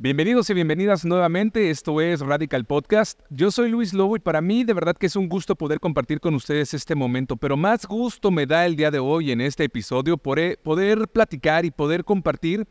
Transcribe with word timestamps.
Bienvenidos 0.00 0.48
y 0.48 0.54
bienvenidas 0.54 1.04
nuevamente, 1.04 1.70
esto 1.70 2.00
es 2.00 2.20
Radical 2.20 2.64
Podcast. 2.64 3.20
Yo 3.30 3.50
soy 3.50 3.68
Luis 3.68 3.92
Lobo 3.92 4.14
y 4.14 4.20
para 4.20 4.40
mí 4.40 4.62
de 4.62 4.72
verdad 4.72 4.96
que 4.96 5.06
es 5.06 5.16
un 5.16 5.28
gusto 5.28 5.56
poder 5.56 5.80
compartir 5.80 6.20
con 6.20 6.36
ustedes 6.36 6.72
este 6.72 6.94
momento, 6.94 7.36
pero 7.36 7.56
más 7.56 7.84
gusto 7.84 8.30
me 8.30 8.46
da 8.46 8.64
el 8.64 8.76
día 8.76 8.92
de 8.92 9.00
hoy 9.00 9.32
en 9.32 9.40
este 9.40 9.64
episodio 9.64 10.16
poder 10.16 11.08
platicar 11.08 11.64
y 11.64 11.72
poder 11.72 12.04
compartir 12.04 12.68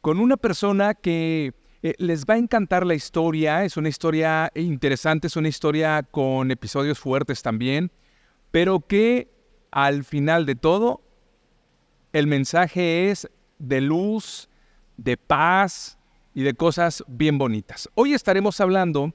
con 0.00 0.18
una 0.18 0.36
persona 0.36 0.94
que 0.94 1.54
eh, 1.84 1.94
les 1.98 2.24
va 2.24 2.34
a 2.34 2.38
encantar 2.38 2.84
la 2.84 2.96
historia, 2.96 3.64
es 3.64 3.76
una 3.76 3.88
historia 3.88 4.50
interesante, 4.56 5.28
es 5.28 5.36
una 5.36 5.46
historia 5.46 6.02
con 6.02 6.50
episodios 6.50 6.98
fuertes 6.98 7.40
también, 7.40 7.92
pero 8.50 8.80
que 8.80 9.30
al 9.70 10.02
final 10.02 10.44
de 10.44 10.56
todo 10.56 11.04
el 12.12 12.26
mensaje 12.26 13.10
es 13.12 13.30
de 13.60 13.80
luz, 13.80 14.48
de 14.96 15.16
paz, 15.16 15.97
y 16.38 16.42
de 16.44 16.54
cosas 16.54 17.02
bien 17.08 17.36
bonitas. 17.36 17.88
Hoy 17.96 18.14
estaremos 18.14 18.60
hablando 18.60 19.12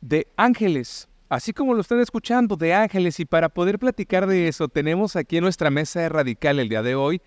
de 0.00 0.26
ángeles, 0.38 1.06
así 1.28 1.52
como 1.52 1.74
lo 1.74 1.82
están 1.82 2.00
escuchando, 2.00 2.56
de 2.56 2.72
ángeles. 2.72 3.20
Y 3.20 3.26
para 3.26 3.50
poder 3.50 3.78
platicar 3.78 4.26
de 4.26 4.48
eso, 4.48 4.68
tenemos 4.68 5.16
aquí 5.16 5.36
en 5.36 5.44
nuestra 5.44 5.68
mesa 5.68 6.00
de 6.00 6.08
radical 6.08 6.58
el 6.58 6.70
día 6.70 6.82
de 6.82 6.94
hoy 6.94 7.20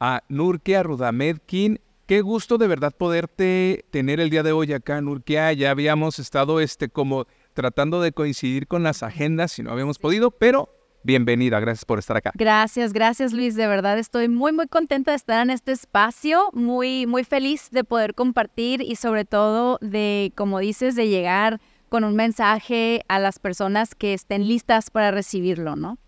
a 0.00 0.24
Nurkia 0.28 0.82
Rudamedkin. 0.82 1.78
Qué 2.06 2.20
gusto 2.20 2.58
de 2.58 2.66
verdad 2.66 2.92
poderte 2.98 3.84
tener 3.92 4.18
el 4.18 4.28
día 4.28 4.42
de 4.42 4.50
hoy 4.50 4.72
acá, 4.72 5.00
Nurkia. 5.00 5.52
Ya 5.52 5.70
habíamos 5.70 6.18
estado 6.18 6.58
este, 6.58 6.88
como 6.88 7.28
tratando 7.54 8.00
de 8.00 8.10
coincidir 8.10 8.66
con 8.66 8.82
las 8.82 9.04
agendas 9.04 9.56
y 9.60 9.62
no 9.62 9.70
habíamos 9.70 10.00
podido, 10.00 10.32
pero 10.32 10.68
bienvenida, 11.02 11.60
gracias 11.60 11.84
por 11.84 11.98
estar 11.98 12.16
acá. 12.16 12.32
Gracias, 12.34 12.92
gracias 12.92 13.32
Luis, 13.32 13.54
de 13.54 13.66
verdad 13.66 13.98
estoy 13.98 14.28
muy 14.28 14.52
muy 14.52 14.66
contenta 14.66 15.12
de 15.12 15.16
estar 15.16 15.42
en 15.42 15.50
este 15.50 15.72
espacio, 15.72 16.50
muy 16.52 17.06
muy 17.06 17.24
feliz 17.24 17.70
de 17.70 17.84
poder 17.84 18.14
compartir 18.14 18.82
y 18.82 18.96
sobre 18.96 19.24
todo 19.24 19.78
de, 19.80 20.32
como 20.34 20.58
dices, 20.58 20.94
de 20.96 21.08
llegar 21.08 21.60
con 21.88 22.04
un 22.04 22.14
mensaje 22.14 23.02
a 23.08 23.18
las 23.18 23.38
personas 23.38 23.94
que 23.94 24.14
estén 24.14 24.46
listas 24.46 24.90
para 24.90 25.10
recibirlo, 25.10 25.76
¿no? 25.76 25.98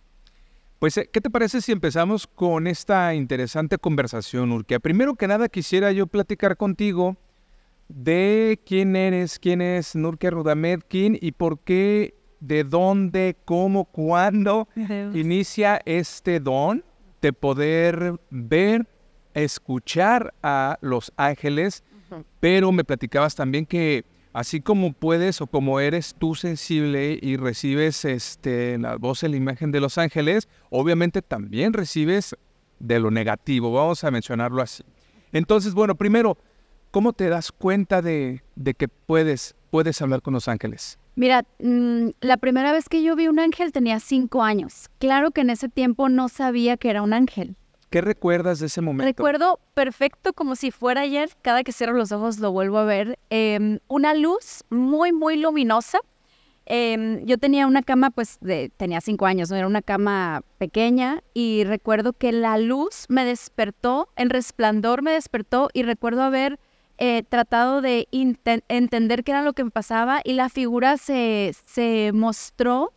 Pues, 0.79 0.97
eh, 0.97 1.11
¿qué 1.13 1.21
te 1.21 1.29
parece 1.29 1.61
si 1.61 1.73
empezamos 1.73 2.27
con 2.27 2.67
esta 2.67 3.15
interesante 3.15 3.77
conversación, 3.77 4.51
Urquia? 4.51 4.81
Primero 4.81 5.15
que 5.15 5.29
nada, 5.29 5.49
quisiera 5.49 5.93
yo 5.93 6.07
platicar 6.07 6.57
contigo 6.57 7.17
de 7.89 8.61
quién 8.65 8.97
eres, 8.97 9.39
quién 9.39 9.61
es 9.61 9.95
Nurkia 9.95 10.31
Rudamedkin 10.31 11.19
y 11.21 11.33
por 11.33 11.61
qué 11.61 12.15
de 12.41 12.65
dónde, 12.65 13.37
cómo, 13.45 13.85
cuándo 13.85 14.69
inicia 15.15 15.81
este 15.85 16.41
don 16.41 16.85
de 17.21 17.33
poder 17.33 18.19
ver, 18.31 18.87
escuchar 19.35 20.35
a 20.43 20.79
los 20.81 21.13
ángeles, 21.17 21.85
pero 22.41 22.73
me 22.73 22.83
platicabas 22.83 23.35
también 23.35 23.67
que 23.67 24.05
así 24.33 24.61
como 24.61 24.93
puedes 24.93 25.41
o 25.41 25.47
como 25.47 25.81
eres 25.81 26.15
tú 26.19 26.35
sensible 26.35 27.19
y 27.21 27.37
recibes 27.37 28.05
este, 28.05 28.79
la 28.79 28.97
voz 28.97 29.23
la 29.23 29.37
imagen 29.37 29.71
de 29.71 29.81
los 29.81 29.99
ángeles, 29.99 30.49
obviamente 30.71 31.23
también 31.23 31.73
recibes 31.73 32.37
de 32.79 32.99
lo 32.99 33.11
negativo, 33.11 33.73
vamos 33.73 34.03
a 34.05 34.11
mencionarlo 34.11 34.63
así. 34.63 34.83
Entonces, 35.33 35.75
bueno, 35.75 35.95
primero, 35.95 36.39
¿cómo 36.91 37.13
te 37.13 37.29
das 37.29 37.53
cuenta 37.53 38.03
de, 38.03 38.43
de 38.57 38.75
que 38.75 38.89
puedes, 38.89 39.55
puedes 39.71 40.01
hablar 40.03 40.23
con 40.23 40.35
los 40.35 40.49
ángeles? 40.49 40.99
Mira, 41.15 41.45
mm, 41.59 42.11
la 42.21 42.37
primera 42.37 42.73
vez 42.73 42.89
que 42.89 43.03
yo 43.03 43.17
vi 43.17 43.29
un 43.29 43.39
ángel 43.39 43.73
tenía 43.73 44.01
cinco 44.01 44.43
años. 44.43 44.89
Claro 44.99 45.31
que 45.31 45.43
en 45.43 45.51
ese 45.51 45.69
tiempo 45.69 46.09
no 46.09 46.29
sabía 46.29 46.77
que 46.77 46.91
era 46.91 47.03
un 47.03 47.13
ángel. 47.13 47.57
¿Qué 47.91 48.01
recuerdas 48.01 48.61
de 48.61 48.67
ese 48.67 48.81
momento? 48.81 49.05
Recuerdo 49.05 49.59
perfecto 49.75 50.33
como 50.33 50.55
si 50.55 50.71
fuera 50.71 51.01
ayer, 51.01 51.31
cada 51.43 51.65
que 51.65 51.73
cierro 51.73 51.95
los 51.95 52.13
ojos 52.13 52.39
lo 52.39 52.53
vuelvo 52.53 52.79
a 52.79 52.85
ver, 52.85 53.19
em, 53.31 53.81
una 53.89 54.15
luz 54.15 54.63
muy, 54.71 55.13
muy 55.13 55.37
luminosa. 55.37 55.99
Em, 56.67 57.25
yo 57.25 57.37
tenía 57.37 57.67
una 57.67 57.83
cama, 57.83 58.11
pues 58.11 58.39
de, 58.41 58.71
tenía 58.77 59.01
cinco 59.01 59.27
años, 59.27 59.51
¿no? 59.51 59.57
era 59.57 59.67
una 59.67 59.83
cama 59.83 60.43
pequeña 60.59 61.25
y 61.35 61.65
recuerdo 61.65 62.13
que 62.13 62.31
la 62.31 62.59
luz 62.59 63.07
me 63.09 63.25
despertó, 63.25 64.09
el 64.15 64.31
resplandor 64.31 65.03
me 65.03 65.11
despertó 65.11 65.69
y 65.73 65.83
recuerdo 65.83 66.23
haber 66.23 66.61
eh, 67.03 67.23
tratado 67.27 67.81
de 67.81 68.09
entender 68.13 69.25
qué 69.25 69.33
era 69.33 69.43
lo 69.43 69.55
que 69.55 69.65
me 69.65 69.71
pasaba 69.71 70.21
y 70.23 70.35
la 70.35 70.51
figura 70.51 70.99
se, 70.99 71.55
se 71.67 72.13
mostró. 72.13 72.93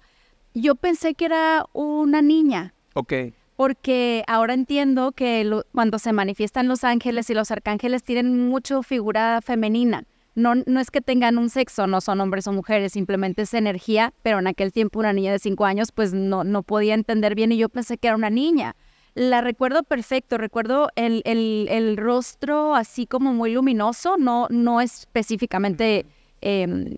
Yo 0.53 0.75
pensé 0.75 1.15
que 1.15 1.23
era 1.23 1.65
una 1.71 2.21
niña. 2.21 2.73
Ok. 2.95 3.13
Porque 3.55 4.25
ahora 4.27 4.53
entiendo 4.53 5.13
que 5.13 5.49
cuando 5.71 5.99
se 5.99 6.11
manifiestan 6.11 6.67
los 6.67 6.83
ángeles 6.83 7.29
y 7.29 7.33
los 7.33 7.49
arcángeles 7.49 8.03
tienen 8.03 8.49
mucho 8.49 8.83
figura 8.83 9.39
femenina. 9.41 10.03
No, 10.35 10.55
no 10.55 10.81
es 10.81 10.91
que 10.91 10.99
tengan 10.99 11.37
un 11.37 11.49
sexo, 11.49 11.87
no 11.87 12.01
son 12.01 12.19
hombres 12.19 12.45
o 12.47 12.51
mujeres, 12.51 12.91
simplemente 12.91 13.43
es 13.43 13.53
energía, 13.53 14.13
pero 14.21 14.39
en 14.39 14.47
aquel 14.47 14.73
tiempo 14.73 14.99
una 14.99 15.13
niña 15.13 15.31
de 15.31 15.39
cinco 15.39 15.63
años 15.63 15.93
pues 15.93 16.13
no, 16.13 16.43
no 16.43 16.63
podía 16.63 16.93
entender 16.93 17.35
bien 17.35 17.53
y 17.53 17.57
yo 17.57 17.69
pensé 17.69 17.97
que 17.97 18.07
era 18.07 18.17
una 18.17 18.31
niña 18.31 18.75
la 19.15 19.41
recuerdo 19.41 19.83
perfecto, 19.83 20.37
recuerdo 20.37 20.89
el, 20.95 21.21
el, 21.25 21.97
rostro 21.97 22.75
así 22.75 23.05
como 23.05 23.33
muy 23.33 23.53
luminoso, 23.53 24.17
no, 24.17 24.47
no 24.49 24.81
específicamente, 24.81 26.05
em, 26.41 26.95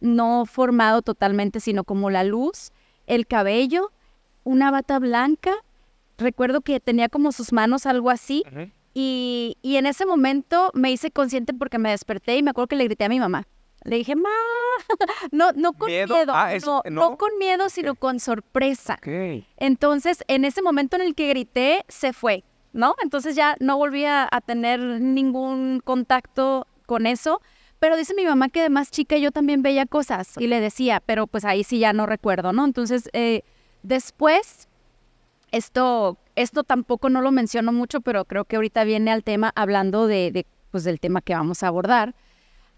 no 0.00 0.46
formado 0.46 1.02
totalmente, 1.02 1.60
sino 1.60 1.84
como 1.84 2.10
la 2.10 2.24
luz, 2.24 2.72
el 3.06 3.26
cabello, 3.26 3.92
una 4.44 4.70
bata 4.70 4.98
blanca, 4.98 5.52
recuerdo 6.16 6.60
que 6.60 6.80
tenía 6.80 7.08
como 7.08 7.30
sus 7.30 7.52
manos 7.52 7.86
algo 7.86 8.10
así, 8.10 8.42
y, 8.94 9.56
y 9.62 9.76
en 9.76 9.86
ese 9.86 10.06
momento 10.06 10.72
me 10.74 10.90
hice 10.90 11.12
consciente 11.12 11.54
porque 11.54 11.78
me 11.78 11.90
desperté 11.90 12.36
y 12.36 12.42
me 12.42 12.50
acuerdo 12.50 12.68
que 12.68 12.76
le 12.76 12.84
grité 12.84 13.04
a 13.04 13.08
mi 13.08 13.20
mamá. 13.20 13.46
Le 13.84 13.96
dije, 13.96 14.16
ma, 14.16 14.28
no, 15.32 15.52
no 15.52 15.72
con 15.72 15.88
miedo, 15.88 16.14
ah, 16.28 16.52
no, 16.90 17.16
con 17.16 17.38
miedo, 17.38 17.68
sino 17.68 17.94
con 17.94 18.20
sorpresa. 18.20 18.98
Entonces, 19.56 20.24
en 20.28 20.44
ese 20.44 20.62
momento 20.62 20.96
en 20.96 21.02
el 21.02 21.14
que 21.14 21.28
grité, 21.28 21.84
se 21.88 22.12
fue, 22.12 22.44
¿no? 22.72 22.94
Entonces 23.02 23.36
ya 23.36 23.56
no 23.60 23.76
volví 23.76 24.04
a, 24.04 24.28
tener 24.44 24.80
ningún 24.80 25.80
contacto 25.84 26.66
con 26.86 27.06
eso. 27.06 27.40
Pero 27.78 27.96
dice 27.96 28.12
mi 28.14 28.24
mamá 28.24 28.48
que 28.48 28.60
de 28.60 28.70
más 28.70 28.90
chica 28.90 29.16
yo 29.18 29.30
también 29.30 29.62
veía 29.62 29.86
cosas 29.86 30.34
y 30.36 30.48
le 30.48 30.60
decía, 30.60 31.00
pero 31.04 31.28
pues 31.28 31.44
ahí 31.44 31.62
sí 31.62 31.78
ya 31.78 31.92
no 31.92 32.06
recuerdo, 32.06 32.52
¿no? 32.52 32.64
Entonces, 32.64 33.08
eh, 33.12 33.42
después, 33.84 34.66
esto, 35.52 36.18
esto 36.34 36.64
tampoco 36.64 37.08
no 37.08 37.20
lo 37.20 37.30
menciono 37.30 37.72
mucho, 37.72 38.00
pero 38.00 38.24
creo 38.24 38.44
que 38.46 38.56
ahorita 38.56 38.82
viene 38.82 39.12
al 39.12 39.22
tema 39.22 39.52
hablando 39.54 40.08
de, 40.08 40.32
de 40.32 40.44
pues, 40.72 40.82
del 40.82 40.98
tema 40.98 41.20
que 41.20 41.34
vamos 41.34 41.62
a 41.62 41.68
abordar 41.68 42.16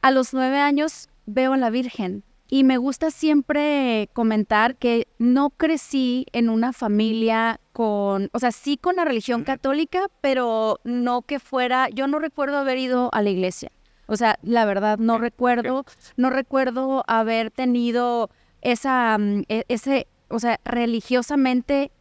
a 0.03 0.11
los 0.11 0.33
nueve 0.35 0.59
años 0.59 1.09
veo 1.27 1.53
a 1.53 1.57
la 1.57 1.71
Virgen 1.71 2.25
y 2.49 2.65
me 2.65 2.79
gusta 2.79 3.11
siempre 3.11 4.09
comentar 4.13 4.77
que 4.77 5.07
no 5.19 5.51
crecí 5.51 6.27
en 6.33 6.51
una 6.51 6.73
familia 6.73 7.61
con, 7.73 8.29
o 8.33 8.39
sea, 8.41 8.51
sí 8.51 8.77
con 8.77 8.97
la 8.97 9.05
religión 9.05 9.45
católica, 9.45 10.09
pero 10.21 10.81
no 10.83 11.23
que 11.23 11.39
fuera, 11.39 11.89
yo 11.91 12.09
no 12.09 12.19
recuerdo 12.19 12.59
haber 12.59 12.79
ido 12.79 13.09
a 13.13 13.23
la 13.23 13.31
iglesia. 13.31 13.71
O 14.07 14.17
sea, 14.17 14.41
la 14.43 14.65
verdad, 14.65 14.99
no 14.99 15.19
recuerdo, 15.19 15.85
no 16.17 16.31
recuerdo 16.31 17.05
haber 17.07 17.53
tenido 17.53 18.31
esa, 18.63 19.17
mm, 19.17 19.45
e, 19.49 19.65
ese, 19.69 20.09
o 20.29 20.41
sea, 20.41 20.59
religiosamente 20.65 21.93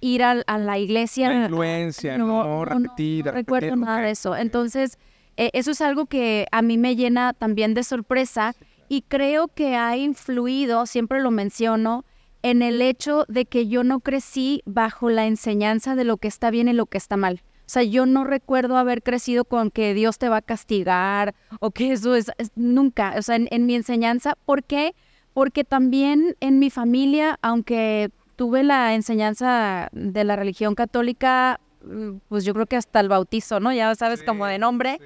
ir 0.00 0.22
a, 0.22 0.34
la 0.34 0.78
iglesia. 0.78 1.30
La 1.30 1.44
influencia, 1.44 2.18
no, 2.18 2.26
no, 2.26 2.64
no, 2.66 3.32
recuerdo 3.32 3.76
nada 3.76 4.00
de 4.02 4.10
eso. 4.10 4.36
Entonces, 4.36 4.98
eh, 5.36 5.50
eso 5.52 5.72
es 5.72 5.80
algo 5.80 6.06
que 6.06 6.46
a 6.52 6.62
mí 6.62 6.78
me 6.78 6.96
llena 6.96 7.32
también 7.32 7.74
de 7.74 7.82
sorpresa 7.82 8.54
y 8.88 9.02
creo 9.02 9.48
que 9.48 9.76
ha 9.76 9.96
influido, 9.96 10.86
siempre 10.86 11.20
lo 11.20 11.30
menciono, 11.30 12.04
en 12.42 12.62
el 12.62 12.82
hecho 12.82 13.24
de 13.28 13.46
que 13.46 13.68
yo 13.68 13.84
no 13.84 14.00
crecí 14.00 14.62
bajo 14.66 15.08
la 15.08 15.26
enseñanza 15.26 15.96
de 15.96 16.04
lo 16.04 16.18
que 16.18 16.28
está 16.28 16.50
bien 16.50 16.68
y 16.68 16.74
lo 16.74 16.86
que 16.86 16.98
está 16.98 17.16
mal. 17.16 17.42
O 17.60 17.68
sea, 17.68 17.82
yo 17.82 18.04
no 18.04 18.24
recuerdo 18.24 18.76
haber 18.76 19.02
crecido 19.02 19.46
con 19.46 19.70
que 19.70 19.94
Dios 19.94 20.18
te 20.18 20.28
va 20.28 20.36
a 20.36 20.42
castigar 20.42 21.34
o 21.60 21.70
que 21.70 21.92
eso 21.92 22.14
es, 22.14 22.30
nunca, 22.54 23.14
o 23.16 23.22
sea, 23.22 23.36
en, 23.36 23.48
en 23.50 23.64
mi 23.64 23.74
enseñanza. 23.74 24.34
¿Por 24.44 24.62
qué? 24.62 24.94
Porque 25.32 25.64
también 25.64 26.36
en 26.40 26.58
mi 26.58 26.68
familia, 26.68 27.38
aunque 27.40 28.10
tuve 28.36 28.62
la 28.62 28.94
enseñanza 28.94 29.88
de 29.92 30.24
la 30.24 30.36
religión 30.36 30.74
católica, 30.74 31.58
mm, 31.82 32.16
pues 32.28 32.44
yo 32.44 32.52
creo 32.52 32.66
que 32.66 32.76
hasta 32.76 33.00
el 33.00 33.08
bautizo, 33.08 33.58
¿no? 33.58 33.72
Ya 33.72 33.94
sabes, 33.94 34.22
como 34.22 34.44
de 34.44 34.58
nombre 34.58 35.00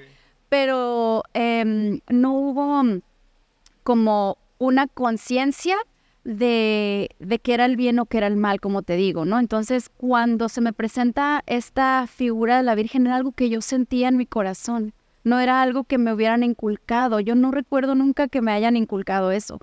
pero 0.48 1.22
em, 1.34 2.00
no 2.08 2.32
hubo 2.32 2.82
como 3.82 4.38
una 4.58 4.86
conciencia 4.86 5.76
de, 6.24 7.10
de 7.18 7.38
qué 7.38 7.54
era 7.54 7.64
el 7.64 7.76
bien 7.76 7.98
o 7.98 8.06
qué 8.06 8.18
era 8.18 8.26
el 8.26 8.36
mal, 8.36 8.60
como 8.60 8.82
te 8.82 8.96
digo, 8.96 9.24
¿no? 9.24 9.38
Entonces, 9.38 9.88
cuando 9.96 10.48
se 10.48 10.60
me 10.60 10.72
presenta 10.72 11.42
esta 11.46 12.06
figura 12.06 12.58
de 12.58 12.62
la 12.62 12.74
Virgen, 12.74 13.06
era 13.06 13.16
algo 13.16 13.32
que 13.32 13.48
yo 13.48 13.60
sentía 13.62 14.08
en 14.08 14.16
mi 14.16 14.26
corazón, 14.26 14.92
no 15.24 15.40
era 15.40 15.62
algo 15.62 15.84
que 15.84 15.98
me 15.98 16.12
hubieran 16.12 16.42
inculcado, 16.42 17.20
yo 17.20 17.34
no 17.34 17.50
recuerdo 17.50 17.94
nunca 17.94 18.28
que 18.28 18.42
me 18.42 18.52
hayan 18.52 18.76
inculcado 18.76 19.30
eso. 19.30 19.58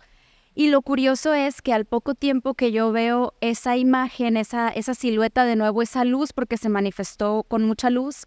Y 0.58 0.70
lo 0.70 0.82
curioso 0.82 1.34
es 1.34 1.62
que 1.62 1.74
al 1.74 1.84
poco 1.84 2.16
tiempo 2.16 2.54
que 2.54 2.72
yo 2.72 2.92
veo 2.94 3.34
esa 3.42 3.76
imagen, 3.76 4.38
esa, 4.38 4.70
esa 4.70 4.94
silueta 4.94 5.44
de 5.44 5.58
nuevo, 5.58 5.82
esa 5.82 6.06
luz, 6.06 6.32
porque 6.32 6.56
se 6.56 6.70
manifestó 6.70 7.44
con 7.44 7.64
mucha 7.64 7.90
luz, 7.90 8.26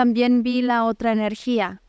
también 0.00 0.42
vi 0.42 0.62
la 0.62 0.84
otra 0.86 1.12
energía. 1.12 1.82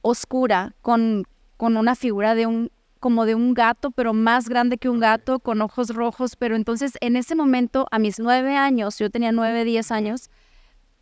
oscura 0.00 0.74
con, 0.82 1.22
con 1.56 1.76
una 1.76 1.94
figura 1.94 2.34
de 2.34 2.46
un 2.46 2.72
como 2.98 3.24
de 3.24 3.36
un 3.36 3.54
gato, 3.54 3.92
pero 3.92 4.12
más 4.12 4.48
grande 4.48 4.78
que 4.78 4.88
un 4.88 4.98
gato, 4.98 5.38
con 5.38 5.62
ojos 5.62 5.90
rojos. 5.94 6.34
Pero 6.34 6.56
entonces 6.56 6.98
en 7.00 7.14
ese 7.14 7.36
momento, 7.36 7.86
a 7.92 8.00
mis 8.00 8.18
nueve 8.18 8.56
años, 8.56 8.98
yo 8.98 9.10
tenía 9.10 9.30
nueve, 9.30 9.64
diez 9.64 9.92
años, 9.92 10.28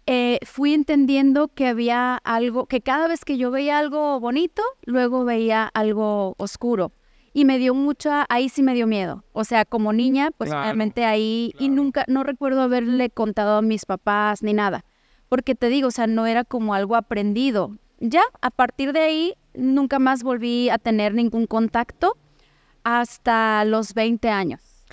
eh, 0.05 0.39
fui 0.45 0.75
entendiendo 0.75 1.49
que 1.49 1.67
había 1.67 2.17
algo, 2.25 2.67
que 2.67 2.83
cada 2.83 3.09
vez 3.09 3.25
que 3.25 3.39
yo 3.39 3.51
veía 3.51 3.79
algo 3.79 4.21
bonito, 4.21 4.63
luego 4.85 5.25
veía 5.25 5.65
algo 5.73 6.35
oscuro. 6.37 6.93
Y 7.33 7.47
me 7.47 7.57
dio 7.57 7.73
mucha, 7.73 8.27
ahí 8.29 8.51
sí 8.51 8.63
me 8.63 8.75
dio 8.75 8.87
miedo. 8.87 9.25
O 9.33 9.45
sea, 9.45 9.65
como 9.65 9.95
niña, 9.95 10.31
pues 10.37 10.51
realmente 10.51 11.07
ahí, 11.07 11.55
y 11.59 11.71
nunca, 11.71 12.05
no 12.07 12.23
recuerdo 12.23 12.61
haberle 12.61 13.09
contado 13.09 13.57
a 13.57 13.63
mis 13.63 13.87
papás 13.87 14.43
ni 14.43 14.53
nada. 14.53 14.85
Porque 15.31 15.55
te 15.55 15.69
digo, 15.69 15.89
o 15.89 15.91
sea, 15.91 16.07
no 16.07 16.27
era 16.27 16.45
como 16.45 16.75
algo 16.75 16.97
aprendido. 16.97 17.79
Ya, 18.01 18.23
a 18.43 18.51
partir 18.51 18.93
de 18.93 19.01
ahí, 19.01 19.35
nunca 19.55 19.99
más 19.99 20.23
volví 20.23 20.69
a 20.69 20.77
tener 20.77 21.15
ningún 21.15 21.47
contacto 21.47 22.19
hasta 22.85 23.65
los 23.65 23.95
20 23.95 24.29
años. 24.29 24.85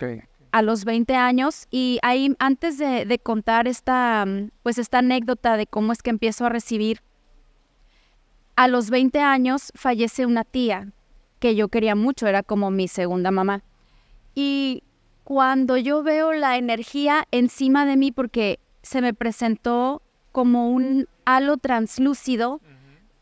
A 0.51 0.62
los 0.62 0.86
20 0.86 1.16
años 1.16 1.68
y 1.72 2.00
ahí 2.04 2.36
antes 2.39 2.78
de, 2.78 3.19
contar 3.22 3.68
esta, 3.68 4.25
pues 4.63 4.78
esta 4.78 5.00
anécdota 5.00 5.57
de 5.57 5.68
cómo 5.68 5.92
es 5.92 6.01
que 6.01 6.12
empiezo 6.12 6.45
a 6.45 6.50
recibir, 6.50 7.01
a 8.56 8.68
los 8.68 8.90
20 8.90 9.19
años 9.19 9.72
fallece 9.75 10.25
una 10.25 10.44
tía 10.44 10.92
que 11.40 11.56
yo 11.56 11.68
quería 11.68 11.95
mucho, 11.95 12.28
era 12.28 12.44
como 12.44 12.72
mi 12.72 12.88
segunda 12.88 13.31
mamá. 13.31 13.63
Y 14.36 14.83
cuando 15.24 15.78
yo 15.78 16.04
veo 16.04 16.33
la 16.33 16.57
energía 16.57 17.28
encima 17.31 17.86
de 17.86 17.98
mí, 17.98 18.12
porque 18.12 18.60
se 18.83 19.01
me 19.01 19.13
presentó 19.13 20.01
como 20.38 20.69
un 20.69 21.07
halo 21.25 21.57
translúcido, 21.57 22.62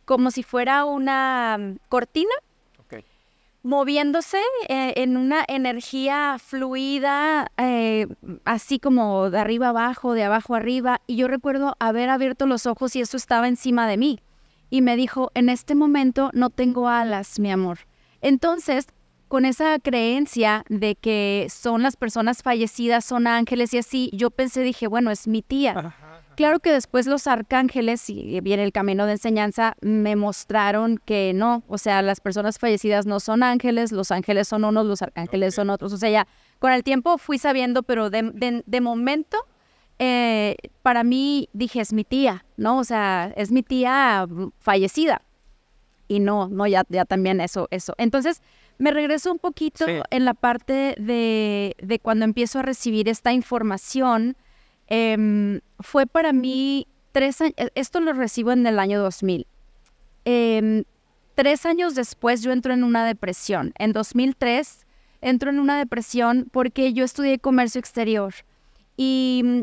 como 0.03 0.31
si 0.31 0.43
fuera 0.43 0.83
una 0.83 1.55
mm, 1.57 1.77
cortina, 1.87 2.33
moviéndose 3.63 4.41
eh, 4.67 4.91
en 4.97 5.15
una 5.15 5.45
energía 5.47 6.35
fluida, 6.39 7.47
eh, 7.55 8.07
así 8.43 8.79
como 8.79 9.29
de 9.29 9.39
arriba 9.39 9.69
abajo, 9.69 10.11
de 10.11 10.25
abajo 10.25 10.55
arriba. 10.55 10.99
Y 11.07 11.15
yo 11.15 11.29
recuerdo 11.29 11.77
haber 11.79 12.09
abierto 12.09 12.47
los 12.47 12.65
ojos 12.65 12.97
y 12.97 12.99
eso 12.99 13.15
estaba 13.15 13.47
encima 13.47 13.87
de 13.87 13.95
mí. 13.95 14.19
Y 14.69 14.81
me 14.81 14.97
dijo, 14.97 15.31
en 15.35 15.47
este 15.47 15.73
momento 15.73 16.31
no 16.33 16.49
tengo 16.49 16.89
alas, 16.89 17.39
mi 17.39 17.49
amor. 17.49 17.79
Entonces, 18.19 18.87
con 19.29 19.45
esa 19.45 19.79
creencia 19.79 20.65
de 20.67 20.95
que 20.95 21.47
son 21.49 21.81
las 21.81 21.95
personas 21.95 22.43
fallecidas, 22.43 23.05
son 23.05 23.25
ángeles 23.25 23.73
y 23.73 23.77
así, 23.77 24.09
yo 24.11 24.31
pensé, 24.31 24.63
dije, 24.63 24.87
bueno, 24.87 25.11
es 25.11 25.29
mi 25.29 25.41
tía. 25.41 25.95
Claro 26.35 26.59
que 26.59 26.71
después 26.71 27.07
los 27.07 27.27
arcángeles, 27.27 28.09
y 28.09 28.41
viene 28.41 28.63
el 28.63 28.73
camino 28.73 29.05
de 29.05 29.13
enseñanza, 29.13 29.75
me 29.81 30.17
mostraron 30.17 30.99
que 31.05 31.31
no, 31.33 31.63
o 31.67 31.77
sea, 31.77 32.01
las 32.01 32.19
personas 32.19 32.59
fallecidas 32.59 33.05
no 33.05 33.21
son 33.21 33.41
ángeles, 33.41 33.93
los 33.93 34.11
ángeles 34.11 34.49
son 34.49 34.65
unos, 34.65 34.85
los 34.85 35.01
arcángeles 35.01 35.55
son 35.55 35.69
otros. 35.69 35.93
O 35.93 35.97
sea, 35.97 36.09
ya 36.09 36.27
con 36.59 36.73
el 36.73 36.83
tiempo 36.83 37.17
fui 37.17 37.37
sabiendo, 37.37 37.83
pero 37.83 38.09
de, 38.09 38.81
momento, 38.81 39.37
eh, 39.97 40.57
para 40.81 41.05
mí 41.05 41.47
dije, 41.53 41.79
es 41.79 41.93
mi 41.93 42.03
tía, 42.03 42.45
¿no? 42.57 42.79
O 42.79 42.83
sea, 42.83 43.31
es 43.37 43.51
mi 43.51 43.63
tía 43.63 44.27
fallecida. 44.59 45.21
Y 46.09 46.19
no, 46.19 46.49
no, 46.49 46.67
ya, 46.67 46.83
ya 46.89 47.05
también 47.05 47.39
eso, 47.39 47.67
eso. 47.71 47.95
Entonces, 47.97 48.41
me 48.77 48.91
regreso 48.91 49.31
un 49.31 49.39
poquito 49.39 49.85
en 50.09 50.25
la 50.25 50.33
parte 50.33 50.95
de, 50.99 51.75
de 51.81 51.99
cuando 51.99 52.25
empiezo 52.25 52.59
a 52.59 52.61
recibir 52.61 53.07
esta 53.07 53.31
información 53.31 54.35
Em, 54.87 55.61
fue 55.79 56.05
para 56.05 56.33
mí 56.33 56.87
tres 57.11 57.41
años, 57.41 57.55
e, 57.57 57.71
esto 57.75 57.99
lo 57.99 58.13
recibo 58.13 58.51
en 58.51 58.65
el 58.67 58.79
año 58.79 58.99
2000. 59.01 59.47
Em, 60.25 60.83
tres 61.35 61.65
años 61.65 61.95
después 61.95 62.41
yo 62.41 62.51
entro 62.51 62.73
en 62.73 62.83
una 62.83 63.05
depresión. 63.05 63.73
En 63.77 63.93
2003 63.93 64.85
entro 65.21 65.49
en 65.49 65.59
una 65.59 65.77
depresión 65.77 66.47
porque 66.51 66.93
yo 66.93 67.03
estudié 67.03 67.39
comercio 67.39 67.79
exterior 67.79 68.33
y 68.97 69.41
mm, 69.43 69.61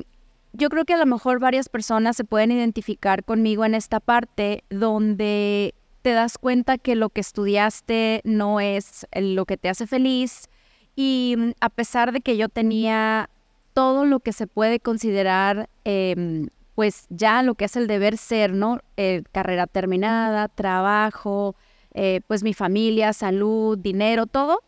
yo 0.55 0.69
creo 0.69 0.85
que 0.85 0.95
a 0.95 0.99
lo 0.99 1.07
mejor 1.07 1.39
varias 1.39 1.69
personas 1.69 2.17
se 2.17 2.25
pueden 2.25 2.53
identificar 2.53 3.25
conmigo 3.25 3.65
en 3.65 3.75
esta 3.75 4.01
parte 4.01 4.65
donde 4.71 5.75
te 6.03 6.11
das 6.11 6.37
cuenta 6.37 6.79
que 6.79 6.97
lo 6.97 7.11
que 7.11 7.21
estudiaste 7.21 8.21
no 8.25 8.61
es 8.61 9.07
lo 9.15 9.47
que 9.47 9.57
te 9.57 9.69
hace 9.69 9.87
feliz 9.87 10.49
y 10.97 11.37
mm, 11.39 11.51
a 11.61 11.69
pesar 11.71 12.13
de 12.13 12.21
que 12.21 12.37
yo 12.37 12.49
tenía 12.49 13.31
todo 13.73 14.05
lo 14.05 14.21
que 14.21 14.33
se 14.33 14.47
puede 14.47 14.81
considerar, 14.81 15.69
em, 15.85 16.49
pues 16.75 17.07
ya 17.11 17.43
lo 17.43 17.55
que 17.55 17.67
es 17.67 17.77
el 17.77 17.87
deber 17.87 18.17
ser, 18.17 18.53
¿no? 18.53 18.81
Eh, 18.97 19.23
carrera 19.33 19.67
terminada, 19.67 20.49
trabajo, 20.49 21.55
eh, 21.95 22.21
pues 22.27 22.43
mi 22.43 22.55
familia, 22.55 23.13
salud, 23.13 23.79
dinero, 23.79 24.27
todo. 24.27 24.63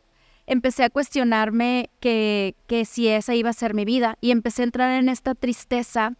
Empecé 0.47 0.85
a 0.85 0.91
cuestionarme 0.91 1.89
que, 2.01 2.55
que 2.67 2.85
si 2.85 3.09
esa 3.09 3.35
iba 3.35 3.51
a 3.51 3.55
ser 3.55 3.73
mi 3.75 3.85
vida 3.85 4.19
y 4.21 4.31
empecé 4.31 4.63
a 4.63 4.65
entrar 4.65 4.91
en 4.93 5.09
esta 5.09 5.35
tristeza 5.35 6.15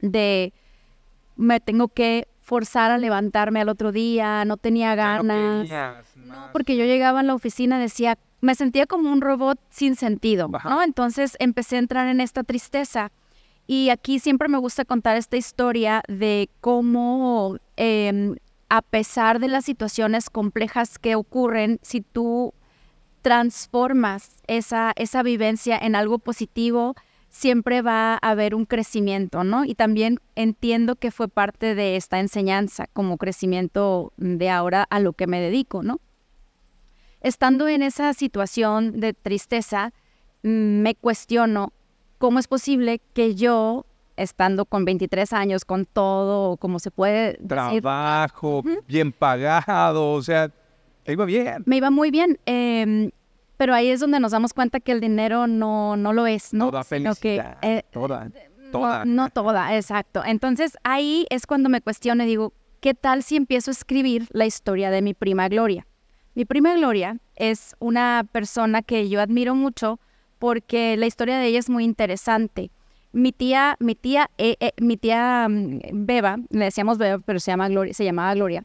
de 0.00 0.52
me 1.36 1.60
tengo 1.60 1.88
que 1.88 2.26
forzar 2.40 2.90
a 2.90 2.98
levantarme 2.98 3.60
al 3.60 3.68
otro 3.68 3.90
día, 3.90 4.44
no 4.44 4.56
tenía 4.56 4.94
ganas. 4.94 5.68
No, 6.16 6.34
porque 6.52 6.76
yo 6.76 6.84
llegaba 6.84 7.20
a 7.20 7.22
la 7.22 7.34
oficina 7.34 7.78
y 7.78 7.82
decía, 7.82 8.18
me 8.44 8.54
sentía 8.54 8.86
como 8.86 9.10
un 9.10 9.20
robot 9.20 9.58
sin 9.70 9.96
sentido, 9.96 10.48
¿no? 10.64 10.82
Entonces 10.82 11.36
empecé 11.40 11.76
a 11.76 11.80
entrar 11.80 12.08
en 12.08 12.20
esta 12.20 12.44
tristeza. 12.44 13.10
Y 13.66 13.88
aquí 13.88 14.18
siempre 14.18 14.48
me 14.48 14.58
gusta 14.58 14.84
contar 14.84 15.16
esta 15.16 15.36
historia 15.36 16.02
de 16.06 16.50
cómo, 16.60 17.56
em, 17.76 18.36
a 18.68 18.82
pesar 18.82 19.40
de 19.40 19.48
las 19.48 19.64
situaciones 19.64 20.28
complejas 20.28 20.98
que 20.98 21.16
ocurren, 21.16 21.78
si 21.82 22.02
tú 22.02 22.52
transformas 23.22 24.42
esa, 24.46 24.92
esa 24.96 25.22
vivencia 25.22 25.78
en 25.78 25.96
algo 25.96 26.18
positivo, 26.18 26.94
siempre 27.30 27.80
va 27.80 28.14
a 28.14 28.30
haber 28.30 28.54
un 28.54 28.66
crecimiento, 28.66 29.42
¿no? 29.42 29.64
Y 29.64 29.74
también 29.74 30.20
entiendo 30.36 30.96
que 30.96 31.10
fue 31.10 31.28
parte 31.28 31.74
de 31.74 31.96
esta 31.96 32.20
enseñanza 32.20 32.86
como 32.92 33.16
crecimiento 33.16 34.12
de 34.18 34.50
ahora 34.50 34.86
a 34.90 35.00
lo 35.00 35.14
que 35.14 35.26
me 35.26 35.40
dedico, 35.40 35.82
¿no? 35.82 36.00
Estando 37.24 37.66
en 37.68 37.82
esa 37.82 38.12
situación 38.12 39.00
de 39.00 39.14
tristeza, 39.14 39.92
mm, 40.42 40.82
me 40.82 40.94
cuestiono 40.94 41.72
cómo 42.18 42.38
es 42.38 42.46
posible 42.46 43.00
que 43.14 43.34
yo, 43.34 43.86
estando 44.16 44.66
con 44.66 44.84
23 44.84 45.32
años, 45.32 45.64
con 45.64 45.86
todo, 45.86 46.58
como 46.58 46.78
se 46.78 46.90
puede 46.90 47.38
decir, 47.40 47.80
Trabajo, 47.80 48.62
bien 48.86 49.10
pagado, 49.10 50.12
o 50.12 50.22
sea, 50.22 50.50
iba 51.06 51.24
bien. 51.24 51.62
Me 51.64 51.78
iba 51.78 51.90
muy 51.90 52.10
bien, 52.10 52.38
em, 52.44 53.10
pero 53.56 53.74
ahí 53.74 53.88
es 53.88 54.00
donde 54.00 54.20
nos 54.20 54.32
damos 54.32 54.52
cuenta 54.52 54.78
que 54.78 54.92
el 54.92 55.00
dinero 55.00 55.46
no, 55.46 55.96
no 55.96 56.12
lo 56.12 56.26
es, 56.26 56.52
¿no? 56.52 56.66
Toda 56.66 56.84
felicidad, 56.84 57.56
eh, 57.62 57.84
toda, 57.90 58.30
toda. 58.70 59.06
No, 59.06 59.24
no 59.24 59.30
toda, 59.30 59.74
exacto. 59.74 60.22
Entonces 60.26 60.76
ahí 60.84 61.26
es 61.30 61.46
cuando 61.46 61.70
me 61.70 61.80
cuestiono 61.80 62.22
y 62.24 62.26
digo, 62.26 62.52
¿qué 62.80 62.92
tal 62.92 63.22
si 63.22 63.36
empiezo 63.36 63.70
a 63.70 63.72
escribir 63.72 64.28
la 64.30 64.44
historia 64.44 64.90
de 64.90 65.00
mi 65.00 65.14
prima 65.14 65.48
Gloria? 65.48 65.86
Mi 66.34 66.44
prima 66.44 66.74
Gloria 66.74 67.18
es 67.36 67.76
una 67.78 68.26
persona 68.32 68.82
que 68.82 69.08
yo 69.08 69.20
admiro 69.20 69.54
mucho 69.54 70.00
porque 70.40 70.96
la 70.96 71.06
historia 71.06 71.38
de 71.38 71.46
ella 71.46 71.60
es 71.60 71.70
muy 71.70 71.84
interesante. 71.84 72.72
Mi 73.12 73.30
tía, 73.30 73.76
mi 73.78 73.94
tía, 73.94 74.28
eh, 74.38 74.56
eh, 74.58 74.72
mi 74.78 74.96
tía 74.96 75.46
mm, 75.48 75.78
Beba, 75.92 76.38
le 76.50 76.64
decíamos 76.64 76.98
Beba, 76.98 77.22
pero 77.24 77.38
se 77.38 77.52
llama 77.52 77.68
Gloria, 77.68 77.94
se 77.94 78.04
llamaba 78.04 78.34
Gloria. 78.34 78.64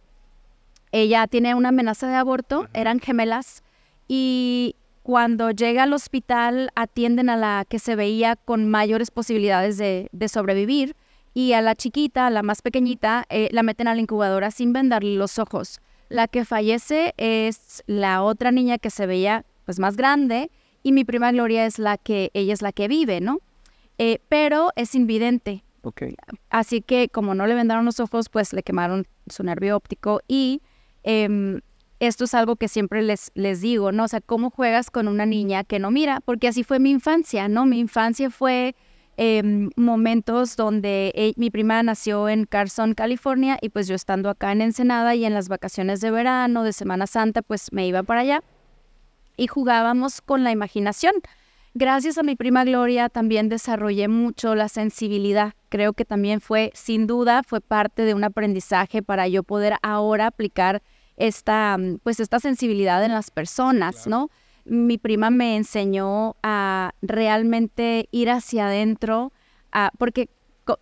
Ella 0.91 1.27
tiene 1.27 1.53
una 1.53 1.69
amenaza 1.69 2.07
de 2.07 2.15
aborto, 2.15 2.67
eran 2.73 2.99
gemelas 2.99 3.61
y 4.07 4.75
cuando 5.03 5.51
llega 5.51 5.83
al 5.83 5.93
hospital 5.93 6.71
atienden 6.73 7.29
a 7.29 7.37
la 7.37 7.65
que 7.69 7.77
se 7.77 7.95
veía 7.95 8.35
con 8.35 8.67
mayores 8.67 9.11
posibilidades 9.11 9.77
de, 9.77 10.09
sobrevivir 10.27 10.95
y 11.35 11.53
a 11.53 11.61
la 11.61 11.75
chiquita, 11.75 12.25
a 12.25 12.29
la 12.31 12.41
más 12.41 12.63
pequeñita, 12.63 13.25
eh, 13.29 13.49
la 13.51 13.61
meten 13.61 13.87
a 13.87 13.93
la 13.93 14.01
incubadora 14.01 14.49
sin 14.49 14.73
vendarle 14.73 15.15
los 15.15 15.37
ojos. 15.37 15.79
La 16.09 16.27
que 16.27 16.43
fallece 16.43 17.13
es 17.17 17.83
la 17.87 18.23
otra 18.23 18.51
niña 18.51 18.77
que 18.77 18.89
se 18.89 19.05
veía 19.05 19.45
pues 19.65 19.79
más 19.79 19.95
grande 19.95 20.49
y 20.81 20.91
mi 20.91 21.05
prima 21.05 21.31
Gloria 21.31 21.65
es 21.65 21.77
la 21.77 21.97
que, 21.97 22.31
ella 22.33 22.53
es 22.53 22.61
la 22.61 22.71
que 22.71 22.87
vive, 22.87 23.21
¿no? 23.21 23.39
Eh, 23.99 24.19
pero 24.29 24.71
es 24.75 24.95
invidente. 24.95 25.63
Okay. 25.81 26.15
Así 26.49 26.81
que 26.81 27.09
como 27.09 27.35
no 27.35 27.47
le 27.47 27.53
vendaron 27.53 27.85
los 27.85 27.99
ojos, 27.99 28.29
pues 28.29 28.53
le 28.53 28.63
quemaron 28.63 29.07
su 29.27 29.43
nervio 29.43 29.77
óptico 29.77 30.21
y 30.27 30.61
em, 31.03 31.61
esto 31.99 32.25
es 32.25 32.33
algo 32.33 32.55
que 32.55 32.67
siempre 32.67 33.01
les, 33.01 33.31
les 33.35 33.61
digo, 33.61 33.91
¿no? 33.91 34.05
O 34.05 34.07
sea, 34.07 34.21
¿cómo 34.21 34.49
juegas 34.49 34.89
con 34.89 35.07
una 35.07 35.25
niña 35.25 35.63
que 35.63 35.79
no 35.79 35.91
mira? 35.91 36.21
Porque 36.21 36.47
así 36.47 36.63
fue 36.63 36.79
mi 36.79 36.91
infancia, 36.91 37.47
¿no? 37.47 37.65
Mi 37.65 37.79
infancia 37.79 38.29
fue 38.29 38.75
Em, 39.21 39.69
momentos 39.75 40.55
donde 40.55 41.11
e, 41.13 41.33
mi 41.35 41.49
prima 41.49 41.83
nació 41.83 42.29
en 42.29 42.45
Carson, 42.45 42.93
California, 42.93 43.57
y 43.61 43.67
pues 43.67 43.85
yo 43.89 43.93
estando 43.95 44.29
acá 44.29 44.53
en 44.53 44.61
Ensenada 44.61 45.13
y 45.13 45.25
en 45.25 45.33
las 45.33 45.49
vacaciones 45.49 45.99
de 45.99 46.09
verano, 46.09 46.63
de 46.63 46.71
Semana 46.71 47.05
Santa, 47.05 47.41
pues 47.41 47.73
me 47.73 47.85
iba 47.85 48.01
para 48.01 48.21
allá 48.21 48.43
y 49.35 49.47
jugábamos 49.47 50.21
con 50.21 50.45
la 50.45 50.51
imaginación. 50.51 51.15
Gracias 51.73 52.17
a 52.17 52.23
mi 52.23 52.37
prima 52.37 52.63
Gloria 52.63 53.09
también 53.09 53.49
desarrollé 53.49 54.07
mucho 54.07 54.55
la 54.55 54.69
sensibilidad. 54.69 55.51
Creo 55.67 55.91
que 55.91 56.05
también 56.05 56.39
fue, 56.39 56.71
sin 56.73 57.05
duda, 57.05 57.43
fue 57.43 57.59
parte 57.59 58.03
de 58.03 58.13
un 58.13 58.23
aprendizaje 58.23 59.03
para 59.03 59.27
yo 59.27 59.43
poder 59.43 59.75
ahora 59.81 60.27
aplicar 60.27 60.81
esta, 61.17 61.77
pues 62.03 62.21
esta 62.21 62.39
sensibilidad 62.39 63.03
en 63.03 63.11
las 63.11 63.31
personas, 63.31 64.07
¿no? 64.07 64.29
Mi 64.69 64.97
prima 64.97 65.29
me 65.29 65.55
enseñó 65.55 66.35
a 66.43 66.93
realmente 67.01 68.07
ir 68.11 68.29
hacia 68.29 68.67
adentro, 68.67 69.33
porque 69.97 70.29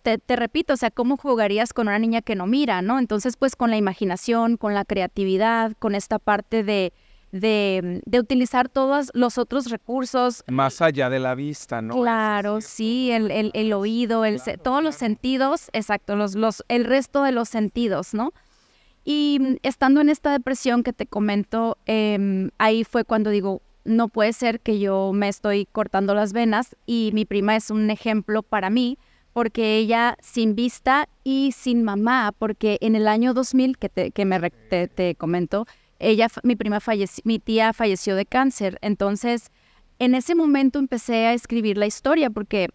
te, 0.02 0.18
te, 0.18 0.36
repito, 0.36 0.74
o 0.74 0.76
sea, 0.76 0.90
¿cómo 0.90 1.16
jugarías 1.16 1.72
con 1.72 1.88
una 1.88 1.98
niña 1.98 2.22
que 2.22 2.34
no 2.34 2.46
mira, 2.46 2.82
no? 2.82 2.98
Entonces, 2.98 3.36
pues 3.36 3.56
con 3.56 3.70
la 3.70 3.76
imaginación, 3.76 4.56
con 4.56 4.74
la 4.74 4.84
creatividad, 4.84 5.72
con 5.78 5.94
esta 5.94 6.18
parte 6.18 6.62
de, 6.62 6.92
de, 7.32 8.18
utilizar 8.18 8.68
todos 8.68 9.10
los 9.14 9.38
otros 9.38 9.70
recursos. 9.70 10.44
Más 10.46 10.80
allá 10.80 11.10
de 11.10 11.18
la 11.18 11.34
vista, 11.34 11.82
¿no? 11.82 11.94
Claro, 11.94 12.60
sí, 12.60 13.10
el, 13.10 13.50
el, 13.54 13.72
oído, 13.72 14.24
el, 14.24 14.40
todos 14.62 14.82
los 14.82 14.94
sentidos, 14.94 15.70
exacto, 15.72 16.16
los, 16.16 16.34
los, 16.34 16.64
el 16.68 16.84
resto 16.84 17.22
de 17.22 17.32
los 17.32 17.48
sentidos, 17.48 18.14
¿no? 18.14 18.32
Y 19.04 19.38
mm, 19.40 19.56
estando 19.62 20.00
en 20.00 20.08
esta 20.08 20.32
depresión 20.32 20.82
que 20.82 20.92
te 20.92 21.06
comento, 21.06 21.78
em, 21.86 22.50
ahí 22.58 22.84
fue 22.84 23.04
cuando 23.04 23.30
digo, 23.30 23.62
no 23.84 24.08
puede 24.08 24.32
ser 24.32 24.60
que 24.60 24.78
yo 24.78 25.12
me 25.12 25.28
estoy 25.28 25.66
cortando 25.66 26.14
las 26.14 26.32
venas 26.32 26.76
y 26.86 27.10
mi 27.14 27.24
prima 27.24 27.56
es 27.56 27.70
un 27.70 27.90
ejemplo 27.90 28.42
para 28.42 28.70
mí 28.70 28.98
porque 29.32 29.76
ella 29.76 30.16
sin 30.20 30.54
vista 30.54 31.08
y 31.22 31.52
sin 31.52 31.84
mamá, 31.84 32.32
porque 32.38 32.78
en 32.80 32.96
el 32.96 33.06
año 33.06 33.34
2000 33.34 33.78
que 33.78 33.88
te, 33.88 34.10
que 34.10 34.24
me 34.24 34.50
te, 34.50 34.88
te 34.88 35.14
comento, 35.14 35.66
ella, 35.98 36.28
mi 36.42 36.56
prima 36.56 36.80
falleció, 36.80 37.22
mi 37.24 37.38
tía 37.38 37.72
falleció 37.72 38.16
de 38.16 38.26
cáncer. 38.26 38.78
Entonces, 38.82 39.50
en 39.98 40.14
ese 40.14 40.34
momento 40.34 40.78
empecé 40.78 41.26
a 41.26 41.34
escribir 41.34 41.76
la 41.76 41.86
historia 41.86 42.30
porque 42.30 42.68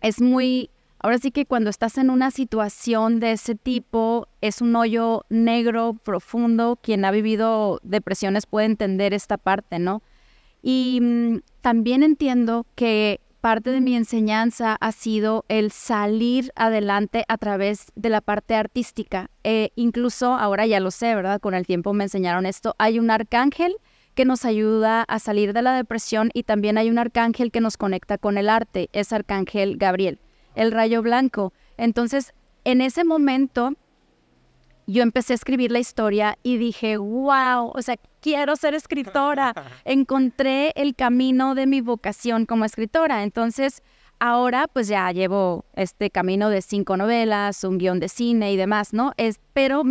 es 0.00 0.20
muy, 0.20 0.70
ahora 0.98 1.18
sí 1.18 1.30
que 1.30 1.46
cuando 1.46 1.70
estás 1.70 1.98
en 1.98 2.10
una 2.10 2.30
situación 2.30 3.20
de 3.20 3.32
ese 3.32 3.54
tipo, 3.54 4.28
es 4.40 4.60
un 4.60 4.74
hoyo 4.76 5.24
negro, 5.28 5.94
profundo. 5.94 6.78
Quien 6.82 7.04
ha 7.04 7.10
vivido 7.10 7.80
depresiones 7.82 8.46
puede 8.46 8.66
entender 8.66 9.14
esta 9.14 9.36
parte, 9.36 9.78
¿no? 9.78 10.02
Y 10.62 10.98
mm, 11.00 11.38
también 11.60 12.02
entiendo 12.02 12.66
que 12.74 13.20
parte 13.40 13.70
de 13.70 13.80
mi 13.80 13.94
enseñanza 13.94 14.76
ha 14.80 14.92
sido 14.92 15.44
el 15.48 15.70
salir 15.70 16.50
adelante 16.56 17.24
a 17.28 17.38
través 17.38 17.86
de 17.94 18.08
la 18.08 18.20
parte 18.20 18.54
artística. 18.54 19.30
Eh, 19.44 19.70
incluso 19.76 20.34
ahora 20.34 20.66
ya 20.66 20.80
lo 20.80 20.90
sé, 20.90 21.14
¿verdad? 21.14 21.40
Con 21.40 21.54
el 21.54 21.66
tiempo 21.66 21.92
me 21.92 22.04
enseñaron 22.04 22.46
esto. 22.46 22.74
Hay 22.78 22.98
un 22.98 23.10
arcángel 23.10 23.76
que 24.18 24.24
nos 24.24 24.44
ayuda 24.44 25.04
a 25.04 25.20
salir 25.20 25.52
de 25.52 25.62
la 25.62 25.76
depresión 25.76 26.30
y 26.34 26.42
también 26.42 26.76
hay 26.76 26.90
un 26.90 26.98
arcángel 26.98 27.52
que 27.52 27.60
nos 27.60 27.76
conecta 27.76 28.18
con 28.18 28.36
el 28.36 28.48
arte, 28.48 28.88
es 28.92 29.12
Arcángel 29.12 29.76
Gabriel, 29.76 30.18
el 30.58 30.72
rayo 30.72 31.02
blanco. 31.02 31.52
Entonces, 31.76 32.34
en 32.64 32.80
ese 32.80 33.04
momento 33.04 33.72
yo 34.86 35.02
empecé 35.02 35.34
a 35.34 35.36
escribir 35.36 35.70
la 35.70 35.78
historia 35.78 36.36
y 36.42 36.56
dije, 36.56 36.96
wow, 36.96 37.72
o 37.74 37.82
sea, 37.82 37.96
quiero 38.20 38.56
ser 38.56 38.74
escritora. 38.74 39.54
Encontré 39.84 40.72
el 40.74 40.94
camino 40.94 41.54
de 41.54 41.66
mi 41.66 41.80
vocación 41.80 42.44
como 42.44 42.64
escritora. 42.64 43.22
Entonces, 43.22 43.82
ahora 44.18 44.66
pues 44.66 44.88
ya 44.88 45.10
llevo 45.12 45.64
este 45.74 46.10
camino 46.10 46.50
de 46.50 46.60
cinco 46.60 46.96
novelas, 46.96 47.62
un 47.64 47.78
guion 47.78 48.00
de 48.00 48.08
cine 48.08 48.52
y 48.52 48.56
demás, 48.56 48.92
¿no? 48.92 49.12
Es, 49.16 49.40
pero, 49.52 49.82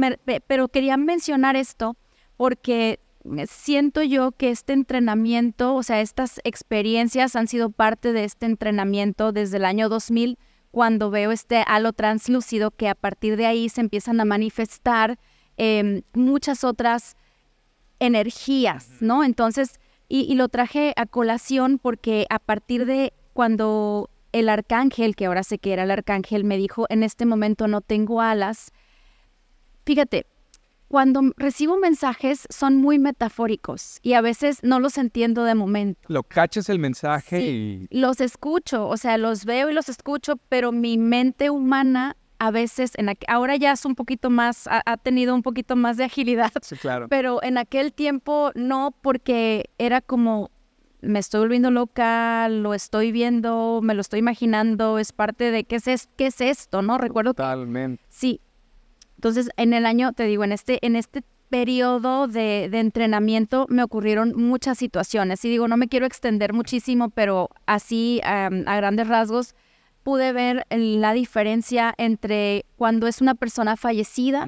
pero 0.47 0.67
quería 0.67 0.97
mencionar 0.97 1.55
esto 1.55 1.95
porque 2.35 2.99
siento 3.47 4.03
yo 4.03 4.31
que 4.31 4.49
este 4.49 4.73
entrenamiento, 4.73 5.75
o 5.75 5.83
sea, 5.83 6.01
estas 6.01 6.41
experiencias 6.43 7.35
han 7.35 7.47
sido 7.47 7.69
parte 7.69 8.13
de 8.13 8.25
este 8.25 8.45
entrenamiento 8.45 9.31
desde 9.31 9.57
el 9.57 9.65
año 9.65 9.89
2000 9.89 10.37
cuando 10.77 11.09
veo 11.09 11.31
este 11.31 11.63
halo 11.65 11.91
translúcido 11.91 12.69
que 12.69 12.87
a 12.87 12.93
partir 12.93 13.35
de 13.35 13.47
ahí 13.47 13.67
se 13.67 13.81
empiezan 13.81 14.21
a 14.21 14.25
manifestar 14.25 15.17
em, 15.57 16.03
muchas 16.13 16.63
otras 16.63 17.17
energías, 17.97 18.87
¿no? 18.99 19.23
Entonces, 19.23 19.79
y, 20.07 20.35
lo 20.35 20.49
traje 20.49 20.93
a 20.95 21.07
colación 21.07 21.79
porque 21.79 22.27
a 22.29 22.37
partir 22.37 22.85
de 22.85 23.11
cuando 23.33 24.11
el 24.33 24.49
arcángel, 24.49 25.15
que 25.15 25.25
ahora 25.25 25.41
sé 25.41 25.57
que 25.57 25.73
era 25.73 25.81
el 25.81 25.89
arcángel, 25.89 26.43
me 26.43 26.57
dijo, 26.57 26.85
en 26.89 27.01
este 27.01 27.25
momento 27.25 27.67
no 27.67 27.81
tengo 27.81 28.21
alas, 28.21 28.71
fíjate, 29.83 30.27
cuando 30.87 31.21
recibo 31.37 31.77
mensajes 31.77 32.47
son 32.49 32.77
muy 32.77 32.99
metafóricos 32.99 33.99
y 34.01 34.13
a 34.13 34.21
veces 34.21 34.59
no 34.63 34.79
los 34.79 34.97
entiendo 34.97 35.43
de 35.43 35.55
momento. 35.55 35.99
Lo 36.07 36.23
cachas 36.23 36.69
el 36.69 36.79
mensaje 36.79 37.41
y... 37.41 37.87
Los 37.91 38.21
escucho, 38.21 38.87
o 38.87 38.97
sea, 38.97 39.17
los 39.17 39.45
veo 39.45 39.69
y 39.69 39.73
los 39.73 39.89
escucho, 39.89 40.37
pero 40.49 40.71
mi 40.71 40.97
mente 40.97 41.49
humana 41.49 42.15
a 42.39 42.51
veces, 42.51 42.91
en 42.97 43.09
ahora 43.27 43.55
ya 43.55 43.71
es 43.71 43.85
un 43.85 43.95
poquito 43.95 44.29
más, 44.29 44.67
ha, 44.67 44.97
tenido 44.97 45.33
un 45.33 45.41
poquito 45.41 45.75
más 45.75 45.97
de 45.97 46.03
agilidad. 46.03 46.51
Sí, 46.61 46.75
claro. 46.75 47.07
Pero 47.09 47.41
en 47.41 47.57
aquel 47.57 47.93
tiempo 47.93 48.51
no, 48.53 48.93
porque 49.01 49.71
era 49.79 50.01
como, 50.01 50.51
me 51.01 51.17
estoy 51.19 51.39
volviendo 51.41 51.71
loca, 51.71 52.47
lo 52.49 52.75
estoy 52.75 53.11
viendo, 53.11 53.79
me 53.81 53.95
lo 53.95 54.01
estoy 54.01 54.19
imaginando, 54.19 54.99
es 54.99 55.13
parte 55.13 55.51
de 55.51 55.63
qué 55.63 55.77
es, 55.77 56.09
qué 56.15 56.27
es 56.27 56.41
esto, 56.41 56.81
¿no? 56.81 56.97
Recuerdo. 56.97 57.33
Totalmente. 57.33 58.03
sí, 58.09 58.41
entonces, 59.17 59.49
en 59.57 59.73
el 59.73 59.85
año, 59.85 60.13
te 60.13 60.23
digo, 60.23 60.43
en 60.43 60.51
este, 60.51 60.79
en 60.85 60.95
este 60.95 61.23
periodo 61.49 62.27
de, 62.27 62.65
entrenamiento 62.65 63.65
me 63.69 63.83
ocurrieron 63.83 64.33
muchas 64.35 64.77
situaciones. 64.77 65.43
Y 65.43 65.49
digo, 65.49 65.67
no 65.67 65.75
me 65.77 65.87
quiero 65.87 66.05
extender 66.05 66.53
muchísimo, 66.53 67.09
pero 67.09 67.49
así 67.65 68.21
a 68.23 68.49
grandes 68.49 69.07
rasgos 69.07 69.55
pude 70.07 70.31
ver 70.31 70.65
la 70.69 71.11
diferencia 71.11 71.93
entre 71.97 72.63
cuando 72.77 73.07
es 73.07 73.19
una 73.19 73.35
persona 73.35 73.75
fallecida, 73.75 74.47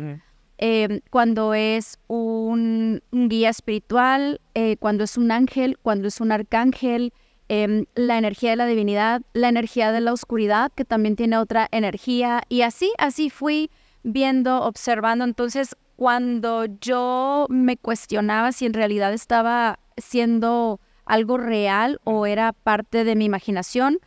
em, 0.58 1.02
cuando 1.10 1.54
es 1.54 2.00
un, 2.08 3.02
guía 3.12 3.50
espiritual, 3.50 4.40
eh, 4.54 4.78
cuando 4.78 5.04
es 5.04 5.18
un 5.18 5.32
ángel, 5.32 5.78
cuando 5.82 6.08
es 6.08 6.22
un 6.22 6.32
arcángel, 6.32 7.12
em, 7.50 7.86
la 7.94 8.18
energía 8.18 8.52
de 8.52 8.56
la 8.56 8.68
divinidad, 8.68 9.22
la 9.34 9.50
energía 9.50 9.92
de 9.92 10.00
la 10.00 10.14
oscuridad, 10.14 10.72
que 10.74 10.86
también 10.86 11.18
tiene 11.18 11.38
otra 11.38 11.68
energía. 11.72 12.42
Y 12.48 12.62
así, 12.62 12.94
así 12.98 13.30
fui 13.30 13.70
viendo, 14.04 14.62
observando. 14.62 15.26
Entonces, 15.26 15.76
cuando 15.96 16.66
yo 16.80 17.46
me 17.50 17.78
cuestionaba 17.78 18.52
si 18.52 18.66
en 18.66 18.74
realidad 18.74 19.14
estaba 19.14 19.80
siendo 19.98 20.80
algo 21.06 21.38
real 21.38 22.00
o 22.04 22.26
era 22.26 22.54
parte 22.54 23.04
de 23.04 23.16
mi 23.16 23.26
imaginación, 23.26 24.00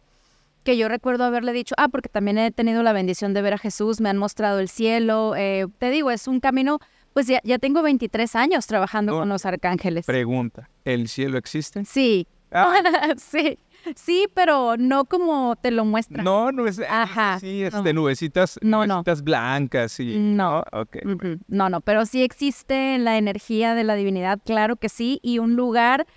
que 0.63 0.77
yo 0.77 0.87
recuerdo 0.87 1.23
haberle 1.23 1.53
dicho, 1.53 1.75
ah, 1.77 1.87
porque 1.87 2.09
también 2.09 2.37
he 2.37 2.51
tenido 2.51 2.83
la 2.83 2.93
bendición 2.93 3.33
de 3.33 3.41
ver 3.41 3.53
a 3.53 3.57
Jesús, 3.57 4.01
me 4.01 4.09
han 4.09 4.17
mostrado 4.17 4.59
el 4.59 4.69
cielo, 4.69 5.35
eh, 5.35 5.67
te 5.77 5.89
digo, 5.89 6.11
es 6.11 6.27
un 6.27 6.39
camino, 6.39 6.79
pues 7.13 7.27
ya, 7.27 7.39
ya 7.43 7.59
tengo 7.59 7.81
23 7.81 8.35
años 8.35 8.67
trabajando 8.67 9.13
con 9.13 9.29
los 9.29 9.45
arcángeles. 9.45 10.05
Pregunta, 10.05 10.69
¿el 10.85 11.07
cielo 11.07 11.37
existe? 11.37 11.85
Sí, 11.85 12.27
ah. 12.51 12.73
sí. 13.17 13.57
Sí, 13.95 14.27
pero 14.33 14.75
no 14.77 15.05
como 15.05 15.55
te 15.55 15.71
lo 15.71 15.85
muestran. 15.85 16.23
No, 16.23 16.51
no 16.51 16.67
es. 16.67 16.79
Ajá. 16.79 17.39
Sí, 17.39 17.63
es 17.63 17.83
de 17.83 17.93
nubecitas, 17.93 18.59
no, 18.61 18.85
nubecitas 18.85 19.23
blancas 19.23 19.99
y. 19.99 20.17
No. 20.17 20.63
Okay, 20.71 21.01
No, 21.47 21.69
no, 21.69 21.81
pero 21.81 22.05
sí 22.05 22.23
existe 22.23 22.97
la 22.97 23.17
energía 23.17 23.75
de 23.75 23.83
la 23.83 23.95
divinidad, 23.95 24.39
claro 24.45 24.75
que 24.75 24.89
sí, 24.89 25.19
y 25.23 25.39
un 25.39 25.55
lugar 25.55 26.07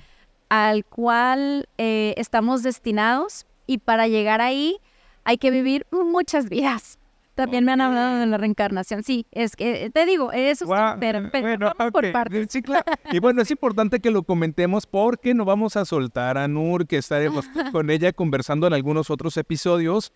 al 0.48 0.84
cual 0.84 1.68
eh, 1.78 2.14
estamos 2.16 2.62
destinados 2.62 3.46
y 3.66 3.78
para 3.78 4.06
llegar 4.06 4.40
ahí 4.40 4.78
hay 5.24 5.38
que 5.38 5.50
vivir 5.50 5.86
muchas 5.90 6.48
vidas. 6.48 6.98
También 7.34 7.64
me 7.64 7.72
han 7.72 7.80
hablado 7.80 8.18
de 8.18 8.26
la 8.26 8.36
reencarnación. 8.36 9.02
Sí, 9.02 9.26
es 9.30 9.56
que 9.56 9.90
te 9.90 10.04
digo, 10.06 10.32
eso 10.32 10.64
es 10.64 10.96
pero, 11.00 11.30
bueno, 11.30 11.72
por 11.92 12.12
partes. 12.12 12.48
Sí, 12.50 12.62
claro. 12.62 12.84
Y 13.10 13.18
bueno, 13.20 13.42
es 13.42 13.50
importante 13.50 14.00
que 14.00 14.10
lo 14.10 14.22
comentemos 14.22 14.86
porque 14.86 15.34
no 15.34 15.44
vamos 15.44 15.76
a 15.76 15.84
soltar 15.84 16.36
a 16.36 16.48
Nur, 16.48 16.86
que 16.86 16.98
estaremos 16.98 17.46
con 17.72 17.90
ella 17.90 18.12
conversando 18.12 18.66
en 18.66 18.74
algunos 18.74 19.10
otros 19.10 19.36
episodios. 19.36 20.12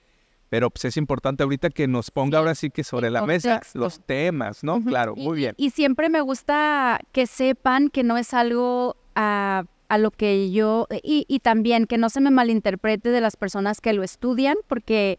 Pero 0.48 0.70
pues 0.70 0.84
es 0.84 0.96
importante 0.96 1.42
ahorita 1.42 1.70
que 1.70 1.88
nos 1.88 2.12
ponga 2.12 2.38
ahora 2.38 2.54
sí 2.54 2.70
que 2.70 2.84
sobre 2.84 3.10
la 3.10 3.26
mesa 3.26 3.60
los 3.74 3.98
temas, 4.06 4.62
¿no? 4.62 4.80
Claro, 4.80 5.16
muy 5.16 5.38
bien. 5.38 5.54
Y, 5.56 5.70
siempre 5.70 6.08
me 6.08 6.20
gusta 6.20 7.00
que 7.10 7.26
sepan 7.26 7.88
que 7.88 8.04
no 8.04 8.16
es 8.16 8.32
algo 8.32 8.96
a 9.16 9.64
a 9.88 9.98
lo 9.98 10.10
que 10.10 10.50
yo, 10.50 10.86
y, 11.02 11.40
también 11.40 11.86
que 11.86 11.98
no 11.98 12.10
se 12.10 12.20
me 12.20 12.30
malinterprete 12.30 13.10
de 13.10 13.20
las 13.20 13.36
personas 13.36 13.80
que 13.80 13.92
lo 13.92 14.02
estudian, 14.02 14.56
porque 14.66 15.18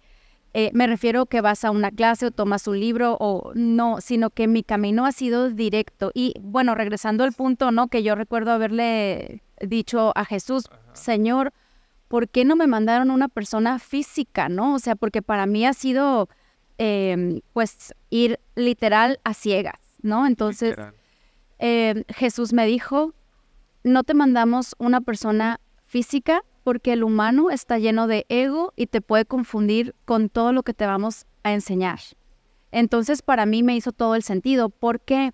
eh, 0.59 0.71
me 0.73 0.87
refiero 0.87 1.27
que 1.27 1.39
vas 1.39 1.63
a 1.63 1.69
una 1.69 1.91
clase 1.91 2.25
o 2.25 2.31
tomas 2.31 2.67
un 2.67 2.79
libro 2.79 3.15
o 3.19 3.51
no, 3.53 4.01
sino 4.01 4.31
que 4.31 4.47
mi 4.47 4.63
camino 4.63 5.05
ha 5.05 5.11
sido 5.11 5.51
directo. 5.51 6.09
Y 6.15 6.33
bueno, 6.41 6.73
regresando 6.73 7.23
al 7.23 7.33
punto, 7.33 7.69
¿no? 7.69 7.89
Que 7.89 8.01
yo 8.01 8.15
recuerdo 8.15 8.49
haberle 8.49 9.43
dicho 9.61 10.13
a 10.15 10.25
Jesús, 10.25 10.67
Señor, 10.93 11.53
¿por 12.07 12.27
qué 12.27 12.43
no 12.43 12.55
me 12.55 12.65
mandaron 12.65 13.11
una 13.11 13.27
persona 13.27 13.77
física, 13.77 14.49
no? 14.49 14.73
O 14.73 14.79
sea, 14.79 14.95
porque 14.95 15.21
para 15.21 15.45
mí 15.45 15.63
ha 15.63 15.73
sido, 15.73 16.27
em, 16.79 17.41
pues, 17.53 17.93
ir 18.09 18.39
literal 18.55 19.19
a 19.23 19.35
ciegas, 19.35 19.79
¿no? 20.01 20.25
Entonces, 20.25 20.75
eh, 21.59 22.03
Jesús 22.09 22.51
me 22.51 22.65
dijo, 22.65 23.13
no 23.83 24.03
te 24.03 24.15
mandamos 24.15 24.75
una 24.79 25.01
persona 25.01 25.59
física 25.85 26.41
porque 26.67 26.91
el 26.91 27.05
humano 27.05 27.49
está 27.49 27.79
lleno 27.79 28.07
de 28.07 28.25
ego 28.27 28.73
y 28.75 28.87
te 28.87 28.99
puede 28.99 29.23
confundir 29.23 29.95
con 30.03 30.27
todo 30.27 30.51
lo 30.51 30.63
que 30.63 30.73
te 30.73 30.85
vamos 30.85 31.25
a 31.43 31.53
enseñar. 31.53 31.99
Entonces 32.73 33.21
para 33.21 33.45
mí 33.45 33.63
me 33.63 33.73
hizo 33.73 33.93
todo 33.93 34.15
el 34.15 34.21
sentido 34.21 34.67
porque, 34.67 35.31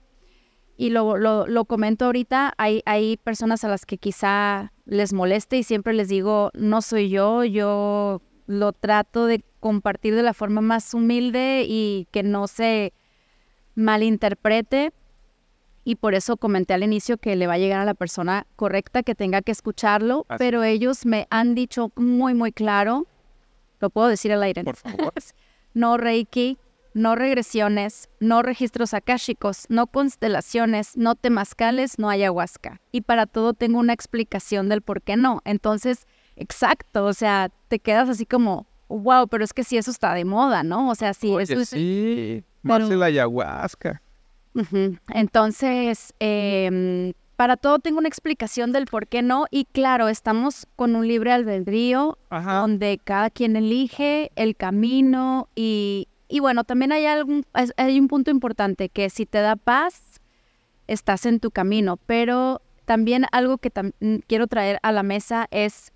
y 0.78 0.92
lo, 0.92 1.18
lo, 1.18 1.66
comento 1.66 2.06
ahorita, 2.06 2.54
hay, 2.60 2.84
hay 2.86 3.18
personas 3.18 3.63
a 3.63 3.68
las 3.68 3.88
que 3.88 3.98
quizá 3.98 4.74
les 4.86 5.12
moleste 5.12 5.58
y 5.58 5.63
siempre 5.63 5.96
les 5.96 6.08
digo, 6.08 6.52
no 6.54 6.84
soy 6.84 7.10
yo, 7.10 7.44
yo 7.44 8.22
lo 8.46 8.72
trato 8.72 9.25
de 9.25 9.44
compartir 9.60 10.13
de 10.13 10.22
la 10.22 10.36
forma 10.36 10.62
más 10.62 10.94
humilde 10.94 11.66
y 11.68 12.08
que 12.12 12.22
no 12.22 12.46
se 12.46 12.94
malinterprete 13.74 14.94
y 15.83 15.96
por 15.96 16.15
eso 16.15 16.37
comenté 16.37 16.74
al 16.74 16.83
inicio 16.83 17.17
que 17.17 17.35
le 17.35 17.48
va 17.48 17.53
a 17.53 17.57
llegar 17.57 17.79
a 17.79 17.85
la 17.85 17.93
persona 17.93 18.48
correcta 18.55 19.03
que 19.03 19.15
tenga 19.15 19.41
que 19.41 19.51
escucharlo, 19.51 20.25
pero 20.37 20.63
ellos 20.63 21.05
me 21.05 21.27
han 21.29 21.55
dicho 21.55 21.91
muy, 21.96 22.33
muy 22.33 22.51
claro, 22.51 23.05
lo 23.79 23.89
puedo 23.89 24.07
decir 24.07 24.31
al 24.31 24.43
aire. 24.43 24.63
Por 24.63 24.77
favor. 24.77 25.13
no 25.74 25.98
Reiki, 25.98 26.57
no 26.93 27.15
regresiones, 27.15 28.09
no 28.19 28.43
registros 28.43 28.93
akáshicos, 28.93 29.65
no 29.69 29.87
constelaciones, 29.87 30.96
no 30.96 31.15
temazcales, 31.15 32.00
no 32.00 32.09
ayahuasca. 32.09 32.79
Y 32.91 33.01
para 33.01 33.25
todo 33.25 33.53
tengo 33.53 33.79
una 33.79 33.93
explicación 33.93 34.69
del 34.69 34.81
por 34.81 35.01
qué 35.01 35.17
no. 35.17 35.41
Entonces, 35.43 36.07
exacto, 36.35 37.05
o 37.05 37.13
sea, 37.13 37.50
te 37.67 37.79
quedas 37.79 38.09
así 38.09 38.25
como, 38.25 38.67
wow, 38.87 39.27
pero 39.27 39.43
es 39.43 39.53
que 39.53 39.63
si 39.63 39.77
eso 39.77 39.91
está 39.91 40.13
de 40.13 40.24
moda, 40.24 40.63
¿no? 40.63 40.89
O 40.89 40.96
sea, 40.96 41.13
si 41.13 41.35
eso 41.35 41.59
es... 41.59 41.69
Sí, 41.69 42.43
más 42.61 42.89
el 42.89 43.01
ayahuasca. 43.03 44.01
Entonces, 45.09 46.13
em, 46.20 47.13
para 47.35 47.57
todo 47.57 47.79
tengo 47.79 48.00
una 48.00 48.07
explicación 48.07 48.72
del 48.72 48.85
por 48.85 49.07
qué 49.07 49.22
no. 49.22 49.46
Y 49.51 49.66
claro, 49.66 50.07
estamos 50.07 50.68
con 50.75 50.96
un 50.96 51.07
libre 51.07 51.31
albedrío 51.31 52.18
donde 52.29 53.00
cada 53.03 53.29
quien 53.29 53.55
elige 53.55 54.31
el 54.35 54.55
camino. 54.55 55.50
Y, 55.55 56.07
y 56.27 56.39
bueno, 56.39 56.63
también 56.63 56.92
hay, 56.92 57.05
algún, 57.05 57.46
hay 57.77 58.00
un 58.00 58.07
punto 58.07 58.31
importante 58.31 58.89
que 58.89 59.09
si 59.09 59.25
te 59.25 59.39
da 59.39 59.55
paz, 59.55 60.22
estás 60.87 61.25
en 61.25 61.39
tu 61.39 61.51
camino. 61.51 61.98
Pero 62.05 62.61
también 62.85 63.25
algo 63.31 63.57
que 63.57 63.72
mm, 64.00 64.18
quiero 64.27 64.48
traer 64.48 64.79
a 64.83 64.92
la 64.92 65.03
mesa 65.03 65.48
es 65.51 65.92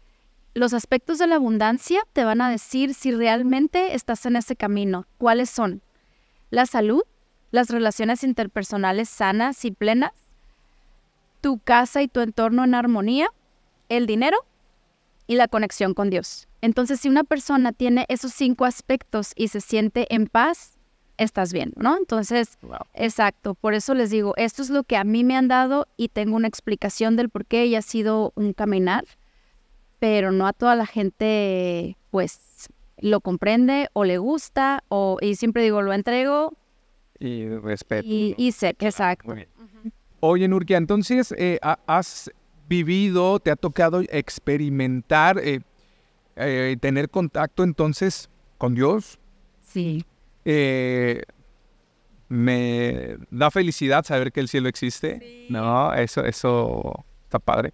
los 0.57 0.73
aspectos 0.73 1.19
de 1.19 1.27
la 1.27 1.35
abundancia 1.35 2.01
te 2.13 2.23
van 2.23 2.41
a 2.41 2.49
decir 2.49 2.95
si 2.95 3.11
realmente 3.11 3.93
estás 3.93 4.25
en 4.25 4.35
ese 4.35 4.55
camino. 4.55 5.05
¿Cuáles 5.19 5.51
son? 5.51 5.83
La 6.49 6.65
salud, 6.65 7.03
las 7.51 7.69
relaciones 7.69 8.23
interpersonales 8.23 9.09
sanas 9.09 9.63
y 9.65 9.71
plenas, 9.71 10.11
tu 11.41 11.59
casa 11.59 12.01
y 12.01 12.07
tu 12.07 12.21
entorno 12.21 12.63
en 12.63 12.75
armonía, 12.75 13.29
el 13.89 14.05
dinero 14.05 14.37
y 15.27 15.35
la 15.35 15.47
conexión 15.47 15.93
con 15.93 16.09
Dios. 16.09 16.47
Entonces, 16.61 16.99
si 16.99 17.09
una 17.09 17.23
persona 17.23 17.71
tiene 17.71 18.05
esos 18.09 18.33
cinco 18.33 18.65
aspectos 18.65 19.31
y 19.35 19.49
se 19.49 19.61
siente 19.61 20.13
en 20.13 20.27
paz, 20.27 20.77
estás 21.17 21.53
bien, 21.53 21.73
¿no? 21.75 21.97
Entonces, 21.97 22.57
exacto, 22.93 23.55
por 23.55 23.73
eso 23.73 23.93
les 23.93 24.09
digo, 24.09 24.33
esto 24.37 24.61
es 24.61 24.69
lo 24.69 24.83
que 24.83 24.97
a 24.97 25.03
mí 25.03 25.23
me 25.23 25.35
han 25.35 25.47
dado 25.47 25.87
y 25.97 26.09
tengo 26.09 26.35
una 26.35 26.47
explicación 26.47 27.15
del 27.15 27.29
por 27.29 27.45
qué 27.45 27.65
y 27.65 27.75
ha 27.75 27.81
sido 27.81 28.33
un 28.35 28.53
caminar, 28.53 29.05
pero 29.99 30.31
no 30.31 30.47
a 30.47 30.53
toda 30.53 30.75
la 30.75 30.85
gente, 30.85 31.97
pues, 32.11 32.69
lo 32.99 33.21
comprende 33.21 33.89
o 33.93 34.03
le 34.03 34.17
gusta, 34.17 34.83
o, 34.89 35.17
y 35.21 35.35
siempre 35.35 35.63
digo, 35.63 35.81
lo 35.81 35.93
entrego, 35.93 36.53
y 37.19 37.47
respeto. 37.47 38.07
Y, 38.07 38.51
sé, 38.51 38.75
exacto. 38.79 39.33
Oye, 40.19 40.47
Nurkia, 40.47 40.77
entonces, 40.77 41.33
eh, 41.37 41.59
¿has 41.85 42.31
vivido, 42.67 43.39
te 43.39 43.51
ha 43.51 43.55
tocado 43.55 44.01
experimentar, 44.09 45.39
eh, 45.39 45.61
eh, 46.35 46.75
tener 46.79 47.09
contacto 47.09 47.63
entonces 47.63 48.29
con 48.57 48.73
Dios? 48.73 49.19
Sí. 49.61 50.03
me 52.29 53.17
da 53.29 53.51
felicidad 53.51 54.03
saber 54.05 54.31
que 54.31 54.39
el 54.39 54.47
cielo 54.47 54.69
existe. 54.69 55.45
No, 55.49 55.93
eso, 55.93 56.23
eso 56.25 57.05
está 57.23 57.39
padre. 57.39 57.73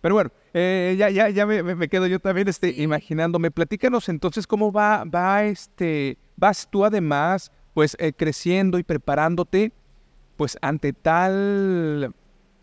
Pero 0.00 0.14
bueno, 0.14 0.30
ya, 0.54 1.10
ya, 1.10 1.28
ya 1.28 1.44
me, 1.44 1.88
quedo 1.88 2.06
yo 2.06 2.20
también 2.20 2.46
este, 2.46 2.70
imaginándome. 2.70 3.50
Platícanos 3.50 4.08
entonces 4.08 4.46
cómo 4.46 4.70
va, 4.70 5.04
va 5.04 5.44
este, 5.44 6.18
vas 6.36 6.68
tú 6.70 6.84
además 6.84 7.50
pues 7.78 7.96
eh, 8.00 8.12
creciendo 8.12 8.80
y 8.80 8.82
preparándote, 8.82 9.70
pues 10.36 10.58
ante 10.62 10.92
tal, 10.92 12.12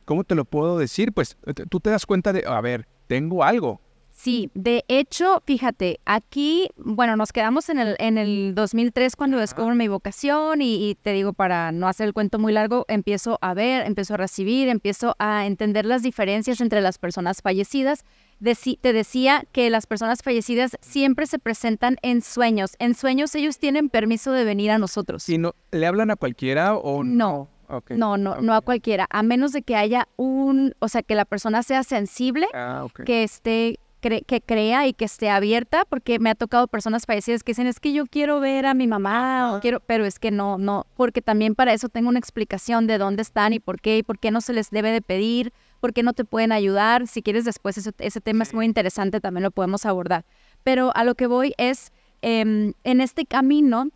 ¿cómo 0.03 0.25
te 0.25 0.35
lo 0.35 0.43
puedo 0.43 0.77
decir? 0.77 1.13
Pues 1.13 1.37
tú 1.69 1.79
te 1.79 1.89
das 1.89 2.05
cuenta 2.05 2.33
de, 2.33 2.43
a 2.45 2.59
ver, 2.59 2.85
tengo 3.07 3.41
algo, 3.45 3.79
Sí, 4.15 4.49
de 4.53 4.85
hecho, 4.87 5.43
fíjate, 5.45 5.99
aquí, 6.05 6.69
bueno, 6.77 7.17
nos 7.17 7.33
quedamos 7.33 7.67
en 7.67 7.79
el, 7.79 7.97
en 7.99 8.17
el 8.17 8.55
2003 8.55 9.13
cuando 9.17 9.37
descubro 9.37 9.75
mi 9.75 9.89
vocación 9.89 10.61
y, 10.61 10.95
te 11.01 11.11
digo, 11.11 11.33
para 11.33 11.73
no 11.73 11.89
hacer 11.89 12.07
el 12.07 12.13
cuento 12.13 12.39
muy 12.39 12.53
largo, 12.53 12.85
empiezo 12.87 13.37
a 13.41 13.53
ver, 13.53 13.85
empiezo 13.85 14.13
a 14.13 14.17
recibir, 14.17 14.69
empiezo 14.69 15.17
a 15.19 15.45
entender 15.45 15.85
las 15.85 16.01
diferencias 16.01 16.61
entre 16.61 16.79
las 16.79 16.97
personas 16.97 17.41
fallecidas. 17.41 18.05
Te 18.53 18.93
decía 18.93 19.43
que 19.51 19.69
las 19.69 19.87
personas 19.87 20.21
fallecidas 20.21 20.77
siempre 20.81 21.25
se 21.25 21.39
presentan 21.39 21.97
en 22.01 22.21
sueños. 22.21 22.75
En 22.79 22.93
sueños 22.93 23.33
ellos 23.35 23.57
tienen 23.57 23.89
permiso 23.89 24.31
de 24.31 24.43
venir 24.43 24.71
a 24.71 24.77
nosotros. 24.77 25.27
¿Y 25.29 25.37
no, 25.37 25.55
le 25.71 25.87
hablan 25.87 26.11
a 26.11 26.15
cualquiera 26.15 26.75
o 26.75 27.03
no? 27.03 27.49
No, 27.89 28.17
no, 28.17 28.41
no 28.41 28.53
a 28.53 28.61
cualquiera, 28.61 29.07
a 29.09 29.23
menos 29.23 29.51
de 29.51 29.63
que 29.63 29.75
haya 29.75 30.07
un, 30.17 30.75
o 30.77 30.87
sea, 30.87 31.01
que 31.01 31.15
la 31.15 31.25
persona 31.25 31.63
sea 31.63 31.81
sensible, 31.81 32.45
ah, 32.53 32.85
que 33.05 33.23
esté 33.23 33.79
que 34.27 34.41
crea 34.41 34.87
y 34.87 34.93
que 34.93 35.05
esté 35.05 35.29
abierta, 35.29 35.83
porque 35.89 36.19
me 36.19 36.29
ha 36.29 36.35
tocado 36.35 36.67
personas 36.67 37.05
fallecidas 37.05 37.43
que 37.43 37.51
dicen, 37.51 37.65
es 37.65 37.79
que 37.79 37.91
yo 37.91 38.05
quiero 38.05 38.39
ver 38.39 38.67
a 38.67 38.73
mi 38.73 38.85
mamá, 38.85 39.55
o 39.55 39.59
quiero, 39.61 39.79
pero 39.79 40.05
es 40.05 40.19
que 40.19 40.29
no, 40.29 40.57
no, 40.57 40.85
porque 40.95 41.21
también 41.23 41.55
para 41.55 41.73
eso 41.73 41.89
tengo 41.89 42.09
una 42.09 42.19
explicación 42.19 42.85
de 42.85 42.97
dónde 42.99 43.23
están 43.23 43.53
y 43.53 43.59
por 43.59 43.81
qué, 43.81 43.97
y 43.97 44.03
por 44.03 44.19
qué 44.19 44.29
no 44.29 44.41
se 44.41 44.53
les 44.53 44.69
debe 44.69 44.91
de 44.91 45.01
pedir, 45.01 45.53
por 45.79 45.93
qué 45.93 46.03
no 46.03 46.13
te 46.13 46.25
pueden 46.25 46.51
ayudar. 46.51 47.07
Si 47.07 47.21
quieres 47.21 47.45
después, 47.45 47.77
ese, 47.77 48.21
tema 48.21 48.43
es 48.43 48.53
muy 48.53 48.65
interesante, 48.65 49.21
también 49.21 49.43
lo 49.43 49.51
podemos 49.51 49.85
abordar. 49.85 50.25
Pero 50.63 50.95
a 50.95 51.03
lo 51.03 51.15
que 51.15 51.27
voy 51.27 51.53
es, 51.57 51.91
em, 52.21 52.73
en 52.83 53.01
este 53.01 53.25
camino, 53.25 53.89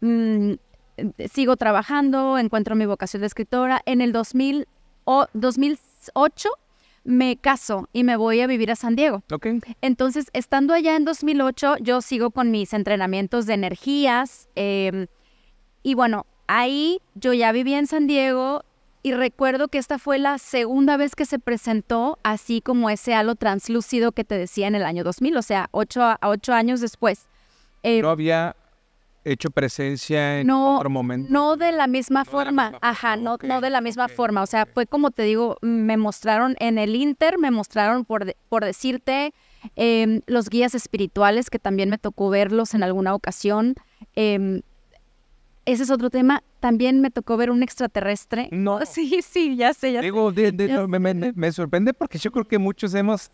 mm, 0.00 0.52
sigo 1.30 1.56
trabajando, 1.56 2.38
encuentro 2.38 2.76
mi 2.76 2.86
vocación 2.86 3.20
de 3.20 3.26
escritora. 3.26 3.82
En 3.86 4.00
el 4.00 4.12
2000, 4.12 4.66
o, 5.04 5.26
2008 5.32 6.48
me 7.04 7.36
caso 7.36 7.88
y 7.92 8.04
me 8.04 8.16
voy 8.16 8.40
a 8.40 8.46
vivir 8.46 8.70
a 8.70 8.76
San 8.76 8.94
Diego. 8.94 9.22
Okay. 9.32 9.60
Entonces, 9.80 10.26
estando 10.32 10.72
allá 10.72 10.94
en 10.96 11.04
2008, 11.04 11.76
yo 11.80 12.00
sigo 12.00 12.30
con 12.30 12.50
mis 12.50 12.72
entrenamientos 12.72 13.46
de 13.46 13.54
energías. 13.54 14.48
Em, 14.54 15.06
y 15.82 15.94
bueno, 15.94 16.26
ahí 16.46 17.00
yo 17.14 17.32
ya 17.32 17.50
vivía 17.50 17.78
en 17.78 17.86
San 17.86 18.06
Diego 18.06 18.62
y 19.02 19.12
recuerdo 19.12 19.68
que 19.68 19.78
esta 19.78 19.98
fue 19.98 20.18
la 20.18 20.38
segunda 20.38 20.96
vez 20.96 21.16
que 21.16 21.26
se 21.26 21.38
presentó, 21.38 22.18
así 22.22 22.60
como 22.60 22.88
ese 22.88 23.14
halo 23.14 23.34
translúcido 23.34 24.12
que 24.12 24.24
te 24.24 24.38
decía 24.38 24.68
en 24.68 24.76
el 24.76 24.84
año 24.84 25.02
2000, 25.02 25.36
o 25.36 25.42
sea, 25.42 25.68
ocho, 25.72 26.02
ocho 26.22 26.52
años 26.52 26.80
después. 26.80 27.26
Eh, 27.82 28.00
no 28.00 28.10
había 28.10 28.54
hecho 29.24 29.50
presencia 29.50 30.40
en 30.40 30.50
otro 30.50 30.88
momento. 30.88 31.32
No 31.32 31.56
de 31.56 31.72
la 31.72 31.88
misma 31.88 32.24
forma, 32.24 32.78
ajá, 32.80 33.16
no, 33.16 33.38
no 33.42 33.60
de 33.60 33.70
la 33.70 33.80
misma 33.80 34.08
forma. 34.08 34.42
O 34.42 34.46
sea, 34.46 34.66
fue 34.66 34.86
como 34.86 35.10
te 35.10 35.22
digo, 35.22 35.58
me 35.62 35.96
mostraron 35.96 36.56
en 36.60 36.78
el 36.78 36.94
Inter, 36.94 37.38
me 37.38 37.50
mostraron 37.50 38.04
por, 38.04 38.34
por 38.48 38.64
decirte 38.64 39.34
em, 39.74 40.20
los 40.26 40.48
guías 40.48 40.74
espirituales, 40.76 41.50
que 41.50 41.58
también 41.58 41.90
me 41.90 41.98
tocó 41.98 42.30
verlos 42.30 42.74
en 42.74 42.84
alguna 42.84 43.14
ocasión. 43.14 43.74
Em, 44.14 44.62
ese 45.64 45.84
es 45.84 45.90
otro 45.90 46.10
tema. 46.10 46.42
También 46.62 47.00
me 47.00 47.10
tocó 47.10 47.36
ver 47.36 47.50
un 47.50 47.64
extraterrestre. 47.64 48.48
No. 48.52 48.78
Sí, 48.92 49.20
sí, 49.22 49.56
ya 49.56 49.72
sé, 49.74 49.92
ya 49.92 50.00
Digo, 50.00 50.30
me, 50.86 51.14
me, 51.34 51.52
sorprende 51.52 51.92
porque 51.92 52.18
yo 52.18 52.30
creo 52.30 52.46
que 52.46 52.58
muchos 52.58 52.94
hemos 52.94 53.30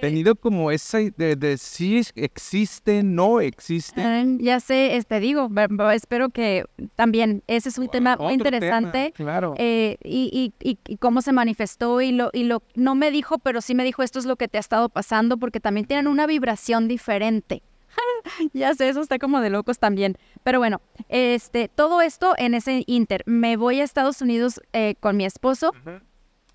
tenido 0.00 0.34
como 0.34 0.70
esa 0.70 0.98
de, 0.98 1.36
de 1.36 1.56
si 1.56 2.02
existe, 2.14 3.02
no 3.02 3.40
existe. 3.40 4.02
Ah, 4.02 4.24
ya 4.38 4.60
sé, 4.60 4.96
este 4.96 5.20
digo, 5.20 5.48
espero 5.94 6.28
que 6.28 6.64
también 6.94 7.42
ese 7.46 7.70
es 7.70 7.78
un 7.78 7.88
tema 7.88 8.16
muy 8.16 8.34
interesante. 8.34 9.12
claro. 9.14 9.54
Eh, 9.56 9.96
y, 10.04 10.52
y, 10.60 10.78
y, 10.86 10.96
cómo 10.98 11.22
se 11.22 11.32
manifestó 11.32 12.02
y 12.02 12.12
lo, 12.12 12.28
y 12.34 12.44
lo, 12.44 12.62
no 12.74 12.94
me 12.94 13.10
dijo, 13.10 13.38
pero 13.38 13.62
sí 13.62 13.74
me 13.74 13.84
dijo 13.84 14.02
esto 14.02 14.18
es 14.18 14.26
lo 14.26 14.36
que 14.36 14.48
te 14.48 14.58
ha 14.58 14.60
estado 14.60 14.90
pasando 14.90 15.38
porque 15.38 15.60
también 15.60 15.86
tienen 15.86 16.06
una 16.06 16.26
vibración 16.26 16.86
diferente. 16.88 17.62
ya 18.52 18.74
sé, 18.74 18.88
eso 18.88 19.00
está 19.00 19.18
como 19.18 19.40
de 19.40 19.50
locos 19.50 19.78
también. 19.78 20.16
Pero 20.42 20.58
bueno, 20.58 20.80
este, 21.08 21.68
todo 21.68 22.00
esto 22.00 22.34
en 22.38 22.54
ese 22.54 22.84
inter. 22.86 23.22
Me 23.26 23.56
voy 23.56 23.80
a 23.80 23.84
Estados 23.84 24.20
Unidos 24.20 24.60
eh, 24.72 24.94
con 25.00 25.16
mi 25.16 25.24
esposo. 25.24 25.72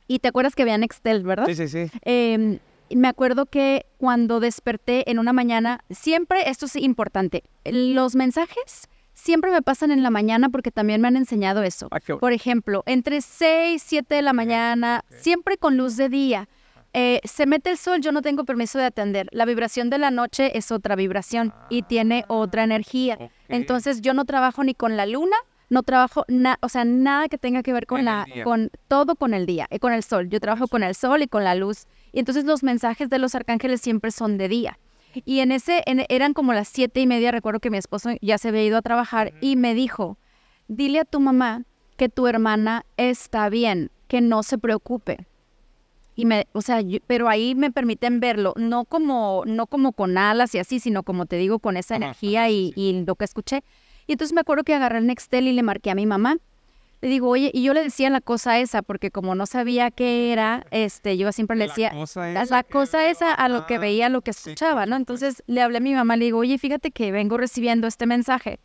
Y 0.08 0.20
te 0.20 0.28
acuerdas 0.28 0.56
que 0.56 0.66
vean 0.66 0.82
Nextel, 0.82 1.24
¿verdad? 1.24 1.46
Sí, 1.46 1.56
sí, 1.56 1.68
sí. 1.68 1.92
Eh, 2.04 2.60
me 2.96 3.08
acuerdo 3.08 3.46
que 3.46 3.86
cuando 3.98 4.40
desperté 4.40 5.10
en 5.10 5.20
una 5.20 5.34
mañana, 5.34 5.84
siempre, 5.90 6.50
esto 6.50 6.66
es 6.66 6.76
importante, 6.76 7.44
los 7.64 8.16
mensajes 8.16 8.90
siempre 9.14 9.52
me 9.52 9.62
pasan 9.62 9.92
en 9.92 10.04
la 10.04 10.10
mañana 10.10 10.50
porque 10.50 10.72
también 10.72 11.02
me 11.02 11.08
han 11.08 11.16
enseñado 11.16 11.64
eso. 11.64 11.90
Por 12.20 12.34
ejemplo, 12.34 12.84
entre 12.86 13.22
6, 13.22 13.82
7 13.86 14.16
de 14.16 14.22
la 14.22 14.34
mañana, 14.34 15.06
siempre 15.10 15.58
con 15.58 15.78
luz 15.78 15.96
de 15.96 16.10
día. 16.10 16.50
Eh, 16.94 17.22
se 17.24 17.46
mete 17.46 17.70
el 17.70 17.78
sol, 17.78 18.02
yo 18.02 18.12
no 18.12 18.22
tengo 18.22 18.44
permiso 18.44 18.78
de 18.78 18.86
atender. 18.86 19.28
La 19.32 19.46
vibración 19.46 19.90
de 19.90 19.98
la 19.98 20.12
noche 20.12 20.58
es 20.58 20.72
otra 20.72 20.96
vibración 20.96 21.54
y 21.70 21.84
tiene 21.84 22.26
otra 22.28 22.64
energía. 22.64 23.18
Entonces 23.48 24.02
yo 24.02 24.14
no 24.14 24.26
trabajo 24.26 24.64
ni 24.64 24.74
con 24.74 24.98
la 24.98 25.06
luna, 25.06 25.38
no 25.70 25.84
trabajo 25.84 26.26
nada, 26.28 26.58
o 26.62 26.68
sea, 26.68 26.84
nada 26.84 27.30
que 27.30 27.38
tenga 27.38 27.64
que 27.64 27.72
ver 27.72 27.86
con 27.86 28.04
la, 28.04 28.26
con 28.44 28.72
todo 28.90 29.16
con 29.16 29.34
el 29.34 29.46
día, 29.46 29.68
y 29.72 29.80
con 29.80 29.94
el 29.94 30.04
sol. 30.04 30.28
Yo 30.30 30.42
trabajo 30.42 30.68
con 30.68 30.84
el 30.84 30.96
sol 30.96 31.22
y 31.22 31.28
con 31.28 31.46
la 31.46 31.56
luz. 31.56 31.88
Y 32.12 32.20
entonces 32.20 32.44
los 32.44 32.62
mensajes 32.62 33.10
de 33.10 33.20
los 33.20 33.36
arcángeles 33.36 33.80
siempre 33.80 34.12
son 34.12 34.38
de 34.38 34.50
día. 34.50 34.80
Y 35.14 35.40
en 35.40 35.52
ese, 35.54 35.84
eran 36.10 36.34
como 36.34 36.54
las 36.54 36.68
siete 36.68 37.00
y 37.00 37.08
media, 37.08 37.32
recuerdo 37.32 37.62
que 37.62 37.70
mi 37.70 37.78
esposo 37.78 38.12
ya 38.22 38.38
se 38.38 38.50
había 38.50 38.64
ido 38.64 38.78
a 38.78 38.82
trabajar 38.82 39.34
y 39.42 39.56
me 39.56 39.74
dijo, 39.74 40.18
dile 40.68 41.00
a 41.00 41.06
tu 41.06 41.22
mamá 41.22 41.64
que 41.98 42.10
tu 42.10 42.28
hermana 42.28 42.86
está 42.98 43.50
bien, 43.50 43.92
que 44.08 44.22
no 44.22 44.44
se 44.44 44.58
preocupe. 44.58 45.26
Y 46.16 46.26
me, 46.26 46.48
o 46.54 46.62
sea, 46.62 46.82
pero 47.08 47.30
ahí 47.30 47.56
me 47.56 47.72
permiten 47.72 48.20
verlo, 48.20 48.54
no 48.58 48.86
como, 48.86 49.44
no 49.46 49.66
como 49.68 49.94
con 49.94 50.18
alas 50.18 50.54
y 50.56 50.60
así, 50.60 50.80
sino 50.80 51.04
como 51.04 51.26
te 51.26 51.38
digo, 51.38 51.60
con 51.60 51.78
esa 51.78 51.96
energía 51.96 52.50
y, 52.50 52.74
y, 52.76 53.04
lo 53.06 53.16
que 53.16 53.26
escuché. 53.26 53.64
Y 54.08 54.14
entonces 54.14 54.34
me 54.34 54.42
acuerdo 54.42 54.64
que 54.64 54.74
agarré 54.74 54.98
el 54.98 55.08
Nextel 55.08 55.48
y 55.48 55.54
le 55.54 55.64
marqué 55.64 55.90
a 55.90 55.96
mi 55.96 56.06
mamá 56.06 56.38
le 57.02 57.08
digo, 57.08 57.30
oye, 57.30 57.50
y 57.52 57.64
yo 57.64 57.74
le 57.74 57.84
decía 57.84 58.12
la 58.12 58.22
cosa 58.22 58.60
esa, 58.60 58.84
porque 58.84 59.10
como 59.10 59.34
no 59.34 59.48
sabía 59.48 59.90
qué 59.90 60.32
era, 60.32 60.68
este, 60.70 61.18
yo 61.18 61.32
siempre 61.32 61.58
le 61.58 61.68
decía, 61.68 61.92
la 61.96 62.64
cosa 62.64 63.10
esa, 63.10 63.34
a 63.34 63.50
lo 63.50 63.66
que 63.66 63.80
veía, 63.80 64.06
a 64.06 64.10
lo 64.10 64.22
que 64.22 64.30
escuchaba, 64.32 64.86
¿no? 64.86 64.96
Entonces 64.96 65.42
le 65.48 65.64
hablé 65.64 65.78
a 65.78 65.82
mi 65.82 65.96
mamá, 65.96 66.16
le 66.16 66.26
digo, 66.26 66.38
oye, 66.38 66.60
fíjate 66.60 66.92
que 66.92 67.12
vengo 67.12 67.38
recibiendo 67.38 67.88
este 67.88 68.06
mensaje. 68.06 68.60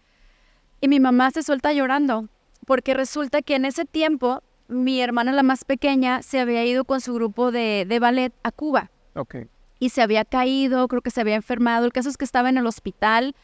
Y 0.82 0.88
mi 0.88 1.00
mamá 1.00 1.30
se 1.30 1.42
suelta 1.42 1.72
llorando, 1.72 2.28
porque 2.66 2.92
resulta 2.92 3.40
que 3.40 3.54
en 3.54 3.64
ese 3.64 3.86
tiempo 3.86 4.42
mi 4.68 5.00
hermana, 5.00 5.32
la 5.32 5.42
más 5.42 5.64
pequeña, 5.64 6.22
se 6.22 6.40
había 6.40 6.64
ido 6.64 6.84
con 6.84 7.00
su 7.00 7.14
grupo 7.14 7.52
de, 7.52 7.86
de 7.88 7.98
ballet 7.98 8.32
a 8.42 8.52
Cuba. 8.52 8.90
Ok. 9.14 9.36
Y 9.78 9.90
se 9.90 10.02
había 10.02 10.24
caído, 10.24 10.88
creo 10.88 11.02
que 11.02 11.10
se 11.10 11.20
había 11.20 11.34
enfermado. 11.34 11.84
El 11.84 11.92
caso 11.92 12.08
es 12.08 12.16
que 12.16 12.24
estaba 12.24 12.48
en 12.48 12.58
el 12.58 12.66
hospital. 12.66 13.34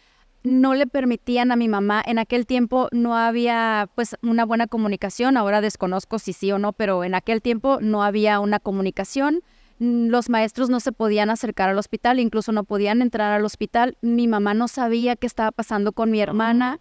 No 0.44 0.74
le 0.74 0.86
permitían 0.88 1.52
a 1.52 1.56
mi 1.56 1.68
mamá, 1.68 2.02
en 2.04 2.18
aquel 2.18 2.46
tiempo 2.46 2.88
no 2.90 3.16
había 3.16 3.88
pues 3.94 4.16
una 4.22 4.44
buena 4.44 4.66
comunicación, 4.66 5.36
ahora 5.36 5.60
desconozco 5.60 6.18
si 6.18 6.32
sí 6.32 6.50
o 6.50 6.58
no, 6.58 6.72
pero 6.72 7.04
en 7.04 7.14
aquel 7.14 7.40
tiempo 7.40 7.78
no 7.80 8.02
había 8.02 8.40
una 8.40 8.58
comunicación, 8.58 9.42
los 9.78 10.30
maestros 10.30 10.68
no 10.68 10.80
se 10.80 10.90
podían 10.90 11.30
acercar 11.30 11.68
al 11.68 11.78
hospital, 11.78 12.18
incluso 12.18 12.50
no 12.50 12.64
podían 12.64 13.02
entrar 13.02 13.32
al 13.32 13.44
hospital, 13.44 13.96
mi 14.02 14.26
mamá 14.26 14.52
no 14.52 14.66
sabía 14.66 15.14
qué 15.14 15.28
estaba 15.28 15.52
pasando 15.52 15.92
con 15.92 16.10
mi 16.10 16.20
hermana, 16.20 16.80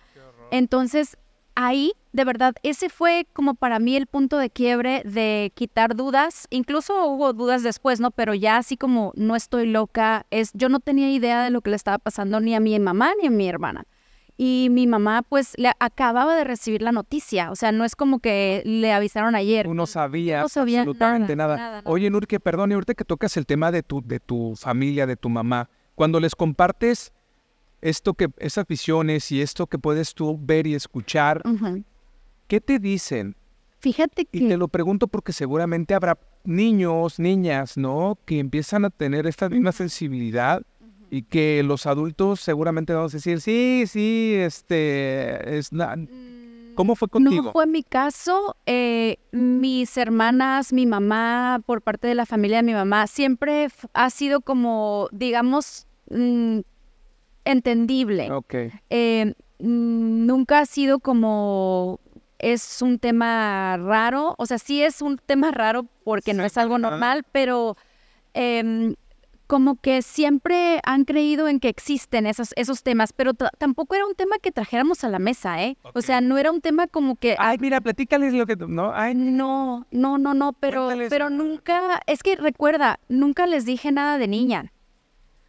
entonces 0.50 1.18
ahí, 1.54 1.94
de 2.14 2.26
verdad, 2.26 2.54
ese 2.64 2.90
fue 2.90 3.26
como 3.34 3.56
para 3.56 3.80
mí 3.80 3.96
el 3.96 4.08
punto 4.08 4.38
de 4.38 4.50
quiebre 4.50 5.02
de 5.06 5.52
quitar 5.56 5.96
dudas. 5.96 6.48
Incluso 6.50 7.06
hubo 7.06 7.32
dudas 7.34 7.64
después, 7.64 8.00
¿no? 8.00 8.12
Pero 8.12 8.34
ya 8.34 8.58
así 8.58 8.76
como 8.76 9.14
no 9.16 9.36
estoy 9.36 9.68
loca, 9.68 10.26
es 10.30 10.52
yo 10.54 10.68
no 10.68 10.80
tenía 10.80 11.10
idea 11.12 11.44
de 11.44 11.50
lo 11.50 11.62
que 11.62 11.70
le 11.70 11.76
estaba 11.76 11.98
pasando 11.98 12.40
ni 12.40 12.54
a 12.54 12.60
mi 12.60 12.78
mamá 12.80 13.12
ni 13.22 13.28
a 13.28 13.32
mi 13.32 13.48
hermana. 13.48 13.86
Y 14.38 14.70
mi 14.72 14.88
mamá, 14.88 15.22
pues, 15.22 15.54
le 15.58 15.72
acababa 15.80 16.36
de 16.36 16.44
recibir 16.44 16.82
la 16.82 16.92
noticia. 16.92 17.52
O 17.52 17.56
sea, 17.56 17.72
no 17.72 17.86
es 17.86 17.96
como 17.96 18.20
que 18.20 18.64
le 18.66 18.92
avisaron 18.92 19.36
ayer. 19.36 19.68
no 19.68 19.86
sabía, 19.86 20.42
no 20.42 20.50
sabía 20.50 20.80
absolutamente 20.80 21.36
nada. 21.36 21.84
Oye, 21.86 22.10
Nurke, 22.10 22.40
perdón, 22.40 22.72
y 22.72 22.74
ahorita 22.74 22.96
que 22.96 23.06
tocas 23.06 23.38
el 23.38 23.46
tema 23.46 23.72
de 23.72 23.84
tu, 23.84 24.02
de 24.02 24.20
tu 24.20 24.56
familia, 24.56 25.06
de 25.06 25.16
tu 25.16 25.30
mamá, 25.30 25.70
cuando 25.94 26.20
les 26.20 26.34
compartes 26.34 27.14
esto 27.82 28.14
que, 28.14 28.30
esas 28.38 28.66
visiones 28.66 29.32
y 29.32 29.42
esto 29.42 29.68
que 29.68 29.78
puedes 29.78 30.14
tú 30.14 30.40
ver 30.42 30.66
y 30.66 30.76
escuchar, 30.76 31.44
¿qué 32.52 32.60
te 32.60 32.80
dicen? 32.80 33.38
Fíjate 33.80 34.26
que... 34.26 34.40
Y 34.40 34.50
te 34.50 34.58
lo 34.58 34.68
pregunto 34.68 35.08
porque 35.08 35.32
seguramente 35.32 35.94
habrá 35.94 36.18
niños, 36.44 37.18
niñas, 37.18 37.78
¿no? 37.78 38.18
Que 38.26 38.40
empiezan 38.40 38.84
a 38.84 38.90
tener 38.90 39.26
esta 39.26 39.48
misma 39.48 39.72
sensibilidad 39.72 40.62
y 41.10 41.22
que 41.22 41.64
los 41.64 41.86
adultos 41.86 42.42
seguramente 42.42 42.94
vamos 42.94 43.14
a 43.14 43.18
decir, 43.18 43.40
sí, 43.40 43.86
sí, 43.88 44.34
este, 44.36 45.60
es... 45.60 45.72
Mm, 45.72 46.74
¿Cómo 46.76 46.98
fue 46.98 47.08
contigo? 47.08 47.42
No 47.42 47.52
fue 47.54 47.68
mi 47.68 47.84
caso. 47.84 48.58
Eh, 48.66 49.16
mis 49.32 49.96
hermanas, 49.96 50.74
mi 50.74 50.86
mamá, 50.86 51.62
por 51.66 51.82
parte 51.82 52.10
de 52.10 52.16
la 52.16 52.26
familia 52.26 52.58
de 52.58 52.64
mi 52.64 52.74
mamá, 52.74 53.08
siempre 53.08 53.70
ha 53.94 54.10
sido 54.10 54.42
como, 54.42 55.08
digamos, 55.14 55.88
mm, 56.10 56.60
entendible. 57.46 58.30
Ok. 58.30 58.56
Eh, 58.90 59.36
mm, 59.60 60.26
nunca 60.26 60.60
ha 60.60 60.66
sido 60.66 61.00
como 61.00 62.02
es 62.42 62.82
un 62.82 63.00
tema 63.00 63.78
raro, 63.78 64.36
o 64.38 64.46
sea, 64.46 64.58
sí 64.58 64.84
es 64.84 65.02
un 65.02 65.18
tema 65.18 65.52
raro 65.52 65.86
porque 66.04 66.34
no 66.34 66.44
es 66.44 66.58
algo 66.58 66.78
normal, 66.78 67.26
pero 67.32 67.78
em, 68.34 68.96
como 69.52 69.76
que 69.76 70.02
siempre 70.02 70.80
han 70.86 71.04
creído 71.04 71.50
en 71.50 71.60
que 71.60 71.68
existen 71.68 72.26
esos, 72.26 72.54
esos 72.56 72.84
temas, 72.84 73.12
pero 73.12 73.34
tampoco 73.34 73.96
era 73.96 74.06
un 74.06 74.16
tema 74.16 74.38
que 74.42 74.52
trajéramos 74.52 75.04
a 75.04 75.10
la 75.10 75.20
mesa, 75.20 75.62
¿eh? 75.62 75.78
O 75.94 76.02
sea, 76.02 76.22
no 76.22 76.38
era 76.38 76.52
un 76.52 76.62
tema 76.62 76.88
como 76.88 77.18
que... 77.18 77.36
Ay, 77.38 77.58
mira, 77.60 77.82
platícales 77.82 78.34
lo 78.34 78.46
que... 78.46 78.56
No, 78.56 78.94
Ay, 78.94 79.14
no, 79.14 79.86
no, 79.92 80.18
no, 80.18 80.34
no, 80.34 80.54
pero, 80.54 80.90
pero 81.10 81.30
nunca, 81.30 82.02
es 82.08 82.24
que 82.24 82.38
recuerda, 82.38 83.00
nunca 83.10 83.46
les 83.46 83.66
dije 83.66 83.92
nada 83.92 84.18
de 84.18 84.30
niña. 84.30 84.72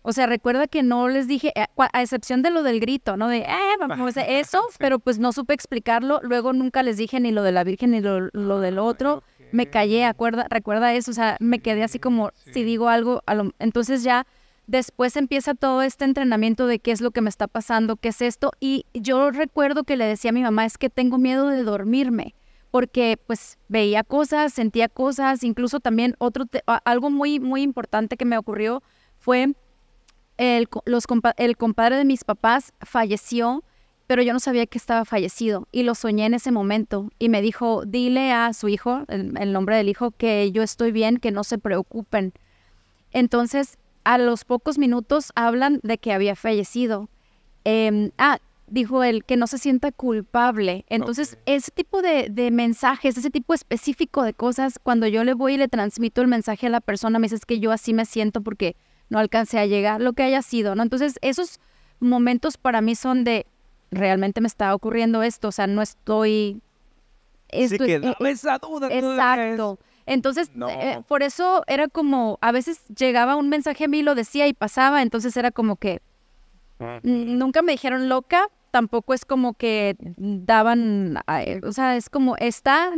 O 0.03 0.12
sea, 0.12 0.27
recuerda 0.27 0.67
que 0.67 0.83
no 0.83 1.09
les 1.09 1.29
dije, 1.29 1.53
eh, 1.55 1.67
a, 1.77 2.03
excepción 2.03 2.43
de 2.43 2.51
lo 2.51 2.62
del 2.62 2.81
grito, 2.81 3.17
¿no? 3.17 3.29
De, 3.29 3.38
eh, 3.38 4.41
eso, 4.41 4.62
pero 4.79 4.99
pues 4.99 5.19
no 5.19 5.33
supe 5.33 5.55
explicarlo. 5.55 6.21
Luego 6.23 6.53
nunca 6.53 6.83
les 6.83 6.97
dije 6.97 7.21
ni 7.21 7.31
lo 7.31 7.43
de 7.43 7.53
la 7.53 7.62
Virgen 7.65 7.93
ni 7.93 8.01
lo, 8.01 8.61
del 8.61 8.79
otro. 8.79 9.23
me 9.53 9.67
callé, 9.67 10.05
acuerda, 10.05 10.47
recuerda 10.51 10.93
eso, 10.95 11.12
o 11.12 11.15
sea, 11.15 11.37
me 11.38 11.61
quedé 11.61 11.85
así 11.85 11.99
como, 11.99 12.31
si 12.53 12.65
digo 12.65 12.88
algo, 12.88 13.23
entonces 13.59 14.03
ya 14.03 14.27
después 14.67 15.17
empieza 15.17 15.55
todo 15.55 15.83
este 15.83 16.05
entrenamiento 16.05 16.67
de 16.67 16.79
qué 16.79 16.93
es 16.93 17.01
lo 17.01 17.11
que 17.11 17.21
me 17.21 17.29
está 17.29 17.49
pasando, 17.49 17.97
qué 17.97 18.09
es 18.09 18.23
esto, 18.23 18.53
y 18.61 18.87
yo 18.95 19.31
recuerdo 19.31 19.85
que 19.85 19.97
le 19.97 20.07
decía 20.07 20.31
a 20.31 20.33
mi 20.33 20.43
mamá, 20.43 20.65
es 20.65 20.79
que 20.79 20.88
tengo 20.88 21.19
miedo 21.19 21.49
de 21.49 21.62
dormirme, 21.65 22.35
porque 22.71 23.19
pues 23.27 23.59
veía 23.69 24.03
cosas, 24.03 24.55
sentía 24.55 24.88
cosas, 24.88 25.45
incluso 25.45 25.81
también 25.81 26.15
otro, 26.19 26.47
algo 26.85 27.11
muy, 27.11 27.38
muy 27.38 27.61
importante 27.61 28.17
que 28.17 28.25
me 28.25 28.38
ocurrió 28.38 28.83
fue 29.19 29.53
el, 30.43 30.69
los, 30.85 31.05
el 31.37 31.57
compadre 31.57 31.97
de 31.97 32.05
mis 32.05 32.25
papás 32.25 32.73
falleció 32.81 33.63
pero 34.13 34.23
yo 34.23 34.35
no 34.35 34.41
sabía 34.41 34.67
que 34.67 34.77
estaba 34.77 35.07
fallecido 35.07 35.69
y 35.73 35.85
lo 35.85 35.95
soñé 35.95 36.27
en 36.27 36.35
ese 36.35 36.53
momento 36.53 37.11
y 37.19 37.31
me 37.31 37.41
dijo, 37.41 37.85
dile 37.87 38.31
a 38.31 38.53
su 38.53 38.69
hijo, 38.69 39.05
el, 39.09 39.53
nombre 39.55 39.77
del 39.77 39.89
hijo, 39.89 40.11
que 40.11 40.53
yo 40.53 40.63
estoy 40.63 40.93
bien, 40.93 41.17
que 41.17 41.31
no 41.31 41.45
se 41.45 41.57
preocupen. 41.57 42.35
Entonces, 43.13 43.79
a 44.05 44.19
los 44.19 44.45
pocos 44.45 44.77
minutos 44.77 45.33
hablan 45.35 45.81
de 45.83 45.97
que 45.97 46.13
había 46.13 46.37
fallecido. 46.37 47.09
Em, 47.65 48.11
ah, 48.19 48.39
dijo 48.67 49.03
él, 49.03 49.25
que 49.25 49.39
no 49.39 49.47
se 49.47 49.57
sienta 49.57 49.93
culpable. 49.93 50.85
Entonces, 50.91 51.39
ese 51.47 51.71
tipo 51.71 52.03
de, 52.03 52.29
de, 52.31 52.51
mensajes, 52.51 53.17
ese 53.17 53.31
tipo 53.31 53.55
específico 53.55 54.25
de 54.25 54.35
cosas, 54.35 54.79
cuando 54.83 55.07
yo 55.07 55.25
le 55.25 55.33
voy 55.33 55.55
y 55.55 55.57
le 55.57 55.69
transmito 55.69 56.21
el 56.21 56.29
mensaje 56.29 56.67
a 56.67 56.71
la 56.71 56.83
persona, 56.83 57.19
me 57.19 57.29
dice 57.29 57.43
que 57.47 57.61
yo 57.61 57.73
así 57.73 57.95
me 57.95 58.05
siento 58.05 58.43
porque 58.43 58.77
no 59.12 59.18
alcancé 59.18 59.59
a 59.59 59.66
llegar, 59.66 60.01
lo 60.01 60.14
que 60.14 60.22
haya 60.22 60.40
sido, 60.40 60.75
¿no? 60.75 60.83
Entonces, 60.83 61.18
esos 61.20 61.61
momentos 62.01 62.57
para 62.57 62.81
mí 62.81 62.94
son 62.94 63.25
de, 63.25 63.44
realmente 63.90 64.40
me 64.40 64.46
está 64.46 64.75
ocurriendo 64.75 65.22
esto, 65.22 65.48
o 65.48 65.53
sea, 65.53 65.66
no 65.66 65.83
estoy... 65.83 66.62
Esto, 67.51 67.85
sí, 67.85 68.01
que 68.01 68.31
esa 68.31 68.57
duda. 68.57 68.88
Exacto. 68.90 69.79
Entonces, 70.07 70.51
eh, 70.70 71.03
por 71.07 71.22
eso 71.22 71.62
era 71.66 71.88
como, 71.88 72.38
a 72.40 72.53
veces 72.53 72.87
llegaba 72.87 73.37
un 73.37 73.51
mensaje 73.51 73.85
a 73.85 73.88
mí, 73.88 74.03
lo 74.03 74.14
decía 74.14 74.46
y 74.46 74.55
pasaba, 74.55 75.03
entonces 75.03 75.37
era 75.37 75.51
como 75.51 75.77
que 75.77 76.01
nunca 77.03 77.61
me 77.61 77.72
dijeron 77.72 78.09
loca, 78.09 78.48
tampoco 78.70 79.12
es 79.12 79.27
como 79.27 79.53
que 79.53 79.96
daban, 80.16 81.18
o 81.62 81.72
sea, 81.72 81.96
es 81.96 82.09
como, 82.09 82.37
está, 82.38 82.92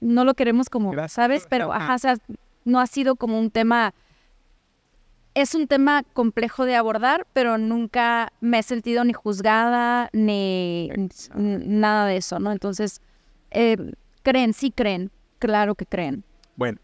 no 0.00 0.24
lo 0.24 0.32
queremos 0.32 0.70
como, 0.70 0.94
¿sabes? 1.08 1.46
Pero, 1.50 1.70
ajá, 1.70 1.94
o 1.94 1.98
sea, 1.98 2.16
no 2.64 2.80
ha 2.80 2.86
sido 2.86 3.16
como 3.16 3.38
un 3.38 3.50
tema 3.50 3.92
es 5.36 5.54
un 5.54 5.66
tema 5.66 6.02
complejo 6.14 6.64
de 6.64 6.76
abordar, 6.76 7.26
pero 7.34 7.58
nunca 7.58 8.32
me 8.40 8.58
he 8.58 8.62
sentido 8.62 9.04
ni 9.04 9.12
juzgada 9.12 10.08
ni 10.14 10.90
nada 11.34 12.06
de 12.06 12.16
eso, 12.16 12.38
¿no? 12.38 12.52
Entonces, 12.52 13.02
eh, 13.50 13.76
creen, 14.22 14.54
sí 14.54 14.70
creen, 14.70 15.10
claro 15.38 15.74
que 15.74 15.84
creen. 15.84 16.24
Bueno, 16.56 16.78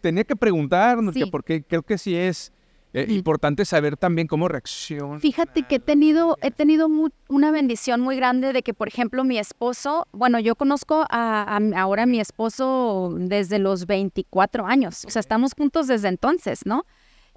tenía 0.00 0.22
que 0.22 0.36
preguntar, 0.36 0.96
porque 1.32 1.64
creo 1.64 1.82
que 1.82 1.98
sí 1.98 2.14
es 2.14 2.52
eh, 2.92 3.06
importante 3.08 3.64
saber 3.64 3.96
también 3.96 4.28
cómo 4.28 4.46
reacciona. 4.46 5.18
Fíjate 5.18 5.64
que 5.64 5.76
he 5.76 5.80
tenido, 5.80 6.38
he 6.40 6.52
tenido 6.52 6.88
una 7.28 7.50
bendición 7.50 8.00
muy 8.00 8.14
grande 8.14 8.52
de 8.52 8.62
que, 8.62 8.74
por 8.74 8.86
ejemplo, 8.86 9.24
mi 9.24 9.38
esposo, 9.38 10.06
bueno, 10.12 10.38
yo 10.38 10.54
conozco 10.54 11.04
a, 11.10 11.58
ahora 11.74 12.04
a 12.04 12.06
mi 12.06 12.20
esposo 12.20 13.12
desde 13.18 13.58
los 13.58 13.86
24 13.86 14.66
años, 14.66 15.04
o 15.04 15.10
sea, 15.10 15.18
estamos 15.18 15.54
juntos 15.58 15.88
desde 15.88 16.06
entonces, 16.06 16.60
¿no? 16.64 16.86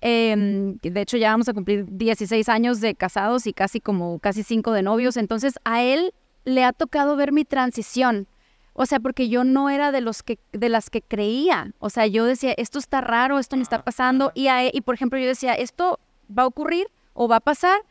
Em, 0.07 0.77
de 0.83 1.01
hecho, 1.01 1.17
ya 1.17 1.31
vamos 1.31 1.49
a 1.49 1.53
cumplir 1.53 1.87
16 1.89 2.47
años 2.47 2.79
de 2.79 2.93
casados 2.93 3.47
y 3.47 3.53
casi 3.53 3.79
como 3.79 4.19
casi 4.19 4.43
5 4.43 4.71
de 4.71 4.83
novios. 4.83 5.17
Entonces, 5.17 5.55
a 5.63 5.81
él 5.81 6.13
le 6.43 6.63
ha 6.63 6.73
tocado 6.73 7.15
ver 7.15 7.31
mi 7.31 7.43
transición. 7.43 8.27
O 8.73 8.85
sea, 8.85 8.99
porque 8.99 9.29
yo 9.29 9.43
no 9.43 9.71
era 9.71 9.91
de 9.91 10.01
los 10.01 10.21
que 10.21 10.37
de 10.51 10.69
las 10.69 10.91
que 10.91 11.01
creía. 11.01 11.73
O 11.79 11.89
sea, 11.89 12.05
yo 12.05 12.25
decía, 12.25 12.53
esto 12.55 12.77
está 12.77 13.01
raro, 13.01 13.39
esto 13.39 13.55
me 13.55 13.63
está 13.63 13.83
pasando 13.83 14.31
y 14.35 14.45
e, 14.47 14.69
y 14.71 14.81
por 14.81 14.93
ejemplo, 14.93 15.17
yo 15.17 15.25
decía, 15.25 15.55
esto 15.55 15.99
va 16.29 16.43
a 16.43 16.45
ocurrir 16.47 16.85
o 17.15 17.27
va 17.27 17.37
a 17.37 17.39
pasar 17.39 17.81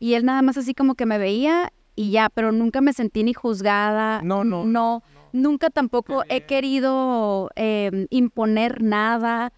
y 0.00 0.14
él 0.14 0.24
nada 0.24 0.42
más 0.42 0.56
así 0.56 0.74
como 0.74 0.96
que 0.96 1.06
me 1.06 1.18
veía 1.18 1.72
y 1.94 2.10
ya, 2.10 2.30
pero 2.30 2.50
nunca 2.50 2.80
me 2.80 2.92
sentí 2.92 3.22
ni 3.22 3.32
juzgada. 3.32 4.22
No, 4.22 4.42
no. 4.42 4.64
No, 4.64 5.04
nunca 5.32 5.70
tampoco 5.70 6.24
he 6.28 6.40
querido 6.40 7.48
em, 7.54 8.08
imponer 8.10 8.82
nada. 8.82 9.52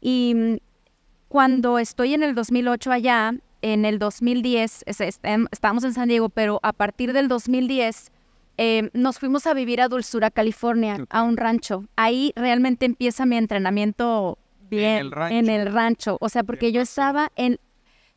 Y 0.00 0.60
cuando 1.28 1.78
estoy 1.78 2.14
en 2.14 2.22
el 2.22 2.34
2008 2.34 2.90
allá, 2.90 3.34
en 3.62 3.84
el 3.84 3.98
2010, 3.98 4.84
em, 5.22 5.46
estábamos 5.50 5.84
en 5.84 5.92
San 5.92 6.08
Diego, 6.08 6.28
pero 6.28 6.60
a 6.62 6.72
partir 6.72 7.12
del 7.12 7.28
2010 7.28 8.10
em, 8.56 8.90
nos 8.92 9.18
fuimos 9.18 9.46
a 9.46 9.54
vivir 9.54 9.80
a 9.80 9.88
Dulzura, 9.88 10.30
California, 10.30 11.04
a 11.10 11.22
un 11.22 11.36
rancho. 11.36 11.84
Ahí 11.96 12.32
realmente 12.34 12.86
empieza 12.86 13.26
mi 13.26 13.36
entrenamiento 13.36 14.38
bien 14.68 15.10
en 15.30 15.48
el 15.48 15.72
rancho. 15.72 16.18
O 16.20 16.28
sea, 16.28 16.42
porque 16.42 16.72
yo 16.72 16.80
estaba 16.80 17.30
en, 17.36 17.58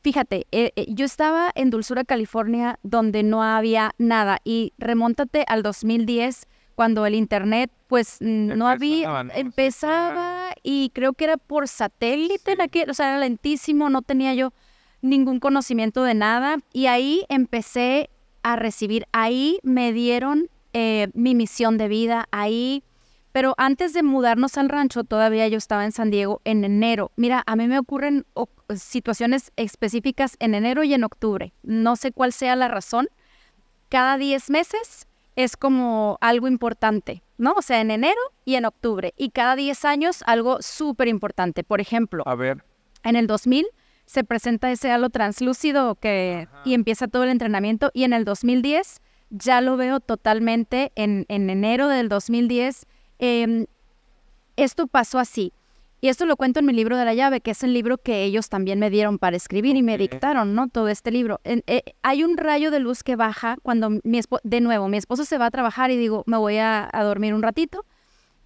fíjate, 0.02 0.48
eh, 0.52 0.72
eh, 0.76 0.86
yo 0.90 1.06
estaba 1.06 1.52
en 1.54 1.70
Dulzura, 1.70 2.04
California, 2.04 2.80
donde 2.82 3.24
no 3.24 3.44
había 3.44 3.92
nada. 3.98 4.40
Y 4.44 4.74
remóntate 4.78 5.46
al 5.48 5.64
2010 5.64 6.48
cuando 6.76 7.06
el 7.06 7.14
internet 7.14 7.72
pues 7.88 8.18
no 8.22 8.68
había, 8.68 9.26
empezaba 9.36 10.31
y 10.64 10.92
creo 10.94 11.14
que 11.14 11.26
era 11.26 11.38
por 11.38 11.68
satélite, 11.68 12.58
o 12.90 12.94
sea, 12.94 13.10
era 13.10 13.20
lentísimo, 13.20 13.90
no 13.90 14.02
tenía 14.02 14.34
yo 14.34 14.54
ningún 15.02 15.40
conocimiento 15.40 16.04
de 16.04 16.14
nada 16.14 16.58
y 16.74 16.86
ahí 16.86 17.26
empecé 17.30 18.10
a 18.44 18.56
recibir, 18.56 19.06
ahí 19.12 19.60
me 19.64 19.94
dieron 19.94 20.50
eh, 20.74 21.10
mi 21.14 21.36
misión 21.36 21.78
de 21.78 21.88
vida, 21.88 22.28
ahí, 22.32 22.84
pero 23.32 23.56
antes 23.58 23.94
de 23.94 24.04
mudarnos 24.04 24.58
al 24.58 24.70
rancho, 24.70 25.04
todavía 25.04 25.48
yo 25.48 25.58
estaba 25.58 25.86
en 25.86 25.92
San 25.92 26.12
Diego 26.12 26.42
en 26.44 26.66
enero. 26.66 27.12
Mira, 27.16 27.44
a 27.46 27.56
mí 27.56 27.68
me 27.68 27.80
ocurren 27.80 28.26
situaciones 28.76 29.52
específicas 29.56 30.36
en 30.40 30.54
enero 30.54 30.84
y 30.84 30.94
en 30.94 31.04
octubre, 31.04 31.54
no 31.64 31.96
sé 31.96 32.12
cuál 32.12 32.34
sea 32.34 32.56
la 32.56 32.68
razón. 32.68 33.08
Cada 33.90 34.18
10 34.18 34.50
meses 34.50 35.08
es 35.36 35.58
como 35.58 36.18
algo 36.22 36.48
importante, 36.48 37.24
¿no? 37.38 37.54
O 37.54 37.62
sea, 37.62 37.82
en 37.82 37.92
enero 37.92 38.20
y 38.46 38.56
en 38.56 38.66
octubre. 38.66 39.14
Y 39.18 39.30
cada 39.30 39.56
10 39.56 39.86
años 39.86 40.24
algo 40.26 40.58
súper 40.62 41.08
importante. 41.08 41.64
Por 41.64 41.82
ejemplo, 41.82 42.24
a 42.26 42.36
ver. 42.36 42.64
en 43.04 43.16
el 43.16 43.28
2000 43.28 43.68
se 44.06 44.24
presenta 44.24 44.72
ese 44.72 44.92
halo 44.92 45.10
translúcido 45.10 45.96
que, 45.96 46.48
y 46.66 46.74
empieza 46.74 47.08
todo 47.08 47.24
el 47.24 47.30
entrenamiento. 47.30 47.92
Y 47.94 48.04
en 48.04 48.14
el 48.14 48.26
2010 48.26 49.02
ya 49.30 49.62
lo 49.62 49.78
veo 49.78 50.00
totalmente 50.02 50.92
en, 50.96 51.26
en 51.30 51.50
enero 51.50 51.88
del 51.88 52.10
2010. 52.10 52.86
Em, 53.20 53.68
esto 54.58 54.88
pasó 54.88 55.18
así. 55.18 55.54
Y 56.04 56.08
esto 56.08 56.26
lo 56.26 56.36
cuento 56.36 56.60
en 56.60 56.66
mi 56.66 56.74
libro 56.74 56.98
de 56.98 57.06
la 57.06 57.14
llave, 57.14 57.42
que 57.42 57.52
es 57.52 57.62
el 57.62 57.76
libro 57.76 58.00
que 58.00 58.24
ellos 58.24 58.50
también 58.50 58.80
me 58.80 58.90
dieron 58.90 59.20
para 59.20 59.38
escribir 59.38 59.76
y 59.76 59.84
me 59.84 60.00
dictaron, 60.00 60.56
¿no? 60.56 60.68
Todo 60.68 60.88
este 60.88 61.12
libro. 61.12 61.40
Eh, 61.44 61.84
hay 62.02 62.24
un 62.24 62.38
rayo 62.38 62.72
de 62.72 62.80
luz 62.80 63.04
que 63.04 63.16
baja 63.16 63.58
cuando 63.62 63.92
mi 64.04 64.18
esposo, 64.18 64.42
de 64.44 64.62
nuevo, 64.62 64.88
mi 64.88 64.98
esposo 64.98 65.26
se 65.26 65.38
va 65.38 65.46
a 65.46 65.52
trabajar 65.52 65.92
y 65.92 65.98
digo, 65.98 66.24
me 66.26 66.38
voy 66.38 66.58
a, 66.58 66.90
dormir 67.04 67.36
un 67.36 67.44
ratito. 67.44 67.86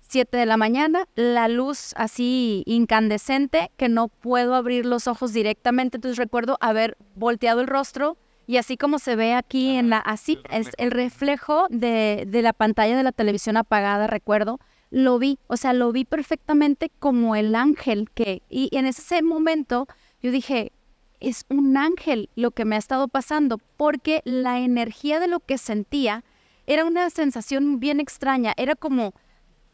Siete 0.02 0.38
de 0.38 0.46
la 0.46 0.58
mañana, 0.58 1.08
la 1.16 1.48
luz 1.48 1.94
así 1.96 2.64
incandescente 2.66 3.72
que 3.78 3.88
no 3.88 4.10
puedo 4.10 4.54
abrir 4.54 4.86
los 4.86 5.08
ojos 5.08 5.32
directamente. 5.32 5.96
Entonces 5.96 6.18
recuerdo 6.18 6.58
haber 6.60 6.98
volteado 7.16 7.62
el 7.62 7.68
rostro 7.68 8.18
y 8.48 8.58
así 8.58 8.76
como 8.76 9.00
se 9.00 9.16
ve 9.16 9.34
aquí 9.34 9.78
en 9.78 9.90
la, 9.90 10.00
así, 10.00 10.40
es 10.50 10.72
el 10.78 10.92
reflejo 10.92 11.68
de, 11.70 12.26
de 12.28 12.42
la 12.42 12.52
pantalla 12.52 12.98
de 12.98 13.04
la 13.04 13.14
televisión 13.14 13.56
apagada, 13.56 14.08
recuerdo 14.08 14.60
lo 14.90 15.20
vi, 15.20 15.40
o 15.48 15.58
sea, 15.58 15.74
lo 15.74 15.92
vi 15.92 16.06
perfectamente 16.06 16.92
como 17.00 17.36
el 17.36 17.56
ángel 17.56 18.10
que, 18.14 18.44
y, 18.50 18.70
en 18.76 18.86
ese 18.86 19.22
momento 19.22 19.88
yo 20.22 20.32
dije, 20.32 20.72
es 21.20 21.46
un 21.50 21.78
ángel 21.78 22.30
lo 22.36 22.52
que 22.52 22.66
me 22.66 22.76
ha 22.76 22.80
estado 22.80 23.08
pasando, 23.08 23.58
porque 23.78 24.22
la 24.26 24.60
energía 24.60 25.20
de 25.20 25.28
lo 25.28 25.40
que 25.40 25.58
sentía 25.58 26.24
era 26.68 26.86
una 26.86 27.10
sensación 27.10 27.80
bien 27.80 28.00
extraña, 28.00 28.54
era 28.58 28.76
como, 28.76 29.14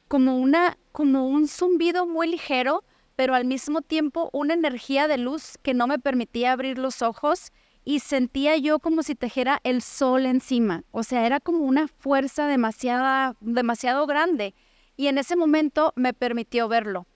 como, 0.08 0.38
una, 0.38 0.78
como 0.92 1.28
un 1.28 1.48
zumbido 1.48 2.06
muy 2.06 2.28
ligero, 2.28 2.84
pero 3.16 3.36
al 3.36 3.46
mismo 3.46 3.82
tiempo 3.82 4.30
una 4.34 4.54
energía 4.54 5.08
de 5.08 5.18
luz 5.18 5.58
que 5.62 5.74
no 5.74 5.88
me 5.88 6.00
permitía 6.00 6.54
abrir 6.54 6.78
los 6.78 7.02
ojos 7.02 7.52
y 7.84 8.00
sentía 8.00 8.58
yo 8.58 8.80
como 8.80 9.04
si 9.04 9.16
tejera 9.16 9.60
el 9.64 9.82
sol 9.82 10.26
encima, 10.26 10.84
o 10.92 11.04
sea, 11.04 11.26
era 11.26 11.40
como 11.40 11.60
una 11.60 11.88
fuerza 11.88 12.48
demasiada, 12.48 13.36
demasiado 13.42 14.06
grande 14.06 14.54
y 15.02 15.08
en 15.08 15.18
ese 15.18 15.36
momento 15.36 15.94
me 15.96 16.14
permitió 16.14 16.68
verlo. 16.68 17.08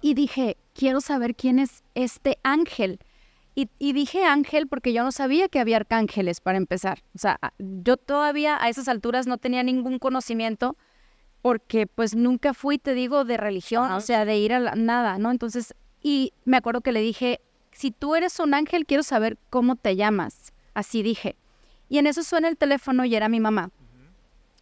Y 0.00 0.14
dije, 0.14 0.56
quiero 0.74 1.00
saber 1.00 1.36
quién 1.36 1.60
es 1.60 1.84
este 1.94 2.38
ángel. 2.42 2.98
Y, 3.54 3.92
dije 3.92 4.24
ángel 4.24 4.66
porque 4.66 4.92
yo 4.92 5.04
no 5.04 5.12
sabía 5.12 5.48
que 5.48 5.60
había 5.60 5.76
arcángeles 5.76 6.40
para 6.40 6.58
empezar. 6.58 7.04
O 7.14 7.18
sea, 7.18 7.38
yo 7.60 7.96
todavía 7.96 8.60
a 8.60 8.68
esas 8.68 8.88
alturas 8.88 9.28
no 9.28 9.38
tenía 9.38 9.62
ningún 9.62 10.00
conocimiento 10.00 10.76
porque 11.42 11.86
pues 11.86 12.16
nunca 12.16 12.54
fui, 12.54 12.78
te 12.78 12.94
digo, 12.94 13.24
de 13.24 13.36
religión, 13.36 13.92
o 13.92 14.00
sea, 14.00 14.24
de 14.24 14.38
ir 14.38 14.52
a 14.52 14.74
nada, 14.74 15.16
¿no? 15.18 15.30
Entonces, 15.30 15.76
y 16.02 16.32
me 16.44 16.56
acuerdo 16.56 16.80
que 16.80 16.90
le 16.90 17.02
dije, 17.02 17.40
si 17.70 17.92
tú 17.92 18.16
eres 18.16 18.40
un 18.40 18.52
ángel, 18.52 18.84
quiero 18.84 19.04
saber 19.04 19.38
cómo 19.48 19.76
te 19.76 19.94
llamas. 19.94 20.52
Así 20.74 21.04
dije. 21.04 21.36
Y 21.88 21.98
en 21.98 22.08
eso 22.08 22.24
suena 22.24 22.48
el 22.48 22.56
teléfono 22.56 23.04
y 23.04 23.14
era 23.14 23.28
mi 23.28 23.38
mamá. 23.38 23.70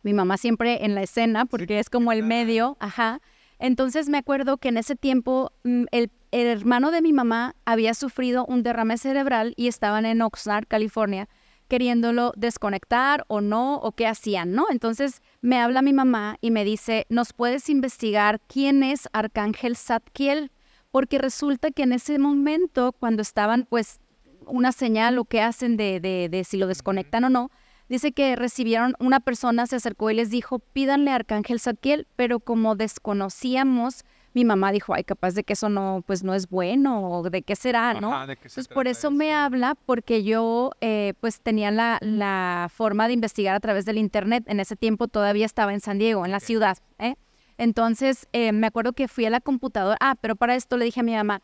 Mi 0.02 0.12
mamá 0.12 0.36
siempre 0.36 0.84
en 0.84 0.94
la 0.94 1.02
escena, 1.02 1.46
porque 1.46 1.78
es 1.78 1.90
como 1.90 2.12
el 2.12 2.22
medio, 2.22 2.76
ajá. 2.80 3.20
Entonces 3.58 4.08
me 4.08 4.18
acuerdo 4.18 4.58
que 4.58 4.68
en 4.68 4.76
ese 4.76 4.94
tiempo 4.94 5.52
mm, 5.64 5.84
el, 5.90 6.10
el, 6.30 6.46
hermano 6.46 6.90
de 6.90 7.02
mi 7.02 7.12
mamá 7.12 7.54
había 7.64 7.94
sufrido 7.94 8.46
un 8.46 8.62
derrame 8.62 8.98
cerebral 8.98 9.54
y 9.56 9.68
estaban 9.68 10.06
en 10.06 10.22
Oxnard, 10.22 10.66
California, 10.68 11.28
queriéndolo 11.66 12.32
desconectar 12.36 13.24
o 13.28 13.40
no, 13.40 13.76
o 13.76 13.92
qué 13.92 14.06
hacían, 14.06 14.52
¿no? 14.52 14.66
Entonces 14.70 15.22
me 15.42 15.60
habla 15.60 15.82
mi 15.82 15.92
mamá 15.92 16.38
y 16.40 16.50
me 16.50 16.64
dice, 16.64 17.06
¿nos 17.10 17.32
puedes 17.32 17.68
investigar 17.68 18.40
quién 18.46 18.82
es 18.82 19.08
Arcángel 19.12 19.76
Satkiel? 19.76 20.50
Porque 20.90 21.18
resulta 21.18 21.70
que 21.70 21.82
en 21.82 21.92
ese 21.92 22.18
momento, 22.18 22.92
cuando 22.92 23.20
estaban, 23.20 23.66
pues, 23.68 24.00
una 24.46 24.72
señal 24.72 25.18
o 25.18 25.26
qué 25.26 25.42
hacen 25.42 25.76
de, 25.76 26.00
de, 26.00 26.30
de 26.30 26.44
si 26.44 26.56
lo 26.56 26.66
desconectan 26.66 27.24
o 27.24 27.28
no, 27.28 27.50
dice 27.88 28.12
que 28.12 28.36
recibieron, 28.36 28.94
una 28.98 29.20
persona 29.20 29.66
se 29.66 29.76
acercó 29.76 30.10
y 30.10 30.14
les 30.14 30.30
dijo, 30.30 30.58
pídanle 30.58 31.10
a 31.10 31.16
Arcángel 31.16 31.60
Satkiel, 31.60 32.06
pero 32.16 32.40
como 32.40 32.76
desconocíamos, 32.76 34.04
mi 34.34 34.44
mamá 34.44 34.72
dijo, 34.72 34.94
ay, 34.94 35.04
capaz 35.04 35.34
de 35.34 35.42
que 35.42 35.54
eso 35.54 35.68
no, 35.68 36.02
pues 36.06 36.22
no 36.22 36.34
es 36.34 36.48
bueno, 36.48 37.10
o 37.10 37.30
de 37.30 37.42
qué 37.42 37.56
será, 37.56 37.94
¿no? 37.94 38.14
Ajá, 38.14 38.26
¿de 38.26 38.36
qué 38.36 38.48
se 38.48 38.60
Entonces, 38.60 38.74
por 38.74 38.86
eso 38.86 39.10
me 39.10 39.34
habla, 39.34 39.74
porque 39.86 40.22
yo, 40.22 40.70
eh, 40.80 41.14
pues, 41.20 41.40
tenía 41.40 41.70
la, 41.70 41.98
la 42.00 42.70
forma 42.72 43.08
de 43.08 43.14
investigar 43.14 43.54
a 43.54 43.60
través 43.60 43.84
del 43.84 43.98
Internet. 43.98 44.44
En 44.46 44.60
ese 44.60 44.76
tiempo 44.76 45.08
todavía 45.08 45.46
estaba 45.46 45.72
en 45.72 45.80
San 45.80 45.98
Diego, 45.98 46.24
en 46.24 46.30
la 46.30 46.40
ciudad, 46.40 46.78
¿eh? 46.98 47.16
Entonces, 47.56 48.28
eh, 48.32 48.52
me 48.52 48.68
acuerdo 48.68 48.92
que 48.92 49.08
fui 49.08 49.26
a 49.26 49.30
la 49.30 49.40
computadora. 49.40 49.98
Ah, 50.00 50.14
pero 50.20 50.36
para 50.36 50.54
esto 50.54 50.76
le 50.76 50.84
dije 50.84 51.00
a 51.00 51.02
mi 51.02 51.14
mamá, 51.14 51.42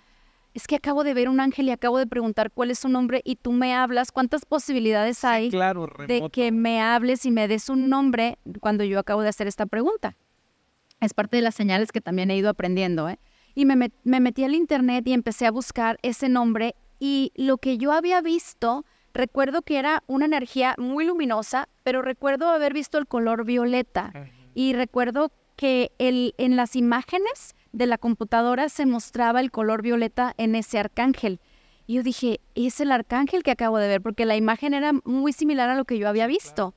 es 0.54 0.66
que 0.66 0.76
acabo 0.76 1.04
de 1.04 1.14
ver 1.14 1.28
un 1.28 1.40
ángel 1.40 1.66
y 1.66 1.70
acabo 1.72 1.98
de 1.98 2.06
preguntar 2.06 2.50
cuál 2.52 2.70
es 2.70 2.78
su 2.78 2.88
nombre 2.88 3.20
y 3.24 3.36
tú 3.36 3.52
me 3.52 3.74
hablas. 3.74 4.12
¿Cuántas 4.12 4.44
posibilidades 4.46 5.24
hay 5.24 5.50
Claro, 5.50 5.88
de 6.06 6.30
que 6.30 6.52
me 6.52 6.80
hables 6.80 7.26
y 7.26 7.30
me 7.30 7.48
des 7.48 7.68
un 7.68 7.88
nombre 7.88 8.38
cuando 8.60 8.84
yo 8.84 8.98
acabo 9.00 9.22
de 9.22 9.28
hacer 9.28 9.46
esta 9.48 9.66
pregunta? 9.66 10.16
Es 11.00 11.12
parte 11.12 11.36
de 11.36 11.42
las 11.42 11.54
señales 11.54 11.90
que 11.92 12.00
también 12.00 12.30
he 12.30 12.36
ido 12.36 12.48
aprendiendo, 12.48 13.08
¿eh? 13.08 13.18
Y 13.56 13.66
me, 13.66 13.74
met- 13.76 13.92
me 14.04 14.20
metí 14.20 14.44
al 14.44 14.54
internet 14.54 15.06
y 15.06 15.12
empecé 15.12 15.46
a 15.46 15.50
buscar 15.50 15.98
ese 16.02 16.28
nombre 16.28 16.74
y 16.98 17.32
lo 17.34 17.58
que 17.58 17.76
yo 17.76 17.92
había 17.92 18.20
visto, 18.20 18.84
recuerdo 19.12 19.62
que 19.62 19.78
era 19.78 20.02
una 20.06 20.24
energía 20.24 20.74
muy 20.78 21.04
luminosa, 21.04 21.68
pero 21.82 22.00
recuerdo 22.00 22.48
haber 22.48 22.72
visto 22.72 22.96
el 22.98 23.06
color 23.06 23.44
violeta 23.44 24.10
y 24.54 24.72
recuerdo 24.72 25.30
que 25.56 25.92
el, 25.98 26.34
en 26.38 26.56
las 26.56 26.74
imágenes 26.74 27.54
de 27.74 27.86
la 27.86 27.98
computadora 27.98 28.68
se 28.68 28.86
mostraba 28.86 29.40
el 29.40 29.50
color 29.50 29.82
violeta 29.82 30.32
en 30.38 30.54
ese 30.54 30.78
arcángel. 30.78 31.40
Y 31.86 31.94
yo 31.94 32.02
dije, 32.02 32.40
es 32.54 32.80
el 32.80 32.92
arcángel 32.92 33.42
que 33.42 33.50
acabo 33.50 33.78
de 33.78 33.88
ver, 33.88 34.00
porque 34.00 34.24
la 34.24 34.36
imagen 34.36 34.74
era 34.74 34.92
muy 35.04 35.32
similar 35.32 35.68
a 35.68 35.74
lo 35.74 35.84
que 35.84 35.98
yo 35.98 36.08
había 36.08 36.26
visto. 36.26 36.74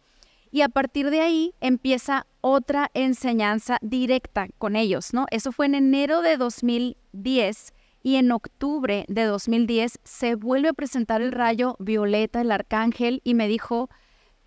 Y 0.52 0.62
a 0.62 0.70
partir 0.70 1.12
de 1.12 1.22
ahí 1.22 1.54
empieza 1.62 2.26
otra 2.42 2.90
enseñanza 2.94 3.78
directa 3.82 4.48
con 4.58 4.76
ellos, 4.76 5.14
¿no? 5.14 5.28
Eso 5.30 5.52
fue 5.52 5.68
en 5.68 5.76
enero 5.76 6.22
de 6.22 6.36
2010 6.38 7.74
y 8.02 8.16
en 8.16 8.32
octubre 8.32 9.06
de 9.08 9.24
2010 9.26 10.00
se 10.04 10.36
vuelve 10.36 10.70
a 10.70 10.74
presentar 10.74 11.22
el 11.22 11.32
rayo 11.32 11.76
violeta, 11.80 12.42
el 12.42 12.52
arcángel, 12.52 13.22
y 13.24 13.34
me 13.34 13.48
dijo, 13.48 13.90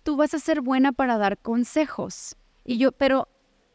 tú 0.03 0.17
vas 0.17 0.33
a 0.33 0.39
ser 0.39 0.61
buena 0.61 0.91
para 0.91 1.17
dar 1.17 1.37
consejos. 1.37 2.35
Y 2.65 2.77
yo, 2.77 2.91
pero 2.91 3.29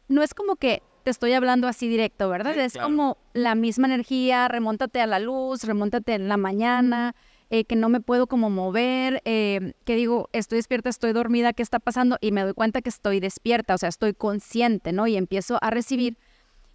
no 0.09 0.21
es 0.21 0.33
como 0.33 0.57
que 0.57 0.83
te 1.07 1.11
estoy 1.11 1.31
hablando 1.31 1.69
así 1.69 1.87
directo, 1.87 2.27
¿verdad? 2.27 2.53
Sí, 2.53 2.59
es 2.59 2.73
claro. 2.73 2.89
como 2.89 3.17
la 3.31 3.55
misma 3.55 3.87
energía, 3.87 4.49
remóntate 4.49 4.99
a 4.99 5.07
la 5.07 5.19
luz, 5.19 5.63
remóntate 5.63 6.15
en 6.15 6.27
la 6.27 6.35
mañana, 6.35 7.15
eh, 7.49 7.63
que 7.63 7.77
no 7.77 7.87
me 7.87 8.01
puedo 8.01 8.27
como 8.27 8.49
mover, 8.49 9.21
eh, 9.23 9.71
que 9.85 9.95
digo, 9.95 10.27
estoy 10.33 10.57
despierta, 10.57 10.89
estoy 10.89 11.13
dormida, 11.13 11.53
¿qué 11.53 11.63
está 11.63 11.79
pasando? 11.79 12.17
Y 12.19 12.33
me 12.33 12.41
doy 12.41 12.51
cuenta 12.51 12.81
que 12.81 12.89
estoy 12.89 13.21
despierta, 13.21 13.73
o 13.73 13.77
sea, 13.77 13.87
estoy 13.87 14.15
consciente, 14.15 14.91
¿no? 14.91 15.07
Y 15.07 15.15
empiezo 15.15 15.57
a 15.61 15.69
recibir. 15.69 16.17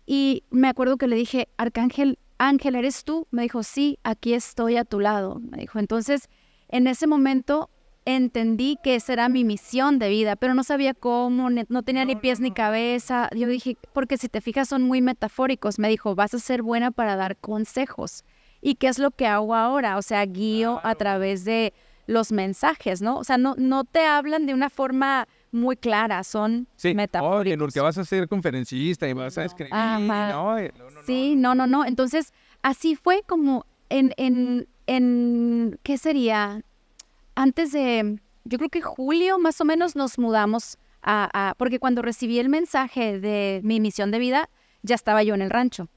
Y 0.06 0.44
me 0.48 0.68
acuerdo 0.68 0.96
que 0.96 1.08
le 1.08 1.16
dije, 1.16 1.48
Arcángel, 1.58 2.18
Ángel, 2.38 2.74
¿eres 2.74 3.04
tú? 3.04 3.26
Me 3.32 3.42
dijo, 3.42 3.62
sí, 3.62 3.98
aquí 4.02 4.32
estoy 4.32 4.78
a 4.78 4.86
tu 4.86 4.98
lado. 4.98 5.40
Me 5.40 5.58
dijo, 5.58 5.78
entonces, 5.78 6.30
en 6.68 6.86
ese 6.86 7.06
momento 7.06 7.68
entendí 8.04 8.78
que 8.82 8.94
esa 8.96 9.12
era 9.12 9.28
mi 9.28 9.44
misión 9.44 9.98
de 9.98 10.08
vida, 10.08 10.36
pero 10.36 10.54
no 10.54 10.64
sabía 10.64 10.92
cómo, 10.94 11.48
no 11.50 11.82
tenía 11.82 12.04
ni 12.04 12.16
pies 12.16 12.40
ni 12.40 12.50
cabeza. 12.50 13.28
Yo 13.34 13.46
dije, 13.48 13.76
porque 13.92 14.16
si 14.18 14.28
te 14.28 14.40
fijas 14.40 14.68
son 14.68 14.82
muy 14.82 15.00
metafóricos. 15.00 15.78
Me 15.78 15.88
dijo, 15.88 16.14
vas 16.14 16.34
a 16.34 16.38
ser 16.38 16.62
buena 16.62 16.90
para 16.90 17.16
dar 17.16 17.36
consejos. 17.36 18.24
¿Y 18.60 18.76
qué 18.76 18.88
es 18.88 18.98
lo 18.98 19.10
que 19.10 19.26
hago 19.26 19.54
ahora? 19.54 19.96
O 19.98 20.02
sea, 20.02 20.24
guío 20.26 20.80
a 20.84 20.94
través 20.94 21.44
de 21.44 21.72
los 22.06 22.32
mensajes, 22.32 23.00
¿no? 23.02 23.16
O 23.18 23.24
sea, 23.24 23.38
no, 23.38 23.54
no 23.56 23.84
te 23.84 24.04
hablan 24.06 24.46
de 24.46 24.54
una 24.54 24.68
forma 24.70 25.28
muy 25.52 25.76
clara, 25.76 26.24
son 26.24 26.66
Sí, 26.76 26.94
metafóricos. 26.94 27.40
oye, 27.40 27.56
Nur, 27.56 27.72
que 27.72 27.80
vas 27.80 27.98
a 27.98 28.04
ser 28.04 28.26
conferencista 28.28 29.08
y 29.08 29.12
vas 29.12 29.36
a 29.38 29.44
escribir, 29.44 29.72
Ajá. 29.74 29.98
¿no? 30.32 30.56
No, 30.56 30.60
no, 30.60 30.90
no. 30.90 31.02
Sí, 31.06 31.36
no, 31.36 31.54
no, 31.54 31.66
no. 31.66 31.84
Entonces, 31.84 32.32
así 32.62 32.96
fue 32.96 33.22
como 33.26 33.66
en, 33.88 34.12
en, 34.16 34.66
en, 34.86 35.78
¿qué 35.82 35.98
sería? 35.98 36.62
Antes 37.34 37.72
de, 37.72 38.20
yo 38.44 38.58
creo 38.58 38.70
que 38.70 38.82
julio 38.82 39.38
más 39.38 39.60
o 39.60 39.64
menos 39.64 39.96
nos 39.96 40.18
mudamos 40.18 40.78
a, 41.02 41.28
a- 41.32 41.54
porque 41.54 41.78
cuando 41.78 42.02
recibí 42.02 42.38
el 42.38 42.48
mensaje 42.48 43.18
de 43.18 43.60
mi 43.64 43.80
misión 43.80 44.10
de 44.10 44.18
vida, 44.18 44.48
ya 44.82 44.94
estaba 44.94 45.22
yo 45.22 45.34
en 45.34 45.42
el 45.42 45.50
rancho, 45.50 45.88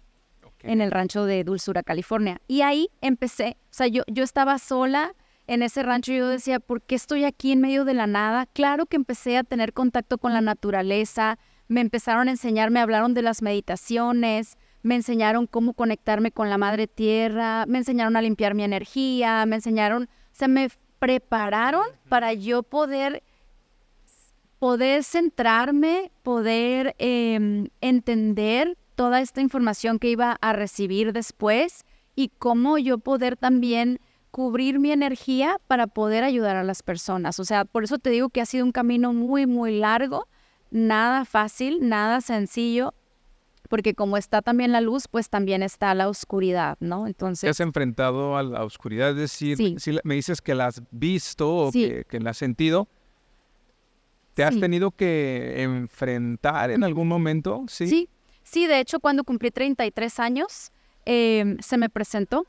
en 0.61 0.81
el 0.81 0.91
rancho 0.91 1.25
de 1.25 1.43
Dulzura, 1.43 1.83
California. 1.83 2.41
Y 2.47 2.61
ahí 2.61 2.89
empecé, 3.01 3.57
o 3.65 3.73
sea, 3.73 3.87
yo, 3.87 4.03
yo 4.07 4.23
estaba 4.23 4.57
sola 4.59 5.13
en 5.47 5.61
ese 5.61 5.83
rancho 5.83 6.11
y 6.11 6.17
yo 6.17 6.27
decía, 6.27 6.59
¿por 6.59 6.81
qué 6.81 6.95
estoy 6.95 7.23
aquí 7.23 7.51
en 7.51 7.61
medio 7.61 7.85
de 7.85 7.93
la 7.93 8.07
nada? 8.07 8.47
Claro 8.47 8.85
que 8.85 8.95
empecé 8.95 9.37
a 9.37 9.43
tener 9.43 9.73
contacto 9.73 10.17
con 10.17 10.33
la 10.33 10.41
naturaleza, 10.41 11.37
me 11.67 11.81
empezaron 11.81 12.27
a 12.27 12.31
enseñar, 12.31 12.71
me 12.71 12.79
hablaron 12.79 13.13
de 13.13 13.21
las 13.21 13.41
meditaciones, 13.41 14.57
me 14.81 14.95
enseñaron 14.95 15.47
cómo 15.47 15.73
conectarme 15.73 16.31
con 16.31 16.49
la 16.49 16.57
madre 16.57 16.87
tierra, 16.87 17.65
me 17.67 17.79
enseñaron 17.79 18.15
a 18.15 18.21
limpiar 18.21 18.53
mi 18.53 18.63
energía, 18.63 19.45
me 19.45 19.55
enseñaron, 19.57 20.03
o 20.03 20.07
sea, 20.31 20.47
me 20.47 20.69
prepararon 21.05 21.85
para 22.09 22.33
yo 22.33 22.63
poder 22.63 23.21
poder 24.57 25.03
centrarme, 25.03 26.11
poder 26.23 26.95
em, 26.97 27.67
entender 27.79 28.75
toda 28.95 29.21
esta 29.21 29.39
información 29.39 29.99
que 29.99 30.09
iba 30.09 30.35
a 30.41 30.53
recibir 30.53 31.13
después 31.13 31.85
y 32.15 32.29
cómo 32.39 32.79
yo 32.79 32.97
poder 32.97 33.37
también 33.37 33.99
cubrir 34.31 34.79
mi 34.79 34.91
energía 34.91 35.57
para 35.67 35.85
poder 35.85 36.23
ayudar 36.23 36.55
a 36.55 36.63
las 36.63 36.81
personas. 36.81 37.39
O 37.39 37.45
sea, 37.45 37.65
por 37.65 37.83
eso 37.83 37.99
te 37.99 38.09
digo 38.09 38.29
que 38.29 38.41
ha 38.41 38.47
sido 38.47 38.65
un 38.65 38.71
camino 38.71 39.13
muy, 39.13 39.45
muy 39.45 39.77
largo, 39.77 40.27
nada 40.71 41.23
fácil, 41.25 41.87
nada 41.87 42.19
sencillo, 42.19 42.95
porque 43.69 43.93
como 43.93 44.17
está 44.17 44.41
también 44.41 44.71
la 44.71 44.82
luz, 44.82 45.08
pues 45.10 45.30
también 45.30 45.63
está 45.63 45.93
la 45.93 46.08
oscuridad, 46.10 46.78
¿no? 46.80 47.04
¿Te 47.04 47.10
Entonces, 47.12 47.49
has 47.49 47.60
enfrentado 47.60 48.38
a 48.38 48.43
la 48.43 48.63
oscuridad? 48.63 49.10
Es 49.12 49.15
decir, 49.17 49.58
Sí. 49.58 49.75
si 49.80 49.97
me 50.04 50.15
dices 50.15 50.41
que 50.41 50.56
la 50.56 50.67
has 50.67 50.82
visto 50.91 51.56
o 51.56 51.71
Sí. 51.71 51.88
que, 51.88 52.06
que 52.06 52.19
la 52.19 52.32
has 52.32 52.38
sentido, 52.38 52.88
¿te 54.34 54.43
has 54.43 54.54
Sí. 54.54 54.60
tenido 54.60 54.91
que 54.91 55.62
enfrentar 55.63 56.71
en 56.71 56.84
algún 56.84 57.08
momento? 57.08 57.63
Sí. 57.67 57.88
Sí, 57.88 58.10
sí, 58.43 58.67
de 58.67 58.80
hecho 58.80 58.99
cuando 58.99 59.23
cumplí 59.23 59.51
33 59.51 60.19
años 60.19 60.71
em, 61.06 61.58
se 61.60 61.78
me 61.78 61.88
presentó, 61.89 62.45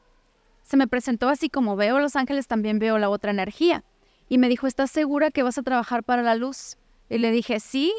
se 0.63 0.77
me 0.79 0.89
presentó 0.89 1.29
así 1.29 1.49
como 1.51 1.77
veo 1.77 1.99
Los 2.01 2.17
Ángeles, 2.17 2.47
también 2.47 2.79
veo 2.79 2.97
la 2.99 3.11
otra 3.11 3.31
energía. 3.31 3.85
Y 4.29 4.39
me 4.39 4.49
dijo, 4.49 4.67
¿estás 4.67 4.91
segura 4.91 5.31
que 5.31 5.43
vas 5.43 5.59
a 5.59 5.63
trabajar 5.63 6.03
para 6.03 6.23
la 6.23 6.35
luz? 6.35 6.77
Y 7.09 7.19
le 7.19 7.31
dije, 7.31 7.61
sí, 7.61 7.93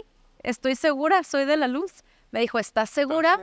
estoy 0.43 0.75
segura, 0.75 1.23
soy 1.23 1.45
de 1.45 1.55
la 1.57 1.67
luz. 1.67 2.03
Me 2.31 2.41
dijo, 2.41 2.59
¿estás 2.59 2.89
segura? 2.89 3.37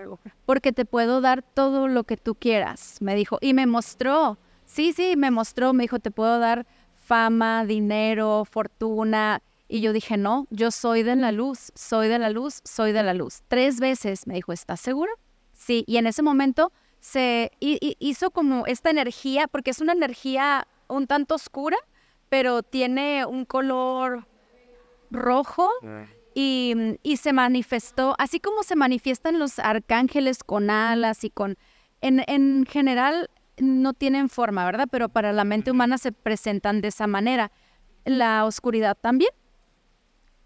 Porque 0.46 0.72
te 0.72 0.84
puedo 0.84 1.20
dar 1.20 1.42
todo 1.42 1.88
lo 1.88 2.04
que 2.04 2.16
tú 2.16 2.34
quieras. 2.34 2.98
Me 3.00 3.14
dijo, 3.14 3.38
y 3.40 3.54
me 3.54 3.66
mostró, 3.66 4.38
sí, 4.66 4.92
sí, 4.92 5.14
me 5.16 5.30
mostró, 5.30 5.72
me 5.72 5.84
dijo, 5.84 5.98
te 5.98 6.10
puedo 6.10 6.38
dar 6.38 6.66
fama, 6.94 7.64
dinero, 7.64 8.44
fortuna. 8.44 9.42
Y 9.68 9.80
yo 9.80 9.92
dije, 9.92 10.16
no, 10.18 10.46
yo 10.50 10.70
soy 10.70 11.02
de 11.02 11.16
la 11.16 11.32
luz, 11.32 11.72
soy 11.74 12.08
de 12.08 12.18
la 12.18 12.28
luz, 12.30 12.60
soy 12.64 12.92
de 12.92 13.02
la 13.02 13.14
luz. 13.14 13.42
Tres 13.48 13.80
veces 13.80 14.26
me 14.26 14.34
dijo, 14.34 14.52
¿estás 14.52 14.80
segura? 14.80 15.10
Sí, 15.52 15.84
y 15.86 15.96
en 15.96 16.06
ese 16.06 16.22
momento 16.22 16.70
se 17.00 17.50
hi- 17.60 17.78
hi- 17.80 17.96
hizo 17.98 18.30
como 18.30 18.66
esta 18.66 18.90
energía, 18.90 19.46
porque 19.48 19.70
es 19.70 19.80
una 19.80 19.92
energía 19.92 20.66
un 20.88 21.06
tanto 21.06 21.34
oscura, 21.34 21.78
pero 22.28 22.62
tiene 22.62 23.24
un 23.24 23.44
color 23.46 24.26
rojo 25.10 25.70
y, 26.34 26.98
y 27.02 27.16
se 27.16 27.32
manifestó, 27.32 28.14
así 28.18 28.40
como 28.40 28.62
se 28.62 28.76
manifiestan 28.76 29.38
los 29.38 29.58
arcángeles 29.58 30.42
con 30.44 30.70
alas 30.70 31.24
y 31.24 31.30
con... 31.30 31.56
En, 32.00 32.22
en 32.26 32.66
general 32.66 33.30
no 33.58 33.94
tienen 33.94 34.28
forma, 34.28 34.64
¿verdad? 34.64 34.88
Pero 34.90 35.08
para 35.08 35.32
la 35.32 35.44
mente 35.44 35.70
humana 35.70 35.98
se 35.98 36.12
presentan 36.12 36.80
de 36.80 36.88
esa 36.88 37.06
manera. 37.06 37.52
La 38.04 38.44
oscuridad 38.44 38.96
también, 39.00 39.30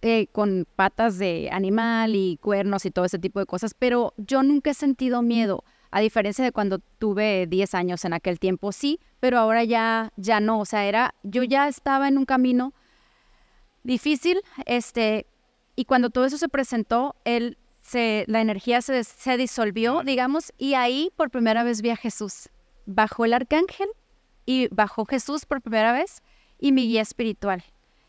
eh, 0.02 0.28
con 0.30 0.66
patas 0.76 1.18
de 1.18 1.48
animal 1.50 2.14
y 2.14 2.38
cuernos 2.40 2.84
y 2.84 2.90
todo 2.90 3.06
ese 3.06 3.18
tipo 3.18 3.40
de 3.40 3.46
cosas, 3.46 3.74
pero 3.74 4.14
yo 4.16 4.42
nunca 4.42 4.70
he 4.70 4.74
sentido 4.74 5.22
miedo, 5.22 5.64
a 5.90 6.00
diferencia 6.00 6.44
de 6.44 6.52
cuando 6.52 6.78
tuve 6.98 7.46
10 7.48 7.74
años 7.74 8.04
en 8.04 8.12
aquel 8.12 8.38
tiempo, 8.38 8.70
sí, 8.70 9.00
pero 9.18 9.38
ahora 9.38 9.64
ya, 9.64 10.12
ya 10.16 10.38
no, 10.38 10.60
o 10.60 10.64
sea, 10.64 10.86
era, 10.86 11.14
yo 11.24 11.42
ya 11.42 11.66
estaba 11.66 12.06
en 12.06 12.18
un 12.18 12.26
camino 12.26 12.74
difícil, 13.82 14.40
este, 14.66 15.26
y 15.78 15.84
cuando 15.84 16.10
todo 16.10 16.24
eso 16.24 16.38
se 16.38 16.48
presentó, 16.48 17.14
él 17.24 17.56
se, 17.80 18.24
la 18.26 18.40
energía 18.40 18.82
se, 18.82 19.04
se 19.04 19.36
disolvió, 19.36 20.02
digamos, 20.04 20.52
y 20.58 20.74
ahí 20.74 21.12
por 21.14 21.30
primera 21.30 21.62
vez 21.62 21.82
vi 21.82 21.90
a 21.90 21.96
Jesús. 21.96 22.48
Bajó 22.84 23.24
el 23.24 23.32
arcángel 23.32 23.86
y 24.44 24.66
bajó 24.74 25.04
Jesús 25.04 25.46
por 25.46 25.62
primera 25.62 25.92
vez 25.92 26.20
y 26.58 26.72
mi 26.72 26.88
guía 26.88 27.02
espiritual. 27.02 27.62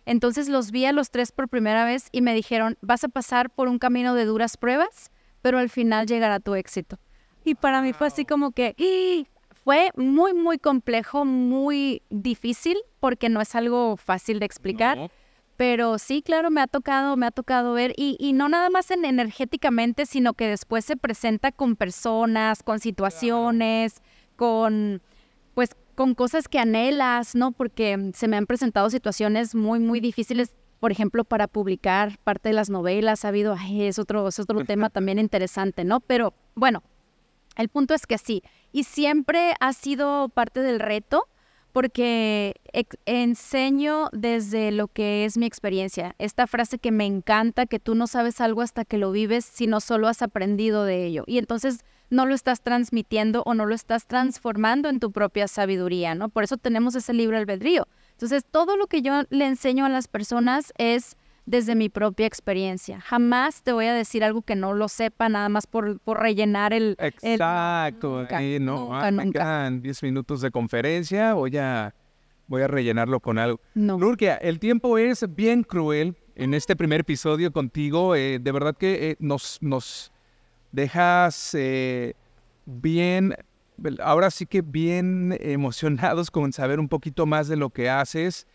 Entonces 0.08 0.50
los 0.50 0.72
vi 0.72 0.86
a 0.86 0.94
los 0.94 1.12
tres 1.12 1.32
por 1.32 1.48
primera 1.48 1.86
vez 1.86 2.10
y 2.12 2.22
me 2.22 2.34
dijeron, 2.34 2.76
vas 2.82 3.04
a 3.04 3.08
pasar 3.08 3.52
por 3.52 3.68
un 3.68 3.78
camino 3.78 4.16
de 4.16 4.26
duras 4.26 4.58
pruebas, 4.58 5.12
pero 5.44 5.60
al 5.60 5.70
final 5.70 6.08
llegará 6.08 6.40
tu 6.40 6.56
éxito. 6.56 6.98
Y 7.46 7.54
para 7.54 7.84
mí 7.84 7.94
fue 7.94 8.08
así 8.08 8.26
como 8.26 8.50
que 8.50 8.76
¡ah! 8.80 9.30
fue 9.64 9.92
muy, 9.96 10.34
muy 10.34 10.58
complejo, 10.58 11.24
muy 11.24 12.02
difícil, 12.10 12.80
porque 13.00 13.30
no 13.30 13.42
es 13.42 13.54
algo 13.54 13.96
fácil 13.96 14.40
de 14.40 14.48
explicar. 14.48 15.12
Pero 15.60 15.98
sí, 15.98 16.22
claro, 16.22 16.52
me 16.52 16.62
ha 16.62 16.68
tocado, 16.68 17.18
me 17.18 17.26
ha 17.26 17.32
tocado 17.32 17.74
ver, 17.74 17.94
y, 17.98 18.16
y, 18.18 18.32
no 18.32 18.48
nada 18.48 18.70
más 18.70 18.92
en 18.92 19.04
energéticamente, 19.04 20.06
sino 20.06 20.34
que 20.34 20.48
después 20.48 20.86
se 20.86 20.96
presenta 20.96 21.52
con 21.52 21.76
personas, 21.76 22.64
con 22.64 22.80
situaciones, 22.80 24.02
con 24.38 25.02
pues 25.56 25.72
con 25.96 26.16
cosas 26.16 26.48
que 26.48 26.60
anhelas, 26.60 27.36
¿no? 27.36 27.52
Porque 27.52 28.12
se 28.16 28.30
me 28.30 28.38
han 28.38 28.46
presentado 28.46 28.90
situaciones 28.90 29.54
muy, 29.54 29.80
muy 29.80 30.00
difíciles, 30.00 30.54
por 30.80 30.94
ejemplo, 30.94 31.26
para 31.26 31.50
publicar 31.50 32.18
parte 32.20 32.48
de 32.48 32.54
las 32.54 32.70
novelas, 32.70 33.26
ha 33.26 33.28
habido, 33.28 33.54
ay, 33.60 33.84
es 33.84 34.00
otro, 34.00 34.30
es 34.30 34.40
otro 34.40 34.64
tema 34.64 34.90
también 34.90 35.20
interesante, 35.20 35.84
¿no? 35.84 36.00
Pero 36.00 36.34
bueno, 36.56 36.84
el 37.58 37.68
punto 37.68 37.94
es 37.94 38.08
que 38.08 38.18
sí, 38.18 38.44
y 38.72 38.86
siempre 38.86 39.56
ha 39.60 39.74
sido 39.74 40.30
parte 40.30 40.62
del 40.62 40.80
reto 40.80 41.28
porque 41.80 42.56
enseño 43.06 44.10
desde 44.12 44.74
lo 44.74 44.90
que 44.90 45.24
es 45.24 45.38
mi 45.38 45.46
experiencia. 45.46 46.14
Esta 46.20 46.46
frase 46.46 46.78
que 46.78 46.92
me 46.92 47.06
encanta, 47.06 47.68
que 47.68 47.80
tú 47.80 47.96
no 47.96 48.06
sabes 48.06 48.42
algo 48.42 48.62
hasta 48.62 48.84
que 48.84 48.98
lo 48.98 49.14
vives, 49.14 49.46
sino 49.46 49.80
solo 49.80 50.10
has 50.10 50.22
aprendido 50.22 50.84
de 50.84 51.06
ello. 51.06 51.24
Y 51.26 51.38
entonces 51.38 51.86
no 52.10 52.26
lo 52.26 52.36
estás 52.36 52.60
transmitiendo 52.60 53.44
o 53.46 53.54
no 53.54 53.66
lo 53.66 53.74
estás 53.74 54.08
transformando 54.08 54.90
en 54.90 55.00
tu 55.00 55.14
propia 55.14 55.48
sabiduría, 55.48 56.16
¿no? 56.16 56.28
Por 56.28 56.44
eso 56.44 56.58
tenemos 56.58 56.96
ese 56.96 57.14
libre 57.14 57.38
albedrío. 57.38 57.88
Entonces, 58.12 58.44
todo 58.44 58.76
lo 58.76 58.88
que 58.88 59.02
yo 59.02 59.14
le 59.30 59.46
enseño 59.46 59.86
a 59.86 59.90
las 59.90 60.10
personas 60.10 60.74
es 60.78 61.16
desde 61.50 61.74
mi 61.74 61.90
propia 61.90 62.28
experiencia. 62.28 63.02
Jamás 63.02 63.64
te 63.64 63.72
voy 63.72 63.88
a 63.88 63.94
decir 63.96 64.24
algo 64.24 64.44
que 64.44 64.56
no 64.56 64.74
lo 64.74 64.88
sepa, 64.88 65.30
nada 65.30 65.50
más 65.50 65.66
por, 65.66 66.00
por 66.00 66.20
rellenar 66.20 66.74
el... 66.74 66.96
Exacto, 67.00 68.22
el, 68.22 68.64
no, 68.64 68.82
nunca, 68.82 69.08
ah, 69.08 69.12
me 69.12 69.32
quedan 69.32 69.82
10 69.82 70.04
minutos 70.04 70.42
de 70.42 70.52
conferencia, 70.52 71.34
voy 71.34 71.58
a, 71.58 71.96
voy 72.46 72.62
a 72.62 72.68
rellenarlo 72.68 73.20
con 73.20 73.40
algo. 73.40 73.60
No. 73.74 73.98
Nurkia, 73.98 74.36
el 74.36 74.60
tiempo 74.60 75.00
es 75.00 75.26
bien 75.36 75.64
cruel 75.64 76.16
en 76.36 76.54
este 76.54 76.76
primer 76.76 77.00
episodio 77.00 77.52
contigo. 77.52 78.16
Eh, 78.16 78.38
de 78.38 78.52
verdad 78.52 78.78
que 78.78 79.10
eh, 79.10 79.16
nos, 79.18 79.58
nos 79.60 80.12
dejas 80.72 81.56
eh, 81.56 82.14
bien, 82.68 83.34
ahora 84.04 84.30
sí 84.30 84.46
que 84.46 84.62
bien 84.62 85.36
emocionados 85.40 86.30
con 86.30 86.54
saber 86.54 86.80
un 86.80 86.90
poquito 86.90 87.26
más 87.26 87.48
de 87.48 87.56
lo 87.56 87.72
que 87.72 87.90
haces, 87.90 88.46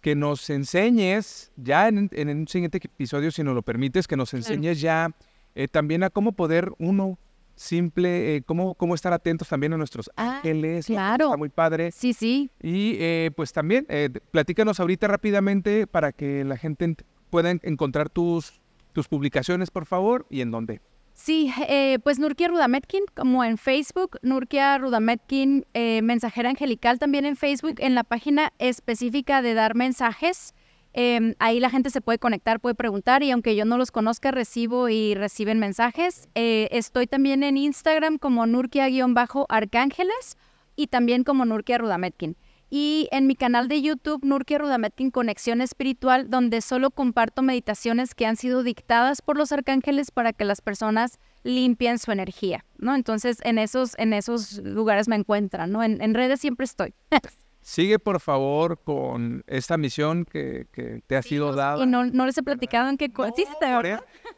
que 0.00 0.14
nos 0.14 0.48
enseñes 0.50 1.52
ya 1.56 1.88
en, 1.88 2.10
un 2.12 2.48
siguiente 2.48 2.78
episodio, 2.78 3.30
si 3.30 3.42
nos 3.42 3.54
lo 3.54 3.62
permites, 3.62 4.06
que 4.06 4.16
nos 4.16 4.34
enseñes 4.34 4.80
ya 4.80 5.10
eh, 5.54 5.68
también 5.68 6.02
a 6.02 6.10
cómo 6.10 6.32
poder 6.32 6.72
uno 6.78 7.18
simple, 7.54 8.36
eh, 8.36 8.42
cómo, 8.42 8.74
cómo 8.74 8.94
estar 8.94 9.12
atentos 9.12 9.48
también 9.48 9.72
a 9.72 9.76
nuestros 9.76 10.10
ah, 10.16 10.36
ángeles. 10.36 10.86
Claro. 10.86 11.26
Está 11.26 11.36
muy 11.36 11.48
padre. 11.48 11.90
Sí, 11.90 12.12
sí. 12.12 12.50
Y 12.62 13.30
pues 13.30 13.52
también, 13.52 13.86
platícanos 14.30 14.78
ahorita 14.80 15.08
rápidamente 15.08 15.86
para 15.86 16.12
que 16.12 16.44
la 16.44 16.56
gente 16.56 16.96
pueda 17.30 17.50
encontrar 17.50 18.10
tus, 18.10 18.60
tus 18.92 19.08
publicaciones, 19.08 19.70
por 19.70 19.86
favor, 19.86 20.26
y 20.30 20.40
en 20.40 20.50
dónde. 20.50 20.80
Sí, 21.16 21.50
eh, 21.66 21.98
pues 22.04 22.18
Nurkia 22.18 22.48
Rudametkin, 22.48 23.02
como 23.14 23.42
en 23.42 23.56
Facebook, 23.56 24.18
Nurkia 24.20 24.76
Rudametkin, 24.76 25.64
eh, 25.72 26.02
mensajera 26.02 26.50
angelical 26.50 26.98
también 26.98 27.24
en 27.24 27.36
Facebook, 27.36 27.76
en 27.78 27.94
la 27.94 28.04
página 28.04 28.52
específica 28.58 29.40
de 29.40 29.54
dar 29.54 29.74
mensajes. 29.74 30.54
Em, 30.92 31.34
ahí 31.38 31.58
la 31.58 31.70
gente 31.70 31.88
se 31.88 32.02
puede 32.02 32.18
conectar, 32.18 32.60
puede 32.60 32.74
preguntar 32.74 33.22
y 33.22 33.30
aunque 33.30 33.56
yo 33.56 33.64
no 33.64 33.78
los 33.78 33.90
conozca, 33.90 34.30
recibo 34.30 34.90
y 34.90 35.14
reciben 35.14 35.58
mensajes. 35.58 36.28
Eh, 36.34 36.68
estoy 36.70 37.06
también 37.06 37.42
en 37.42 37.56
Instagram 37.56 38.18
como 38.18 38.44
Nurkia-Arcángeles 38.44 40.36
y 40.76 40.88
también 40.88 41.24
como 41.24 41.46
Nurkia 41.46 41.78
Rudametkin 41.78 42.36
y 42.68 43.08
en 43.12 43.26
mi 43.26 43.36
canal 43.36 43.68
de 43.68 43.80
YouTube, 43.80 44.24
Nurkia 44.24 44.58
Rudametkin 44.58 45.10
Conexión 45.10 45.60
Espiritual, 45.60 46.28
donde 46.30 46.60
solo 46.60 46.90
comparto 46.90 47.42
meditaciones 47.42 48.14
que 48.14 48.26
han 48.26 48.36
sido 48.36 48.62
dictadas 48.62 49.22
por 49.22 49.36
los 49.36 49.52
arcángeles 49.52 50.10
para 50.10 50.32
que 50.32 50.44
las 50.44 50.60
personas 50.60 51.20
limpien 51.44 51.98
su 51.98 52.10
energía, 52.10 52.64
¿no? 52.78 52.94
Entonces, 52.96 53.38
en 53.44 53.58
esos, 53.58 53.96
en 53.98 54.12
esos 54.12 54.58
lugares 54.58 55.06
me 55.06 55.14
encuentran, 55.14 55.70
¿no? 55.70 55.82
En, 55.82 56.14
redes 56.14 56.40
siempre 56.40 56.64
estoy. 56.64 56.92
Sigue, 57.60 57.98
por 57.98 58.20
favor, 58.20 58.80
con 58.82 59.42
esta 59.48 59.76
misión 59.76 60.24
que, 60.24 60.66
te 61.06 61.16
ha 61.16 61.22
sido 61.22 61.52
dada. 61.52 61.82
Y 61.82 61.86
no, 61.86 62.04
les 62.04 62.38
he 62.38 62.42
platicado 62.42 62.88
en 62.88 62.96
qué 62.96 63.12
consiste. 63.12 63.66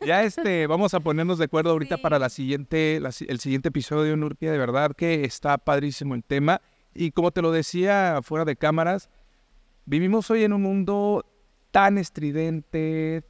ya 0.07 0.23
este, 0.23 0.67
vamos 0.67 0.95
a 0.95 1.01
ponernos 1.01 1.39
de 1.39 1.45
acuerdo 1.45 1.71
ahorita 1.71 1.99
para 1.99 2.19
la 2.19 2.31
siguiente, 2.31 2.97
el 2.97 3.41
siguiente 3.41 3.69
episodio, 3.69 4.17
Nurkia. 4.17 4.51
De 4.51 4.57
verdad 4.57 4.93
que 4.97 5.25
está 5.25 5.59
padrísimo 5.59 6.15
el 6.15 6.25
tema. 6.25 6.63
Y 6.95 7.13
como 7.13 7.31
te 7.31 7.43
lo 7.43 7.53
decía 7.53 8.21
fuera 8.23 8.45
de 8.45 8.57
cámaras, 8.57 9.09
vivimos 9.85 10.31
hoy 10.31 10.45
en 10.45 10.53
un 10.53 10.63
mundo 10.63 11.25
tan 11.71 11.99
estridente, 11.99 13.25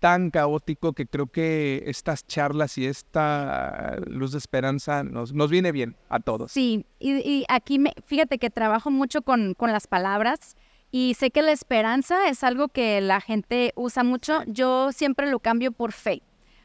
tan 0.00 0.30
caótico, 0.30 0.92
que 0.92 1.06
creo 1.06 1.26
que 1.26 1.84
estas 1.86 2.26
charlas 2.26 2.76
y 2.78 2.86
esta 2.86 3.96
luz 4.06 4.32
de 4.32 4.38
esperanza 4.38 5.04
nos, 5.04 5.32
nos 5.32 5.50
viene 5.50 5.72
bien 5.72 5.96
a 6.08 6.20
todos. 6.20 6.52
Sí, 6.52 6.86
y, 6.98 7.44
aquí 7.48 7.78
me, 7.78 7.92
fíjate 8.04 8.38
que 8.38 8.50
trabajo 8.50 8.90
mucho 8.90 9.22
con, 9.22 9.54
con 9.54 9.72
las 9.72 9.86
palabras. 9.86 10.56
Y 10.90 11.14
sé 11.14 11.32
que 11.32 11.42
la 11.42 11.50
esperanza 11.50 12.28
es 12.28 12.44
algo 12.44 12.68
que 12.68 13.00
la 13.00 13.20
gente 13.20 13.72
usa 13.74 14.04
mucho. 14.04 14.42
Yo 14.46 14.92
siempre 14.92 15.28
lo 15.28 15.40
cambio 15.40 15.72
por 15.72 15.90
fe 15.90 16.22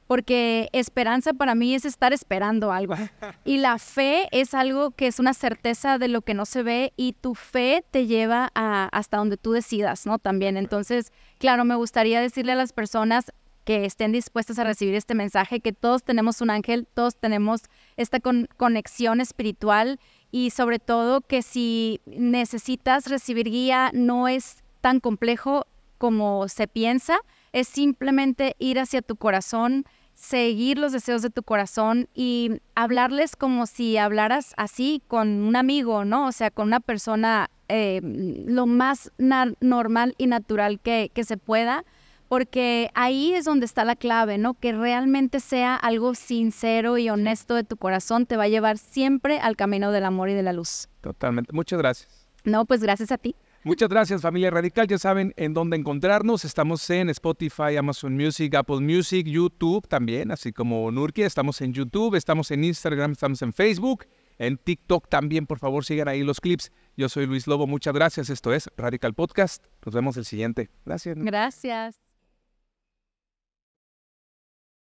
porque 0.10 0.70
esperanza 0.74 1.34
para 1.34 1.54
mí 1.54 1.76
es 1.76 1.86
estar 1.86 2.14
esperando 2.14 2.72
algo. 2.72 2.96
Y 3.46 3.58
la 3.58 3.78
fe 3.78 4.28
es 4.32 4.56
algo 4.56 4.90
que 4.90 5.06
es 5.06 5.20
una 5.20 5.36
certeza 5.36 6.00
de 6.00 6.08
lo 6.08 6.24
que 6.24 6.34
no 6.34 6.48
se 6.48 6.64
ve 6.64 6.94
y 6.98 7.14
tu 7.14 7.36
fe 7.36 7.86
te 7.92 8.08
lleva 8.08 8.50
a, 8.56 8.90
hasta 8.92 9.18
donde 9.18 9.38
tú 9.38 9.52
decidas, 9.52 10.08
¿no? 10.08 10.18
También. 10.18 10.58
Entonces, 10.58 11.14
claro, 11.38 11.64
me 11.64 11.76
gustaría 11.76 12.22
decirle 12.22 12.54
a 12.54 12.56
las 12.56 12.74
personas 12.74 13.32
que 13.66 13.86
estén 13.86 14.12
dispuestas 14.12 14.58
a 14.58 14.64
recibir 14.64 14.96
este 14.96 15.14
mensaje, 15.14 15.60
que 15.60 15.74
todos 15.74 16.04
tenemos 16.04 16.42
un 16.42 16.50
ángel, 16.50 16.88
todos 16.92 17.16
tenemos 17.16 17.62
esta 17.96 18.20
conexión 18.58 19.22
espiritual 19.22 20.00
y 20.32 20.50
sobre 20.50 20.80
todo 20.80 21.22
que 21.22 21.44
si 21.44 22.02
necesitas 22.08 23.06
recibir 23.06 23.48
guía 23.48 23.92
no 23.94 24.28
es 24.28 24.64
tan 24.82 25.00
complejo 25.02 25.68
como 26.00 26.48
se 26.48 26.68
piensa, 26.68 27.20
es 27.52 27.68
simplemente 27.68 28.56
ir 28.58 28.80
hacia 28.80 29.04
tu 29.04 29.16
corazón, 29.18 29.86
seguir 30.20 30.78
los 30.78 30.92
deseos 30.92 31.22
de 31.22 31.30
tu 31.30 31.44
corazón 31.44 32.10
y 32.14 32.60
hablarles 32.76 33.38
como 33.38 33.66
si 33.66 33.98
hablaras 33.98 34.54
así 34.58 35.02
con 35.08 35.30
un 35.30 35.56
amigo, 35.56 36.04
¿no? 36.04 36.28
O 36.28 36.32
sea, 36.34 36.52
con 36.52 36.68
una 36.68 36.82
persona 36.82 37.50
eh, 37.70 38.02
lo 38.04 38.66
más 38.66 39.12
normal 39.18 40.16
y 40.18 40.28
natural 40.28 40.82
que, 40.82 41.10
que 41.14 41.24
se 41.24 41.38
pueda, 41.38 41.86
porque 42.28 42.92
ahí 42.96 43.34
es 43.34 43.46
donde 43.46 43.66
está 43.66 43.86
la 43.86 43.96
clave, 43.96 44.38
¿no? 44.38 44.56
Que 44.56 44.74
realmente 44.74 45.40
sea 45.40 45.76
algo 45.76 46.14
sincero 46.16 46.98
y 46.98 47.10
honesto 47.10 47.56
de 47.56 47.64
tu 47.64 47.78
corazón, 47.78 48.26
te 48.26 48.36
va 48.36 48.44
a 48.44 48.50
llevar 48.50 48.78
siempre 48.78 49.40
al 49.40 49.56
camino 49.56 49.92
del 49.92 50.04
amor 50.04 50.30
y 50.30 50.34
de 50.34 50.44
la 50.44 50.52
luz. 50.52 50.90
Totalmente. 51.00 51.54
Muchas 51.54 51.80
gracias. 51.80 52.28
No, 52.44 52.66
pues 52.66 52.82
gracias 52.82 53.12
a 53.14 53.18
ti. 53.18 53.36
Muchas 53.64 53.90
gracias 53.90 54.22
familia 54.22 54.52
Radical, 54.52 54.88
ya 54.88 54.98
saben 54.98 55.34
en 55.36 55.54
dónde 55.54 55.76
encontrarnos, 55.76 56.46
estamos 56.46 56.90
en 56.90 57.10
Spotify, 57.10 57.76
Amazon 57.78 58.16
Music, 58.16 58.56
Apple 58.56 58.80
Music, 58.80 59.28
YouTube 59.28 59.86
también, 59.86 60.32
así 60.32 60.54
como 60.54 60.90
Nurkia, 60.92 61.28
estamos 61.28 61.60
en 61.60 61.74
YouTube, 61.74 62.16
estamos 62.16 62.52
en 62.52 62.64
Instagram, 62.64 63.12
estamos 63.12 63.42
en 63.42 63.52
Facebook, 63.52 64.06
en 64.38 64.58
TikTok 64.58 65.10
también, 65.10 65.46
por 65.46 65.60
favor 65.60 65.84
sigan 65.84 66.08
ahí 66.08 66.24
los 66.24 66.40
clips. 66.40 66.72
Yo 66.96 67.10
soy 67.10 67.26
Luis 67.26 67.48
Lobo, 67.48 67.68
muchas 67.68 67.94
gracias, 67.94 68.30
esto 68.30 68.54
es 68.54 68.70
Radical 68.78 69.14
Podcast, 69.14 69.66
nos 69.86 69.94
vemos 69.94 70.16
el 70.16 70.24
siguiente. 70.24 70.70
Gracias. 70.86 71.18
Gracias. 71.18 72.09